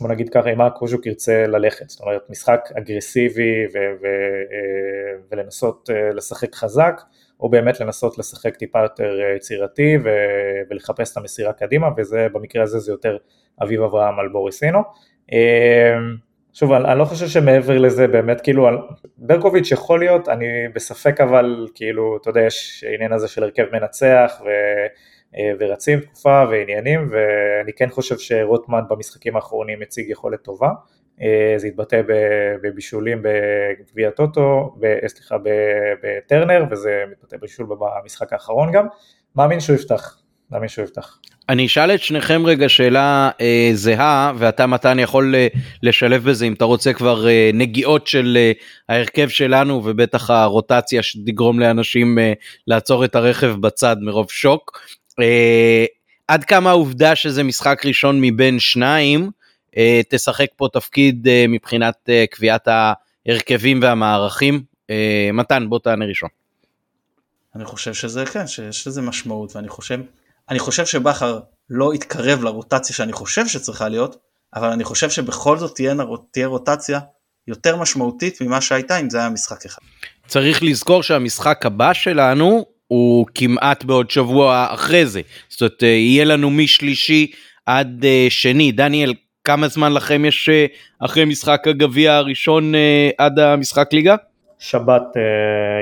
[0.00, 4.06] בוא נגיד ככה, אם מה קוז'וק ירצה ללכת, זאת אומרת משחק אגרסיבי ו, ו,
[4.52, 7.00] אה, ולנסות לשחק חזק,
[7.40, 10.10] או באמת לנסות לשחק טיפה יותר יצירתי ו,
[10.70, 13.16] ולחפש את המסירה קדימה, וזה במקרה הזה זה יותר
[13.62, 14.78] אביב אברהם על בוריסינו.
[16.54, 18.68] שוב, אני, לא חושב שמעבר לזה באמת, כאילו,
[19.18, 24.40] ברקוביץ' יכול להיות, אני בספק אבל, כאילו, אתה יודע, יש עניין הזה של הרכב מנצח
[24.44, 24.48] ו,
[25.36, 30.70] אה, ורצים תקופה ועניינים, ואני כן חושב שרוטמן במשחקים האחרונים הציג יכולת טובה,
[31.22, 32.02] אה, זה התבטא
[32.62, 34.76] בבישולים בגביע טוטו,
[35.06, 35.36] סליחה,
[36.02, 38.86] בטרנר, וזה מתבטא בבישול במשחק האחרון גם,
[39.36, 40.18] מאמין שהוא יפתח,
[40.50, 41.18] מאמין שהוא יפתח.
[41.48, 45.48] אני אשאל את שניכם רגע שאלה אה, זהה ואתה מתן יכול אה,
[45.82, 48.52] לשלב בזה אם אתה רוצה כבר אה, נגיעות של אה,
[48.88, 52.32] ההרכב שלנו ובטח הרוטציה שתגרום לאנשים אה,
[52.66, 54.80] לעצור את הרכב בצד מרוב שוק.
[55.20, 55.84] אה,
[56.28, 59.30] עד כמה העובדה שזה משחק ראשון מבין שניים
[59.76, 64.62] אה, תשחק פה תפקיד אה, מבחינת אה, קביעת ההרכבים והמערכים.
[64.90, 66.28] אה, מתן בוא תענה ראשון.
[67.54, 69.98] אני חושב שזה כן שיש לזה משמעות ואני חושב
[70.50, 71.40] אני חושב שבכר
[71.70, 74.16] לא יתקרב לרוטציה שאני חושב שצריכה להיות,
[74.54, 75.94] אבל אני חושב שבכל זאת תהיה,
[76.32, 77.00] תהיה רוטציה
[77.48, 79.82] יותר משמעותית ממה שהייתה אם זה היה משחק אחד.
[80.26, 85.20] צריך לזכור שהמשחק הבא שלנו הוא כמעט בעוד שבוע אחרי זה.
[85.48, 87.30] זאת אומרת, אה, יהיה לנו משלישי
[87.66, 88.72] עד uh, שני.
[88.72, 89.14] דניאל,
[89.44, 92.72] כמה זמן לכם יש uh, אחרי משחק הגביע הראשון
[93.18, 94.16] עד המשחק ליגה?
[94.58, 95.02] שבת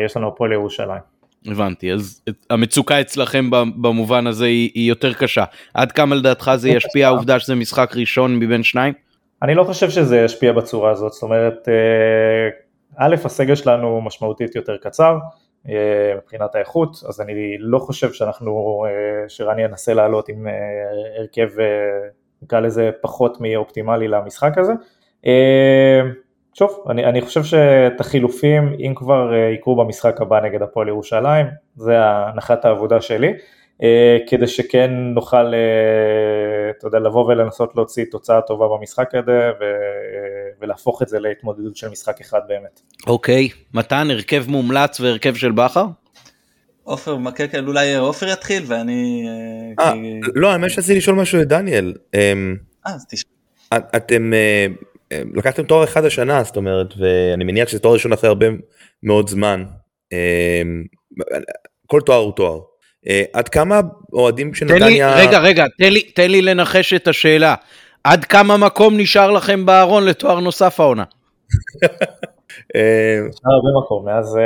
[0.07, 1.12] יש לנו הפועל ירושלים.
[1.47, 5.45] הבנתי אז המצוקה אצלכם במובן הזה היא, היא יותר קשה.
[5.75, 8.95] עד כמה לדעתך זה ישפיע העובדה שזה משחק ראשון מבין שניים?
[9.43, 12.49] אני לא חושב שזה ישפיע בצורה הזאת זאת אומרת אה,
[12.97, 15.19] א' הסגל שלנו משמעותית יותר קצר
[15.69, 20.47] אה, מבחינת האיכות אז אני לא חושב שאנחנו אה, שרני ינסה לעלות עם
[21.19, 21.49] הרכב
[22.43, 24.73] נקרא לזה פחות מאופטימלי למשחק הזה
[26.55, 31.47] שוב, אני, אני חושב שאת החילופים, אם כבר אה, יקרו במשחק הבא נגד הפועל ירושלים,
[31.77, 33.33] זה הנחת העבודה שלי,
[33.83, 39.51] אה, כדי שכן נוכל, אה, אתה יודע, לבוא ולנסות להוציא תוצאה טובה במשחק הזה,
[40.61, 42.81] ולהפוך את זה להתמודדות של משחק אחד באמת.
[43.07, 45.87] אוקיי, מתן, הרכב מומלץ והרכב של בכר?
[46.85, 49.27] עופר מקקל, אולי עופר יתחיל ואני...
[49.81, 49.93] אה,
[50.35, 51.95] לא, האמת שרציתי לשאול משהו לדניאל.
[52.15, 53.29] אמ, אה, אז תשאל.
[53.97, 54.33] אתם
[55.35, 58.47] לקחתם תואר אחד השנה זאת אומרת ואני מניח שזה תואר ראשון אחרי הרבה
[59.03, 59.65] מאוד זמן.
[60.13, 60.85] אמ,
[61.87, 62.61] כל תואר הוא תואר.
[63.09, 63.81] אה, עד כמה
[64.13, 65.17] אוהדים של נתניה...
[65.17, 67.55] רגע רגע תן לי, תן לי לנחש את השאלה.
[68.05, 71.05] עד כמה מקום נשאר לכם בארון לתואר נוסף העונה?
[72.77, 74.39] אה, אפשר הרבה מקום, מאז,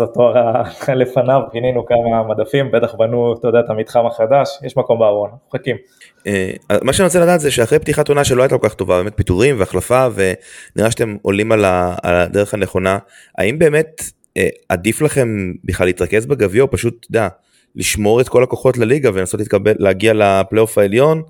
[0.00, 0.62] אה, התואר
[1.00, 5.76] לפניו פינינו כמה מדפים, בטח בנו, אתה יודע, את המתחם החדש, יש מקום בארון, מחכים.
[6.26, 6.52] אה,
[6.82, 9.60] מה שאני רוצה לדעת זה שאחרי פתיחת עונה שלא הייתה כל כך טובה, באמת פיטורים
[9.60, 11.64] והחלפה, ונראה שאתם עולים על
[12.02, 12.98] הדרך הנכונה,
[13.38, 14.02] האם באמת
[14.68, 17.28] עדיף לכם בכלל להתרכז בגביע, או פשוט, אתה יודע,
[17.76, 21.22] לשמור את כל הכוחות לליגה ולנסות להתקבל, להגיע לפלייאוף העליון,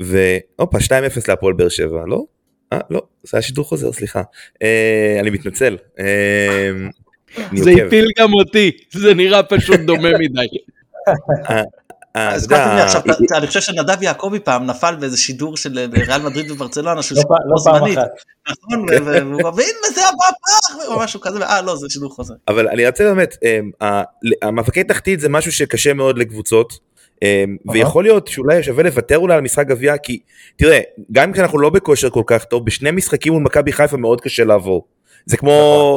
[0.00, 0.90] והופה, 2-0
[1.28, 2.24] להפועל באר שבע, לא?
[2.72, 4.22] אה, לא, זה היה שידור חוזר, סליחה.
[4.62, 5.76] אה, אני מתנצל.
[5.98, 6.70] אה,
[7.54, 10.46] זה הפיל גם אותי, זה נראה פשוט דומה מדי.
[11.50, 11.62] אה,
[12.16, 12.36] אה,
[13.36, 17.58] אני חושב שנדב יעקבי פעם נפל באיזה שידור של ריאל מדריד וברצלונה שהוא שידור לא
[17.58, 17.98] זמנית,
[18.50, 22.34] נכון, והוא מבין וזה הפך או משהו כזה, אה לא זה שידור חוזר.
[22.48, 23.36] אבל אני רוצה באמת,
[24.42, 26.78] המאבקי תחתית זה משהו שקשה מאוד לקבוצות,
[27.72, 30.18] ויכול להיות שאולי שווה לוותר אולי על משחק גביע כי
[30.56, 30.80] תראה
[31.12, 34.86] גם כשאנחנו לא בכושר כל כך טוב בשני משחקים מול מכבי חיפה מאוד קשה לעבור.
[35.26, 35.50] זה כמו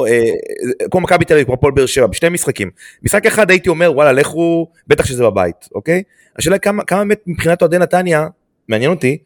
[0.05, 0.07] נכון.
[0.07, 2.69] אה, כמו מכבי תל אביב כמו הפועל באר שבע בשני משחקים
[3.03, 6.03] משחק אחד הייתי אומר וואלה לכו בטח שזה בבית אוקיי
[6.37, 8.27] השאלה כמה כמה באמת מבחינת אוהדי נתניה
[8.67, 9.17] מעניין אותי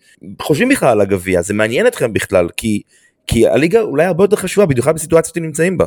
[0.42, 2.82] חושבים בכלל על הגביע זה מעניין אתכם בכלל כי
[3.28, 5.86] כי הליגה אולי הרבה יותר חשובה במיוחד בסיטואציה שאתם נמצאים בה.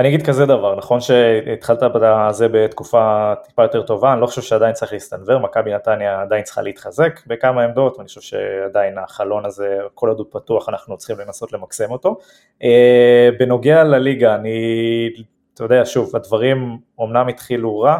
[0.00, 4.72] אני אגיד כזה דבר, נכון שהתחלת בזה בתקופה טיפה יותר טובה, אני לא חושב שעדיין
[4.72, 10.08] צריך להסתנוור, מכבי נתניה עדיין צריכה להתחזק בכמה עמדות, ואני חושב שעדיין החלון הזה, כל
[10.08, 12.18] עוד הוא פתוח, אנחנו צריכים לנסות למקסם אותו.
[12.62, 15.08] אה, בנוגע לליגה, אני,
[15.54, 17.96] אתה יודע, שוב, הדברים אומנם התחילו רע,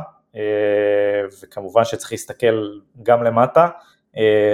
[1.43, 2.70] וכמובן שצריך להסתכל
[3.02, 3.68] גם למטה,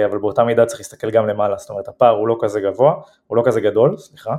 [0.05, 2.93] אבל באותה מידה צריך להסתכל גם למעלה, זאת אומרת הפער הוא לא כזה גבוה,
[3.27, 4.35] הוא לא כזה גדול, סליחה.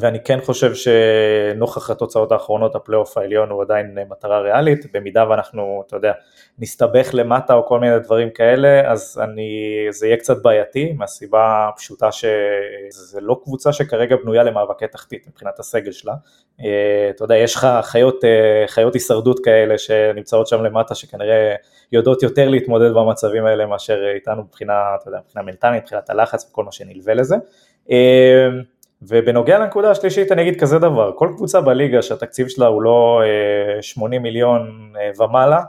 [0.00, 5.96] ואני כן חושב שנוכח התוצאות האחרונות הפלייאוף העליון הוא עדיין מטרה ריאלית, במידה ואנחנו, אתה
[5.96, 6.12] יודע,
[6.58, 12.12] נסתבך למטה או כל מיני דברים כאלה, אז אני, זה יהיה קצת בעייתי, מהסיבה הפשוטה
[12.12, 16.14] שזה לא קבוצה שכרגע בנויה למאבקי תחתית מבחינת הסגל שלה.
[16.60, 21.54] אה, אתה יודע, יש לך חיות, אה, חיות הישרדות כאלה שנמצאות שם למטה, שכנראה
[21.92, 26.64] יודעות יותר להתמודד במצבים האלה מאשר איתנו מבחינה, אתה יודע, מבחינה מנטלית, מבחינת הלחץ וכל
[26.64, 27.36] מה שנלווה לזה.
[29.02, 33.22] אה, ובנוגע לנקודה השלישית אני אגיד כזה דבר, כל קבוצה בליגה שהתקציב שלה הוא לא
[33.80, 35.60] 80 מיליון ומעלה,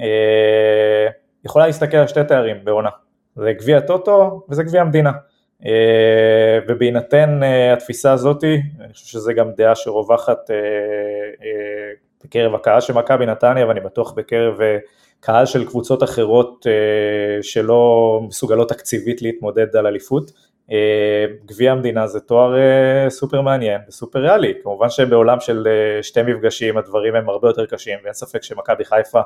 [0.00, 1.08] אה,
[1.44, 2.90] יכולה להסתכל על שתי תארים בעונה,
[3.36, 5.12] זה גביע טוטו וזה גביע המדינה.
[5.66, 10.50] אה, ובהינתן אה, התפיסה הזאתי, אני חושב שזו גם דעה שרווחת
[12.24, 14.58] בקרב הקהל של מכבי נתניה ואני בטוח בקרב
[15.20, 16.66] קהל של קבוצות אחרות
[17.42, 20.30] שלא מסוגלות תקציבית להתמודד על אליפות.
[21.46, 22.54] גביע המדינה זה תואר
[23.08, 25.68] סופר מעניין וסופר ריאלי, כמובן שבעולם של
[26.02, 29.20] שתי מפגשים הדברים הם הרבה יותר קשים ואין ספק שמכבי חיפה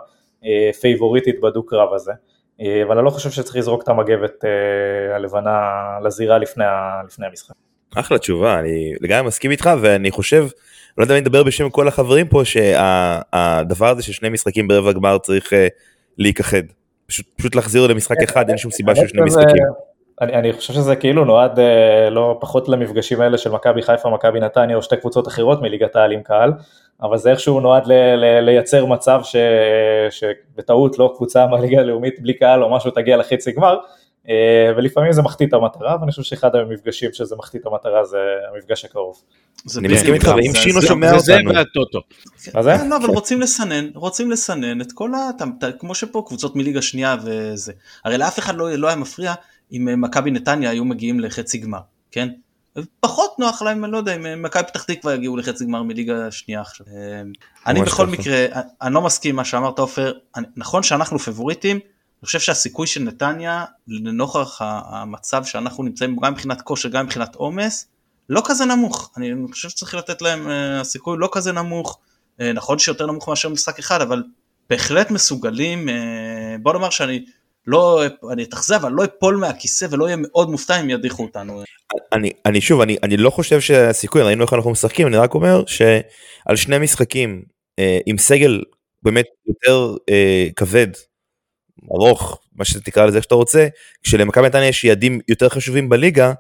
[0.45, 2.13] אה, פייבוריטית בדו-קרב הזה,
[2.61, 5.71] אה, אבל אני לא חושב שצריך לזרוק את המגבת אה, הלבנה
[6.05, 6.65] לזירה לפני,
[7.07, 7.55] לפני המשחק.
[7.95, 10.47] אחלה תשובה, אני לגמרי מסכים איתך ואני חושב,
[10.99, 14.93] לא יודע אם אני אדבר בשם כל החברים פה, שהדבר הזה של שני משחקים ברבע
[14.93, 15.53] גמר צריך
[16.19, 16.63] להיכחד.
[17.07, 19.88] פשוט, פשוט להחזיר למשחק אחד, אין שום סיבה של שני משחקים.
[20.21, 24.41] אני, אני חושב שזה כאילו נועד אה, לא פחות למפגשים האלה של מכבי חיפה, מכבי
[24.41, 26.53] נתניה או שתי קבוצות אחרות מליגת העל עם קהל,
[27.03, 29.37] אבל זה איכשהו נועד ל, ל, לייצר מצב ש,
[30.11, 33.79] שבטעות לא קבוצה מהליגה הלאומית בלי קהל או משהו תגיע לחצי גמר,
[34.29, 38.19] אה, ולפעמים זה מחטיא את המטרה, ואני חושב שאחד המפגשים שזה מחטיא את המטרה זה
[38.55, 39.23] המפגש הקרוב.
[39.79, 41.21] אני מסכים איתך, ואם שינו שומע אותנו.
[41.21, 42.01] זה והטוטו.
[42.55, 42.75] מה זה?
[42.89, 45.31] לא, אבל רוצים לסנן, רוצים לסנן את כל ה...
[45.79, 47.73] כמו שפה קבוצות מליגה שנייה וזה.
[48.05, 49.35] הרי לאף אחד לא, לא היה מפריע
[49.73, 51.81] אם אה, מכבי נתניה היו מגיעים לחצי גמר,
[52.11, 52.29] כן?
[53.01, 56.31] פחות נוח להם, אני לא יודע, אם אה, מכבי פתח תקווה יגיעו לחצי גמר מליגה
[56.31, 56.87] שנייה עכשיו.
[56.87, 57.23] אה,
[57.67, 58.47] אני בכל מקרה,
[58.83, 60.13] אני לא מסכים עם מה שאמרת עופר,
[60.57, 66.89] נכון שאנחנו פבוריטים, אני חושב שהסיכוי של נתניה, לנוכח המצב שאנחנו נמצאים גם מבחינת כושר,
[66.89, 67.87] גם מבחינת עומס,
[68.29, 69.11] לא כזה נמוך.
[69.17, 70.49] אני חושב שצריך לתת להם
[70.81, 71.99] הסיכוי לא כזה נמוך,
[72.55, 74.23] נכון שיותר נמוך מאשר משחק אחד, אבל
[74.71, 75.89] בהחלט מסוגלים,
[76.63, 77.25] בוא נאמר שאני
[77.71, 81.63] לא, אני אתאכזב, אני לא אפול מהכיסא ולא אהיה מאוד מופתע אם ידיחו אותנו.
[82.13, 85.63] אני, אני שוב, אני, אני לא חושב שהסיכוי, ראינו איך אנחנו משחקים, אני רק אומר
[85.67, 87.43] שעל שני משחקים
[87.79, 88.63] אה, עם סגל
[89.03, 90.89] באמת יותר אה, כבד,
[91.95, 93.69] ארוך, מה שתקרא לזה איך שאתה רוצה,
[94.03, 96.33] כשלמכבי נתניה יש יעדים יותר חשובים בליגה,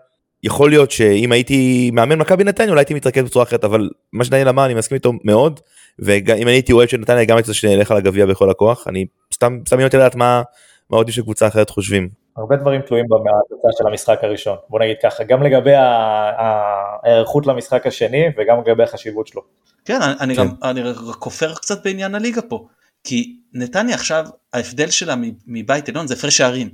[0.42, 4.48] יכול להיות שאם הייתי מאמן מכבי נתניה אולי הייתי מתרכז בצורה אחרת אבל מה שדניאל
[4.48, 5.60] אמר אני מסכים איתו מאוד
[5.98, 9.06] ואם אני הייתי אוהד של נתניה גם הייתי רוצה שנלך על הגביע בכל הכוח אני
[9.34, 10.42] סתם סתם אותי לדעת מה
[10.90, 12.08] מה עוד של קבוצה אחרת חושבים.
[12.36, 18.24] הרבה דברים תלויים בתוצאה של המשחק הראשון, בוא נגיד ככה, גם לגבי ההיערכות למשחק השני
[18.38, 19.42] וגם לגבי החשיבות שלו.
[19.84, 20.42] כן, אני כן.
[20.42, 20.80] גם, אני
[21.18, 22.66] כופר קצת בעניין הליגה פה,
[23.04, 25.14] כי נתניה עכשיו, ההבדל שלה
[25.46, 26.68] מבית עליון זה הפרש שערים.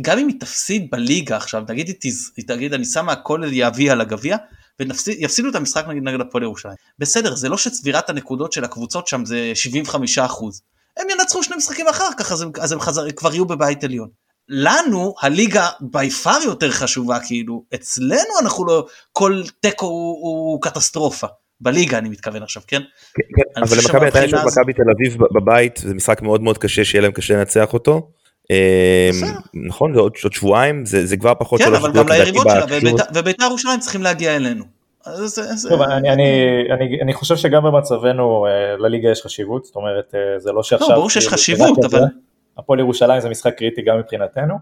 [0.00, 1.88] גם אם היא תפסיד בליגה עכשיו, נגיד
[2.36, 4.36] היא תגיד אני שמה הכל יביא על הגביע,
[4.80, 6.74] ויפסידו את המשחק נגיד נגד הפועל ירושלים.
[6.98, 10.62] בסדר, זה לא שצבירת הנקודות של הקבוצות שם זה 75 אחוז.
[10.98, 14.08] הם ינצחו שני משחקים אחר כך אז הם, אז הם חזר, כבר יהיו בבית עליון.
[14.48, 21.26] לנו הליגה בי פאר יותר חשובה כאילו אצלנו אנחנו לא כל תיקו הוא, הוא קטסטרופה
[21.60, 22.82] בליגה אני מתכוון עכשיו כן.
[23.14, 26.84] כן, כן אבל למכבי נתניה יש מכבי תל אביב בבית זה משחק מאוד מאוד קשה
[26.84, 28.10] שיהיה להם קשה לנצח אותו.
[28.50, 29.28] אמ,
[29.68, 32.64] נכון זה עוד שבועיים זה כבר פחות כן אבל גם ליריבות שלה
[33.14, 34.77] ובית"ר ירושלים צריכים להגיע אלינו.
[35.68, 40.38] טוב, אני, אני, אני, אני חושב שגם במצבנו אה, לליגה יש חשיבות, זאת אומרת אה,
[40.38, 40.88] זה לא שעכשיו...
[40.88, 42.00] לא, ברור שיש חשיבות, אבל...
[42.58, 44.54] הפועל ירושלים זה משחק קריטי גם מבחינתנו.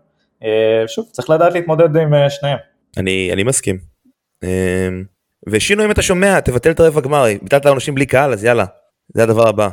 [0.43, 2.59] אה, שוב, צריך לדעת להתמודד עם שניהם.
[2.97, 3.79] אני, אני מסכים.
[5.49, 8.65] ושינו אם אתה שומע, תבטל את הרבע גמר, ביטלת לאנשים בלי קהל, אז יאללה,
[9.15, 9.69] זה הדבר הבא.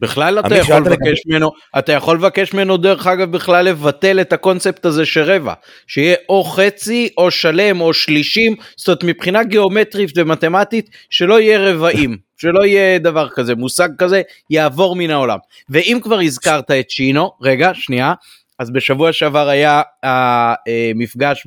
[0.00, 4.84] בכלל אתה יכול לבקש ממנו, אתה יכול לבקש ממנו דרך אגב בכלל לבטל את הקונספט
[4.84, 5.54] הזה של רבע,
[5.86, 12.16] שיהיה או חצי או שלם או שלישים, זאת אומרת מבחינה גיאומטרית ומתמטית שלא יהיה רבעים,
[12.40, 15.38] שלא יהיה דבר כזה, מושג כזה יעבור מן העולם.
[15.68, 18.14] ואם כבר הזכרת את שינו, רגע שנייה,
[18.58, 21.46] אז בשבוע שעבר היה המפגש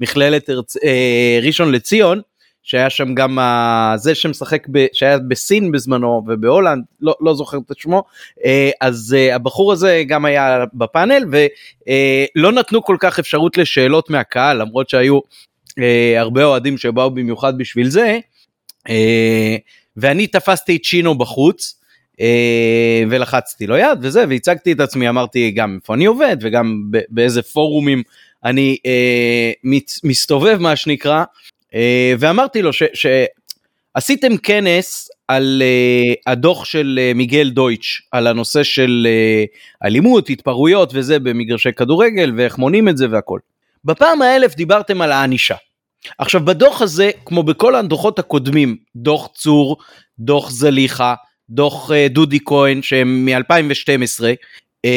[0.00, 2.20] במכללת אה, ראשון לציון,
[2.66, 3.38] שהיה שם גם
[3.96, 8.04] זה שמשחק ב, שהיה בסין בזמנו ובהולנד לא, לא זוכר את שמו
[8.44, 14.56] אה, אז אה, הבחור הזה גם היה בפאנל ולא נתנו כל כך אפשרות לשאלות מהקהל
[14.62, 15.20] למרות שהיו
[15.78, 18.18] אה, הרבה אוהדים שבאו במיוחד בשביל זה.
[19.96, 21.80] ואני תפסתי את שינו בחוץ.
[22.20, 27.42] אה, ולחצתי לו יד וזה והצגתי את עצמי אמרתי גם איפה אני עובד וגם באיזה
[27.42, 28.02] פורומים
[28.44, 29.52] אני אה,
[30.04, 31.24] מסתובב מה שנקרא אה,
[32.18, 39.86] ואמרתי לו שעשיתם כנס על uh, הדוח של uh, מיגל דויטש על הנושא של uh,
[39.86, 43.38] אלימות התפרעויות וזה במגרשי כדורגל ואיך מונים את זה והכל.
[43.84, 45.54] בפעם האלף דיברתם על הענישה.
[46.18, 49.76] עכשיו בדוח הזה כמו בכל הדוחות הקודמים דוח צור
[50.18, 51.14] דוח זליכה
[51.50, 54.20] דוח uh, דודי כהן שהם מ-2012
[54.86, 54.88] uh,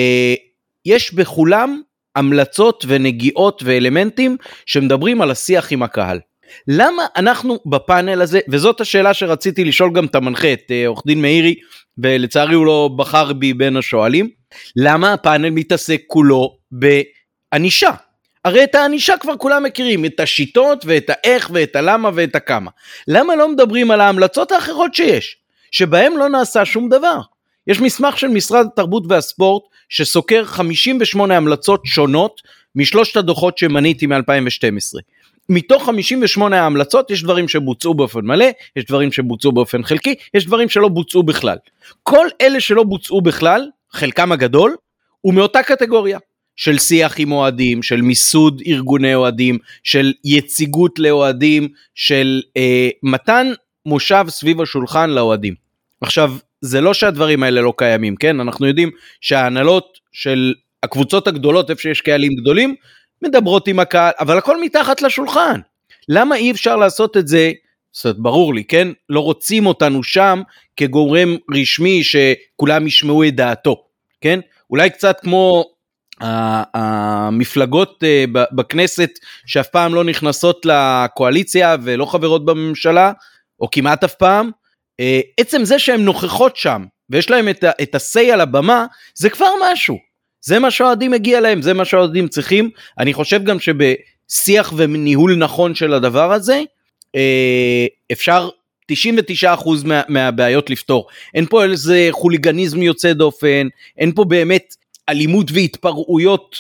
[0.85, 1.81] יש בכולם
[2.15, 6.19] המלצות ונגיעות ואלמנטים שמדברים על השיח עם הקהל.
[6.67, 11.21] למה אנחנו בפאנל הזה, וזאת השאלה שרציתי לשאול גם את המנחה, את אה, עורך דין
[11.21, 11.55] מאירי,
[11.97, 14.29] ולצערי הוא לא בחר בי בין השואלים,
[14.75, 17.91] למה הפאנל מתעסק כולו בענישה?
[18.45, 22.71] הרי את הענישה כבר כולם מכירים, את השיטות ואת האיך ואת הלמה ואת הכמה.
[23.07, 25.37] למה לא מדברים על ההמלצות האחרות שיש,
[25.71, 27.19] שבהם לא נעשה שום דבר?
[27.67, 32.41] יש מסמך של משרד התרבות והספורט שסוקר 58 המלצות שונות
[32.75, 34.99] משלושת הדוחות שמניתי מ-2012.
[35.49, 38.45] מתוך 58 ההמלצות יש דברים שבוצעו באופן מלא,
[38.75, 41.57] יש דברים שבוצעו באופן חלקי, יש דברים שלא בוצעו בכלל.
[42.03, 44.75] כל אלה שלא בוצעו בכלל, חלקם הגדול,
[45.21, 46.19] הוא מאותה קטגוריה.
[46.55, 53.47] של שיח עם אוהדים, של מיסוד ארגוני אוהדים, של יציגות לאוהדים, של אה, מתן
[53.85, 55.53] מושב סביב השולחן לאוהדים.
[56.01, 58.39] עכשיו, זה לא שהדברים האלה לא קיימים, כן?
[58.39, 58.89] אנחנו יודעים
[59.21, 60.53] שההנהלות של
[60.83, 62.75] הקבוצות הגדולות, איפה שיש קהלים גדולים,
[63.21, 65.59] מדברות עם הקהל, אבל הכל מתחת לשולחן.
[66.09, 67.51] למה אי אפשר לעשות את זה?
[67.91, 68.87] זאת אומרת, ברור לי, כן?
[69.09, 70.41] לא רוצים אותנו שם
[70.75, 73.83] כגורם רשמי שכולם ישמעו את דעתו,
[74.21, 74.39] כן?
[74.69, 75.65] אולי קצת כמו
[76.73, 79.09] המפלגות אה, בכנסת
[79.45, 83.11] שאף פעם לא נכנסות לקואליציה ולא חברות בממשלה,
[83.59, 84.51] או כמעט אף פעם,
[84.99, 87.49] אה, עצם זה שהן נוכחות שם ויש להם
[87.81, 88.85] את ה-say על הבמה,
[89.15, 90.08] זה כבר משהו.
[90.41, 92.69] זה מה שהאוהדים מגיע להם, זה מה שהאוהדים צריכים.
[92.99, 96.61] אני חושב גם שבשיח וניהול נכון של הדבר הזה,
[97.15, 98.49] אה, אפשר
[98.91, 101.07] 99% מה, מהבעיות לפתור.
[101.33, 103.67] אין פה איזה חוליגניזם יוצא דופן,
[103.97, 104.75] אין פה באמת
[105.09, 106.55] אלימות והתפרעויות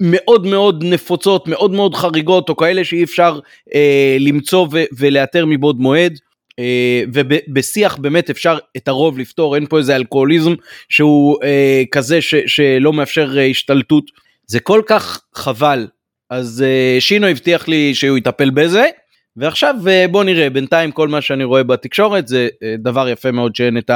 [0.00, 3.40] מאוד מאוד נפוצות, מאוד מאוד חריגות, או כאלה שאי אפשר
[3.74, 4.66] אה, למצוא
[4.98, 6.18] ולאתר מבעוד מועד.
[6.58, 10.54] אה, ובשיח באמת אפשר את הרוב לפתור אין פה איזה אלכוהוליזם
[10.88, 14.04] שהוא אה, כזה ש, שלא מאפשר אה, השתלטות.
[14.46, 15.86] זה כל כך חבל.
[16.30, 16.64] אז
[17.00, 18.88] שינו הבטיח לי שהוא יטפל בזה
[19.36, 19.74] ועכשיו
[20.10, 20.50] בוא נראה.
[20.50, 22.48] בינתיים כל מה שאני רואה בתקשורת זה
[22.78, 23.90] דבר יפה מאוד שאין את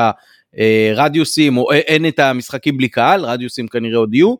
[0.94, 4.34] הרדיוסים או אין את המשחקים בלי קהל רדיוסים כנראה עוד יהיו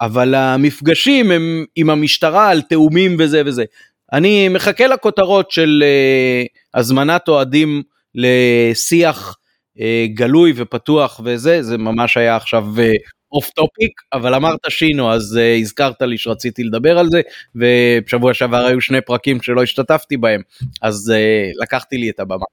[0.00, 3.64] אבל המפגשים הם עם המשטרה על תאומים וזה וזה
[4.12, 7.82] אני מחכה לכותרות של uh, הזמנת אוהדים
[8.14, 9.36] לשיח
[9.78, 9.80] uh,
[10.14, 12.64] גלוי ופתוח וזה, זה ממש היה עכשיו
[13.32, 17.20] off uh, topic, אבל אמרת שינו, אז uh, הזכרת לי שרציתי לדבר על זה,
[17.54, 20.40] ובשבוע שעבר היו שני פרקים שלא השתתפתי בהם,
[20.82, 22.44] אז uh, לקחתי לי את הבמה.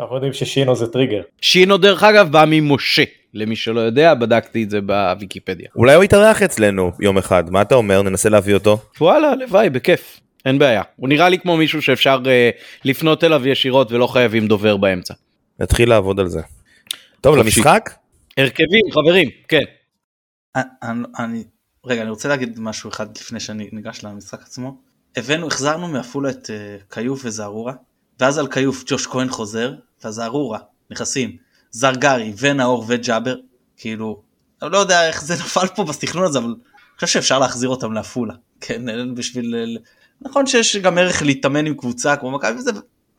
[0.00, 1.22] אנחנו יודעים ששינו זה טריגר.
[1.40, 3.04] שינו דרך אגב בא ממשה.
[3.34, 5.68] למי שלא יודע, בדקתי את זה בוויקיפדיה.
[5.76, 8.02] אולי הוא יתארח אצלנו יום אחד, מה אתה אומר?
[8.02, 8.78] ננסה להביא אותו.
[9.00, 10.20] וואלה, הלוואי, בכיף.
[10.46, 10.82] אין בעיה.
[10.96, 12.28] הוא נראה לי כמו מישהו שאפשר uh,
[12.84, 15.14] לפנות אליו ישירות ולא חייבים דובר באמצע.
[15.60, 16.40] נתחיל לעבוד על זה.
[17.20, 17.90] טוב, למשחק?
[18.36, 19.62] הרכבים, חברים, כן.
[20.56, 21.44] אני, אני,
[21.84, 24.76] רגע, אני רוצה להגיד משהו אחד לפני שאני ניגש למשחק עצמו.
[25.16, 27.74] הבאנו, החזרנו מעפולה את uh, כיוף וזערורה,
[28.20, 29.74] ואז על כיוף ג'וש כהן חוזר,
[30.04, 30.58] והזערורה
[30.90, 31.36] נכנסים
[31.70, 33.36] זרגרי ונאור וג'אבר,
[33.76, 34.22] כאילו,
[34.62, 36.54] אני לא יודע איך זה נפל פה בסתכנון הזה, אבל אני
[37.00, 39.78] חושב שאפשר להחזיר אותם לעפולה, כן, בשביל
[40.20, 42.70] נכון שיש גם ערך להתאמן עם קבוצה כמו מכבי וזה,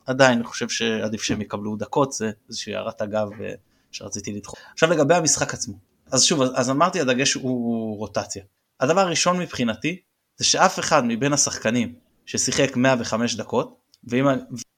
[0.06, 3.52] עדיין אני חושב שעדיף שהם יקבלו דקות, זה איזושהי הערת אגב אה,
[3.92, 4.58] שרציתי לדחות.
[4.72, 5.74] עכשיו לגבי המשחק עצמו,
[6.10, 8.42] אז שוב, אז אמרתי הדגש הוא רוטציה.
[8.80, 10.00] הדבר הראשון מבחינתי
[10.36, 11.94] זה שאף אחד מבין השחקנים
[12.26, 14.24] ששיחק 105 דקות, ואם,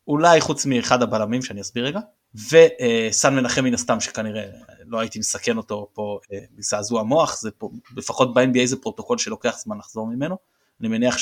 [0.08, 2.00] אולי חוץ מאחד הבלמים שאני אסביר רגע,
[2.34, 4.44] וסן מנחם מן הסתם שכנראה
[4.86, 6.18] לא הייתי מסכן אותו פה
[6.56, 10.36] בזעזוע אה, מוח, זה פה, לפחות ב-NBA זה פרוטוקול שלוקח זמן לחזור ממנו.
[10.80, 11.16] אני מניח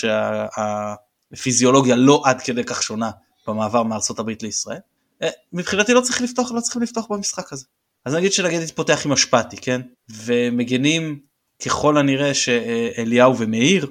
[1.32, 3.10] שהפיזיולוגיה לא עד כדי כך שונה
[3.46, 4.78] במעבר מארה"ב לישראל.
[5.22, 7.64] אה, מבחינתי לא צריך לפתוח, לא צריכים לפתוח במשחק הזה.
[8.04, 9.80] אז נגיד שנגיד תתפותח עם השפעתי, כן?
[10.10, 11.18] ומגינים
[11.64, 13.86] ככל הנראה שאליהו ומאיר.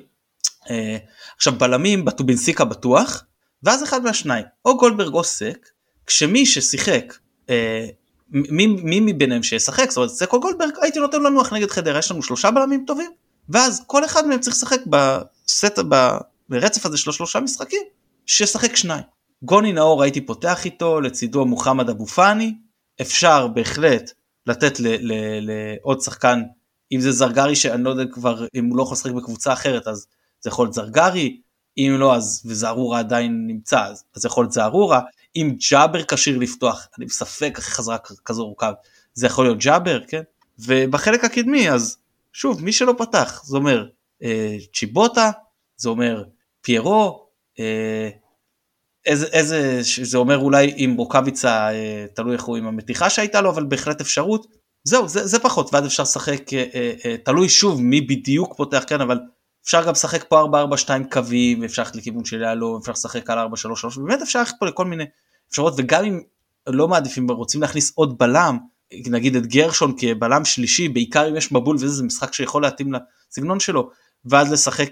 [0.69, 0.97] אה,
[1.35, 3.23] עכשיו בלמים בטובינסיקה בטוח,
[3.63, 5.67] ואז אחד מהשניים, או גולדברג או סק,
[6.05, 7.13] כשמי ששיחק,
[7.49, 7.87] אה,
[8.29, 12.11] מי, מי מביניהם שישחק, זאת אומרת סק או גולדברג, הייתי נותן לנוח נגד חדרה, יש
[12.11, 13.11] לנו שלושה בלמים טובים,
[13.49, 14.79] ואז כל אחד מהם צריך לשחק
[15.47, 15.79] בסט,
[16.49, 17.81] ברצף הזה של השלושה משחקים,
[18.25, 19.03] שישחק שניים.
[19.43, 22.55] גוני נאור הייתי פותח איתו, לצידו מוחמד אבו פאני,
[23.01, 24.11] אפשר בהחלט
[24.45, 26.43] לתת לעוד שחקן,
[26.91, 30.07] אם זה זרגרי שאני לא יודע כבר, אם הוא לא יכול לשחק בקבוצה אחרת אז
[30.41, 31.41] זה יכול להיות זרגרי,
[31.77, 35.01] אם לא אז וזערורה עדיין נמצא אז זה יכול להיות זערורה,
[35.35, 38.71] אם ג'אבר כשיר לפתוח, אני בספק אחרי חזרה כזו ארוכה,
[39.13, 40.21] זה יכול להיות ג'אבר, כן?
[40.59, 41.97] ובחלק הקדמי אז
[42.33, 43.87] שוב מי שלא פתח זה אומר
[44.73, 45.31] צ'יבוטה,
[45.77, 46.23] זה אומר
[46.61, 47.27] פיירו,
[47.59, 48.09] אה,
[49.05, 53.49] איזה, איזה, זה אומר אולי עם רוקאביצה, אה, תלוי איך הוא עם המתיחה שהייתה לו,
[53.49, 54.47] אבל בהחלט אפשרות.
[54.83, 59.19] זהו, זה, זה פחות, ואז אפשר לשחק, אה, תלוי שוב מי בדיוק פותח, כן, אבל
[59.65, 63.99] אפשר גם לשחק פה 4-4-2 קווים, אפשר ללכת לכיוון של יהלום, אפשר לשחק על 4-3-3,
[63.99, 65.03] באמת אפשר ללכת פה לכל מיני
[65.49, 66.21] אפשרות, וגם אם
[66.67, 68.57] לא מעדיפים, רוצים להכניס עוד בלם,
[69.05, 73.89] נגיד את גרשון כבלם שלישי, בעיקר אם יש מבול וזה משחק שיכול להתאים לסגנון שלו,
[74.29, 74.89] ואז לשחק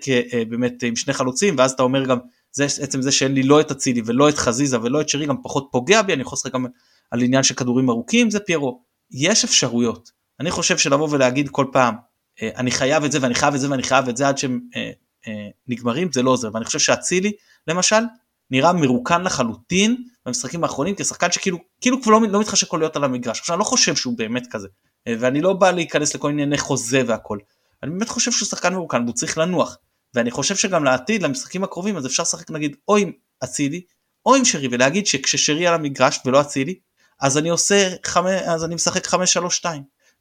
[0.50, 2.18] באמת עם שני חלוצים, ואז אתה אומר גם,
[2.52, 5.36] זה עצם זה שאין לי לא את אצילי ולא את חזיזה ולא את שרי גם
[5.44, 6.66] פחות פוגע בי, אני יכול לשחק גם
[7.12, 8.82] על עניין של כדורים ארוכים, זה פיירו.
[9.12, 10.12] יש אפשרויות.
[10.40, 11.96] אני חושב שלבוא ולהגיד כל פעם,
[12.42, 14.60] אה, אני חייב את זה ואני חייב את זה ואני חייב את זה עד שהם
[14.76, 14.92] אה,
[15.28, 16.50] אה, נגמרים, זה לא עוזר.
[16.54, 17.32] ואני חושב שאצילי,
[17.68, 18.04] למשל,
[18.52, 23.04] נראה מרוקן לחלוטין במשחקים האחרונים כשחקן שכאילו כאילו כבר לא, לא מתחשק לו להיות על
[23.04, 23.40] המגרש.
[23.40, 24.68] עכשיו אני לא חושב שהוא באמת כזה,
[25.08, 27.38] אה, ואני לא בא להיכנס לכל ענייני חוזה והכל.
[27.84, 29.78] אני באמת חושב שהוא שחקן מרוקן והוא צריך לנוח.
[30.14, 33.12] ואני חושב שגם לעתיד, למשחקים הקרובים, אז אפשר לשחק נגיד או עם
[33.44, 33.82] אצילי
[34.26, 36.76] או עם שרי ולהגיד שכששרי על המגרש ולא אצילי,
[37.22, 38.26] אז אני עושה, חמ...
[38.26, 39.16] אז אני משחק 5-3-2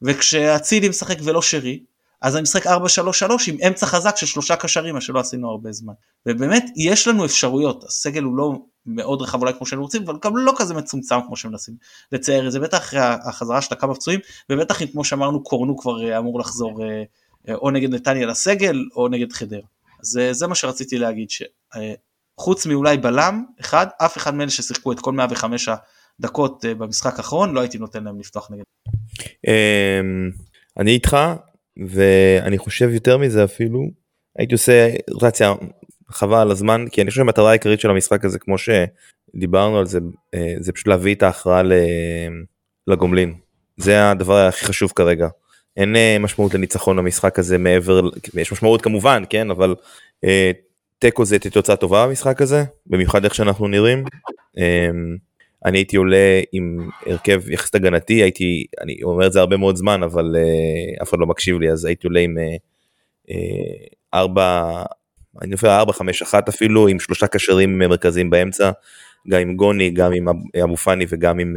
[0.02, 1.84] וכשאצילי משחק ולא שרי,
[2.22, 2.70] אז אני משחק 4-3-3
[3.46, 5.92] עם אמצע חזק של שלושה קשרים, מה שלא עשינו הרבה זמן.
[6.26, 8.52] ובאמת יש לנו אפשרויות, הסגל הוא לא
[8.86, 11.74] מאוד רחב אולי כמו שהיינו רוצים, אבל גם לא כזה מצומצם כמו שמנסים
[12.12, 14.20] לצייר את זה, בטח אחרי החזרה של הכמה פצועים,
[14.50, 17.02] ובטח אם כמו שאמרנו קורנו כבר אה, אמור לחזור אה, אה,
[17.48, 19.60] או נגד נתניה לסגל או נגד חדר.
[20.02, 25.12] זה, זה מה שרציתי להגיד, שחוץ מאולי בלם אחד, אף אחד מאלה ששיחקו את כל
[25.12, 25.68] 105
[26.20, 28.62] הדקות אה, במשחק האחרון, לא הייתי נותן להם לפתוח נגד.
[29.46, 30.30] אמ,
[30.78, 31.16] אני איתך,
[31.88, 33.80] ואני חושב יותר מזה אפילו,
[34.38, 35.52] הייתי עושה רוטציה
[36.08, 39.98] חבל על הזמן, כי אני חושב שהמטרה העיקרית של המשחק הזה, כמו שדיברנו על זה,
[40.34, 41.62] אה, זה פשוט להביא את ההכרעה
[42.86, 43.34] לגומלין.
[43.76, 45.28] זה הדבר הכי חשוב כרגע.
[45.76, 48.00] אין אה, משמעות לניצחון במשחק הזה מעבר,
[48.34, 49.74] יש משמעות כמובן, כן, אבל
[50.24, 50.50] אה,
[50.98, 54.04] תיקו זה תוצאה טובה במשחק הזה, במיוחד איך שאנחנו נראים.
[54.58, 54.90] אה,
[55.64, 60.02] אני הייתי עולה עם הרכב יחסית הגנתי, הייתי, אני אומר את זה הרבה מאוד זמן,
[60.02, 62.56] אבל אה, אף אחד לא מקשיב לי, אז הייתי עולה עם אה,
[63.30, 64.82] אה, ארבע,
[65.42, 68.70] אני נופל ארבע, חמש, אחת אפילו, עם שלושה קשרים מרכזיים באמצע,
[69.28, 70.28] גם עם גוני, גם עם
[70.64, 71.56] אבו פאני וגם עם...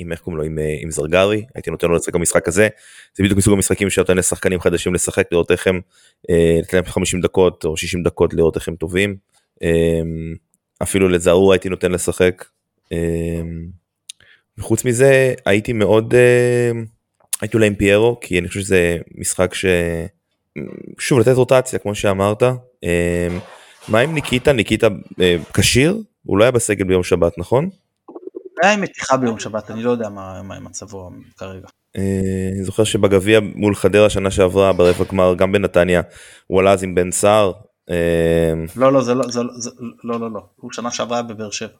[0.00, 2.68] אה, עם איך קוראים לו עם, אה, עם זרגרי הייתי נותן לו לשחק במשחק הזה
[3.14, 5.80] זה בדיוק מסוג המשחקים שנותן לשחקנים חדשים לשחק לראות איך הם
[6.30, 9.16] אה, לתת להם 50 דקות או 60 דקות לראות איך הם טובים
[9.62, 10.00] אה,
[10.82, 12.44] אפילו לזערור הייתי נותן לשחק.
[14.58, 16.14] וחוץ מזה הייתי מאוד
[17.40, 19.64] הייתי אולי עם פיירו כי אני חושב שזה משחק ש...
[20.98, 22.42] שוב לתת רוטציה כמו שאמרת.
[23.88, 24.88] מה עם ניקיטה ניקיטה
[25.54, 27.70] כשיר הוא לא היה בסגל ביום שבת נכון?
[28.62, 31.66] היה עם מתיחה ביום שבת, אני לא יודע מה, מה מצבו כרגע.
[31.96, 36.02] אה, אני זוכר שבגביע מול חדרה שנה שעברה ברבע גמר גם בנתניה
[36.46, 37.52] הוא עלה אז עם בן סער.
[37.90, 39.40] אה, לא לא זה לא זה
[40.04, 41.76] לא לא לא הוא שנה שעברה בבאר שבע.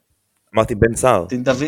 [0.54, 1.26] אמרתי בן סער.
[1.28, 1.64] דין דוד.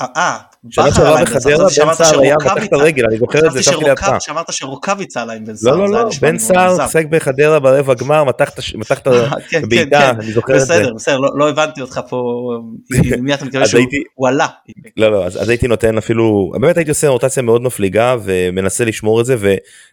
[0.00, 0.38] אה,
[0.70, 4.16] שנה שעברה בחדרה בן סער היה מתח את הרגל, אני זוכר את זה, חשבתי לידך.
[4.20, 5.76] שאמרת שרוקאביצה עלה עם בן סער.
[5.76, 9.06] לא, לא, לא, בן סער שיחק בחדרה ברבע גמר, מתח את
[9.54, 10.74] הבעיטה, אני זוכר את זה.
[10.74, 12.50] בסדר, בסדר, לא הבנתי אותך פה,
[13.20, 13.66] מי אתה מתכוון
[14.16, 14.46] שהוא עלה.
[14.96, 19.26] לא, לא, אז הייתי נותן אפילו, באמת הייתי עושה רוטציה מאוד מפליגה ומנסה לשמור את
[19.26, 19.36] זה,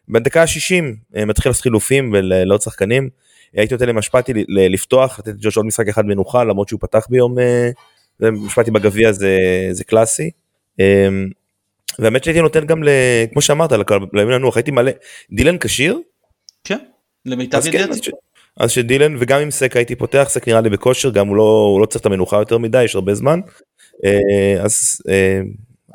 [0.09, 0.83] ובדקה ה-60
[1.25, 3.09] מתחיל לעשות חילופים ולעוד שחקנים.
[3.53, 7.35] הייתי נותן למשפטי לפתוח, לתת לג'וש עוד משחק אחד מנוחה, למרות שהוא פתח ביום
[8.21, 9.37] משפטי בגביע זה,
[9.71, 10.29] זה קלאסי.
[10.79, 11.29] אמ,
[11.99, 12.89] והאמת שהייתי נותן גם, ל,
[13.31, 13.71] כמו שאמרת,
[14.13, 14.91] לימין הנוח, הייתי מלא,
[15.31, 15.99] דילן כשיר?
[16.63, 16.77] כן,
[17.25, 18.01] למיטב ידיעתי.
[18.01, 18.11] כן,
[18.57, 21.81] אז שדילן וגם עם סק הייתי פותח, סק נראה לי בכושר, גם הוא לא, הוא
[21.81, 23.39] לא צריך את המנוחה יותר מדי, יש הרבה זמן.
[24.05, 25.01] אה, אז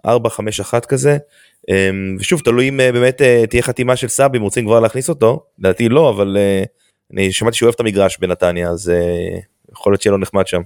[0.06, 1.18] 4, 5, 1 כזה.
[1.68, 5.08] אמ, ושוב, תלוי אם אה, באמת אה, תהיה חתימה של סאבי, אם רוצים כבר להכניס
[5.08, 6.36] אותו, לדעתי לא, אבל
[7.12, 8.92] אני שמעתי שהוא אוהב את המגרש בנתניה, אז
[9.72, 10.60] יכול להיות שיהיה לו נחמד שם.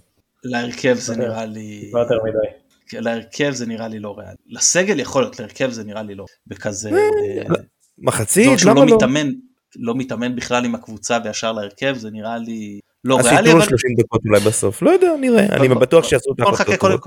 [0.44, 1.90] להרכב זה נראה לי...
[1.94, 2.64] לא יותר מדי.
[2.88, 4.36] כן, להרכב זה נראה לי לא ריאלי.
[4.46, 6.24] לסגל יכול להיות, להרכב זה נראה לי לא.
[6.46, 6.90] בכזה...
[6.90, 7.54] אה, אה,
[7.98, 8.62] מחצית?
[8.64, 8.96] למה לא?
[8.96, 9.30] מתאמן,
[9.76, 13.38] לא מתאמן בכלל עם הקבוצה וישר להרכב, זה נראה לי לא ריאלי.
[13.38, 17.00] אז ייתנו לו 30 דקות אולי בסוף, לא יודע, נראה, אני בטוח שיעשו את ההחלטות.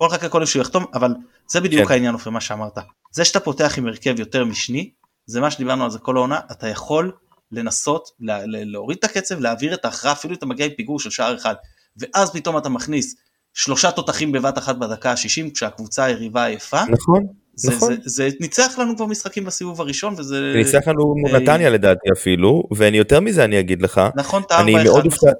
[0.00, 1.14] בוא נחכה קודם שהוא יחתום, אבל
[1.48, 1.94] זה בדיוק כן.
[1.94, 2.78] העניין אופן מה שאמרת.
[3.10, 4.90] זה שאתה פותח עם הרכב יותר משני,
[5.26, 7.12] זה מה שדיברנו על זה כל העונה, אתה יכול
[7.52, 8.08] לנסות
[8.46, 11.54] להוריד את הקצב, להעביר את ההכרעה, אפילו אם אתה מגיע עם פיגור של שער אחד.
[11.96, 13.16] ואז פתאום אתה מכניס
[13.54, 16.80] שלושה תותחים בבת אחת בדקה ה-60 כשהקבוצה היריבה עייפה.
[16.88, 17.94] נכון, זה, נכון.
[17.94, 20.52] זה, זה ניצח לנו כבר משחקים בסיבוב הראשון וזה...
[20.52, 24.42] זה ניצח לנו מול אה, נתניה לדעתי אפילו, ואני יותר מזה אני אגיד לך, נכון,
[24.46, 25.26] את אני הארבע מאוד אחד.
[25.26, 25.32] הופתע,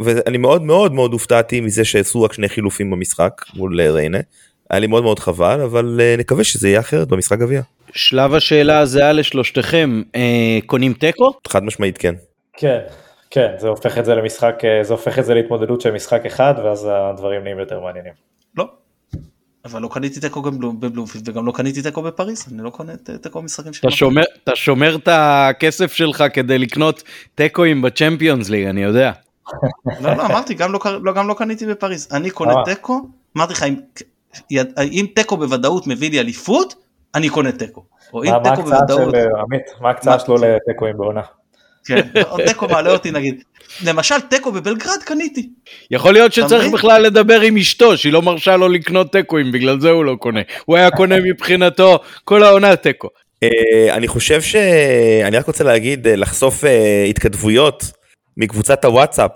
[0.00, 4.18] ואני מאוד מאוד מאוד הופתעתי מזה שעשו רק שני חילופים במשחק מול אה, ריינה.
[4.70, 7.62] היה לי מאוד מאוד חבל, אבל אה, נקווה שזה יהיה אחרת במשחק גביע.
[7.92, 11.32] שלב השאלה הזהה לשלושתכם, אה, קונים תיקו?
[11.48, 12.14] חד משמעית כן.
[12.56, 12.78] כן,
[13.30, 16.54] כן, זה הופך את זה למשחק, אה, זה הופך את זה להתמודדות של משחק אחד,
[16.64, 18.12] ואז הדברים נהיים יותר מעניינים.
[18.56, 18.68] לא.
[19.64, 22.92] אבל לא קניתי תיקו גם בלו- בבלומפילד וגם לא קניתי תיקו בפריז, אני לא קונה
[23.22, 23.86] תיקו במשחקים של
[24.44, 27.02] אתה שומר, את הכסף שלך כדי לקנות
[27.34, 29.12] תיקואים בצ'מפיונס ליג, אני יודע.
[30.02, 32.08] לא, לא, אמרתי, גם לא, לא, גם לא קניתי בפריז.
[32.12, 32.64] אני קונה אה.
[32.64, 33.64] תיקו, אמרתי לך,
[34.80, 36.74] אם, תיקו בוודאות מביא לי אליפות,
[37.14, 37.84] אני קונה תיקו.
[38.12, 38.78] מה ההקצאה
[39.14, 41.22] אה, עמית, מה ההקצאה מה- שלו לתיקואים בעונה?
[41.86, 42.00] כן,
[42.46, 43.42] תיקו מעלה אותי נגיד.
[43.84, 45.48] למשל, תיקו בבלגרד קניתי.
[45.90, 46.72] יכול להיות שצריך?
[46.72, 50.40] בכלל לדבר עם אשתו, שהיא לא מרשה לו לקנות תיקואים, בגלל זה הוא לא קונה.
[50.64, 53.08] הוא היה קונה מבחינתו כל העונה תיקו.
[53.42, 54.56] אה, אני חושב ש...
[55.24, 57.84] אני רק רוצה להגיד, אה, לחשוף אה, התכתבויות
[58.36, 59.30] מקבוצת הוואטסאפ,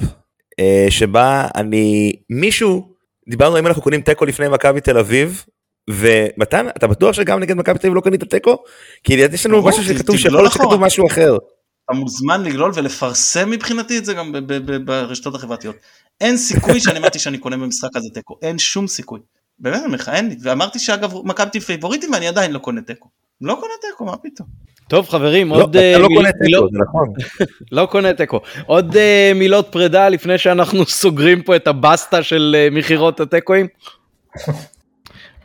[0.91, 2.95] שבה אני, מישהו,
[3.29, 5.45] דיברנו אם אנחנו קונים תיקו לפני מכבי תל אביב,
[5.91, 8.57] ומתן, אתה בטוח שגם נגד מכבי תל אביב לא קנית תיקו?
[9.05, 10.65] כי יש לנו משהו שכתוב שיכול להיות אחורה.
[10.65, 11.37] שכתוב משהו אחר.
[11.93, 14.33] אתה מוזמן לגלול ולפרסם מבחינתי את זה גם
[14.85, 15.77] ברשתות החברתיות.
[16.21, 19.21] אין סיכוי שאני אמרתי שאני קונה במשחק הזה תיקו, אין שום סיכוי.
[19.59, 20.37] באמת, אני אומר לך, אין לי.
[20.43, 23.09] ואמרתי שאגב, מכבי פייבוריטים ואני עדיין לא קונה תיקו.
[23.41, 24.49] לא קונה תיקו, מה פתאום.
[24.89, 27.13] טוב חברים, לא, עוד אתה אה, לא מיל- קונה תיקו, מילות- זה נכון.
[27.73, 28.41] לא קונה תיקו.
[28.67, 33.67] עוד אה, מילות פרידה לפני שאנחנו סוגרים פה את הבסטה של אה, מכירות התיקואים?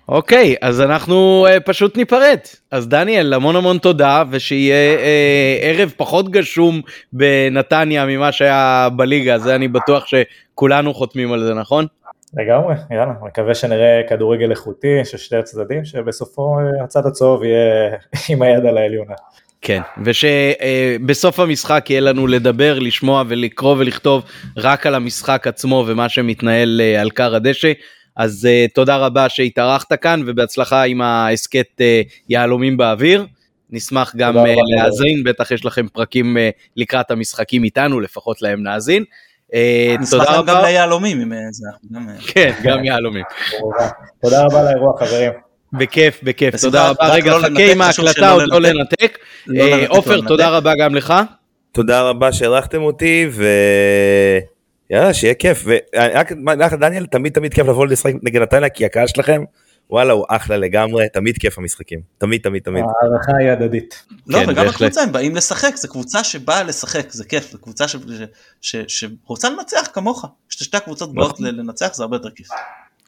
[0.09, 2.37] אוקיי, אז אנחנו אה, פשוט ניפרד.
[2.71, 6.81] אז דניאל, המון המון תודה, ושיהיה אה, ערב פחות גשום
[7.13, 11.85] בנתניה ממה שהיה בליגה, זה אני בטוח שכולנו חותמים על זה, נכון?
[12.33, 17.89] לגמרי, יאללה, מקווה שנראה כדורגל איכותי של שתי הצדדים, שבסופו אה, הצד הצהוב יהיה
[18.29, 19.13] עם היד על העליונה.
[19.61, 24.23] כן, ושבסוף המשחק יהיה לנו לדבר, לשמוע ולקרוא ולכתוב
[24.57, 27.71] רק על המשחק עצמו ומה שמתנהל על כר הדשא.
[28.17, 33.25] אז uh, תודה רבה שהתארחת כאן ובהצלחה עם ההסכת uh, יהלומים באוויר.
[33.69, 34.49] נשמח גם uh, רבה.
[34.75, 36.39] להאזין, בטח יש לכם פרקים uh,
[36.77, 39.03] לקראת המשחקים איתנו, לפחות להם נאזין.
[39.03, 39.55] Uh,
[39.99, 40.67] נשמח תודה להם גם רבה.
[40.67, 41.67] ליהלומים אם זה
[42.27, 43.23] כן, גם יהלומים.
[44.21, 45.31] תודה רבה על האירוע חברים.
[45.73, 47.07] בכיף, בכיף, תודה רבה.
[47.07, 49.17] רק רגע, לא חכה עם ההקלטה, עוד לא לנתק.
[49.47, 50.49] לא לנתק, עופר, לא תודה.
[50.49, 51.13] רבה גם לך.
[51.71, 53.45] תודה רבה שהערכתם אותי, ו...
[54.89, 55.63] יאללה, שיהיה כיף.
[55.65, 59.43] ורק לך, דניאל, תמיד תמיד כיף לבוא לשחק נגד נתניה, כי הקהל שלכם,
[59.89, 61.99] וואלה, הוא אחלה לגמרי, תמיד כיף המשחקים.
[62.17, 62.83] תמיד, תמיד, תמיד.
[62.83, 64.03] ההערכה היא הדדית.
[64.27, 64.67] לא, כן, וגם.
[64.67, 67.95] הקבוצה הם באים לשחק, זו קבוצה שבאה לשחק, זה כיף, זו קבוצה ש-
[68.61, 70.25] ש- ש- שרוצה לנצח כמוך.
[70.49, 71.45] כששתי הקבוצות באות נכון.
[71.45, 72.47] לנצח זה הרבה יותר כיף.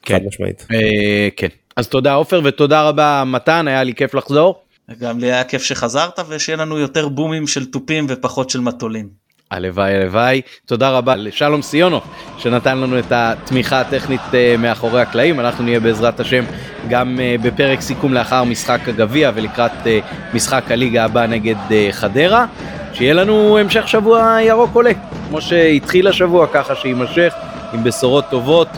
[0.02, 0.14] כן.
[0.14, 0.66] חד משמעית.
[0.72, 1.48] אה, כן.
[1.76, 4.62] אז תודה עופר ותודה רבה מתן, היה לי כיף לחזור.
[4.98, 9.19] גם לי היה כיף שחזרת ושיהיה לנו יותר בומים של תופים ופחות של מטולים.
[9.50, 10.40] הלוואי הלוואי.
[10.66, 12.02] תודה רבה לשלום סיונוב
[12.38, 15.40] שנתן לנו את התמיכה הטכנית אה, מאחורי הקלעים.
[15.40, 16.44] אנחנו נהיה בעזרת השם
[16.88, 19.98] גם אה, בפרק סיכום לאחר משחק הגביע ולקראת אה,
[20.34, 21.56] משחק הליגה הבא נגד
[21.90, 22.46] חדרה.
[22.92, 24.90] שיהיה לנו המשך שבוע ירוק עולה,
[25.28, 27.34] כמו שהתחיל השבוע ככה שיימשך
[27.72, 28.68] עם בשורות טובות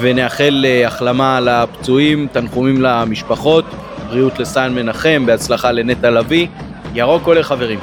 [0.00, 3.64] ונאחל החלמה לפצועים, תנחומים למשפחות,
[4.08, 6.46] בריאות לסן מנחם, בהצלחה לנטע לביא.
[6.94, 7.78] ירוק עולה חברים.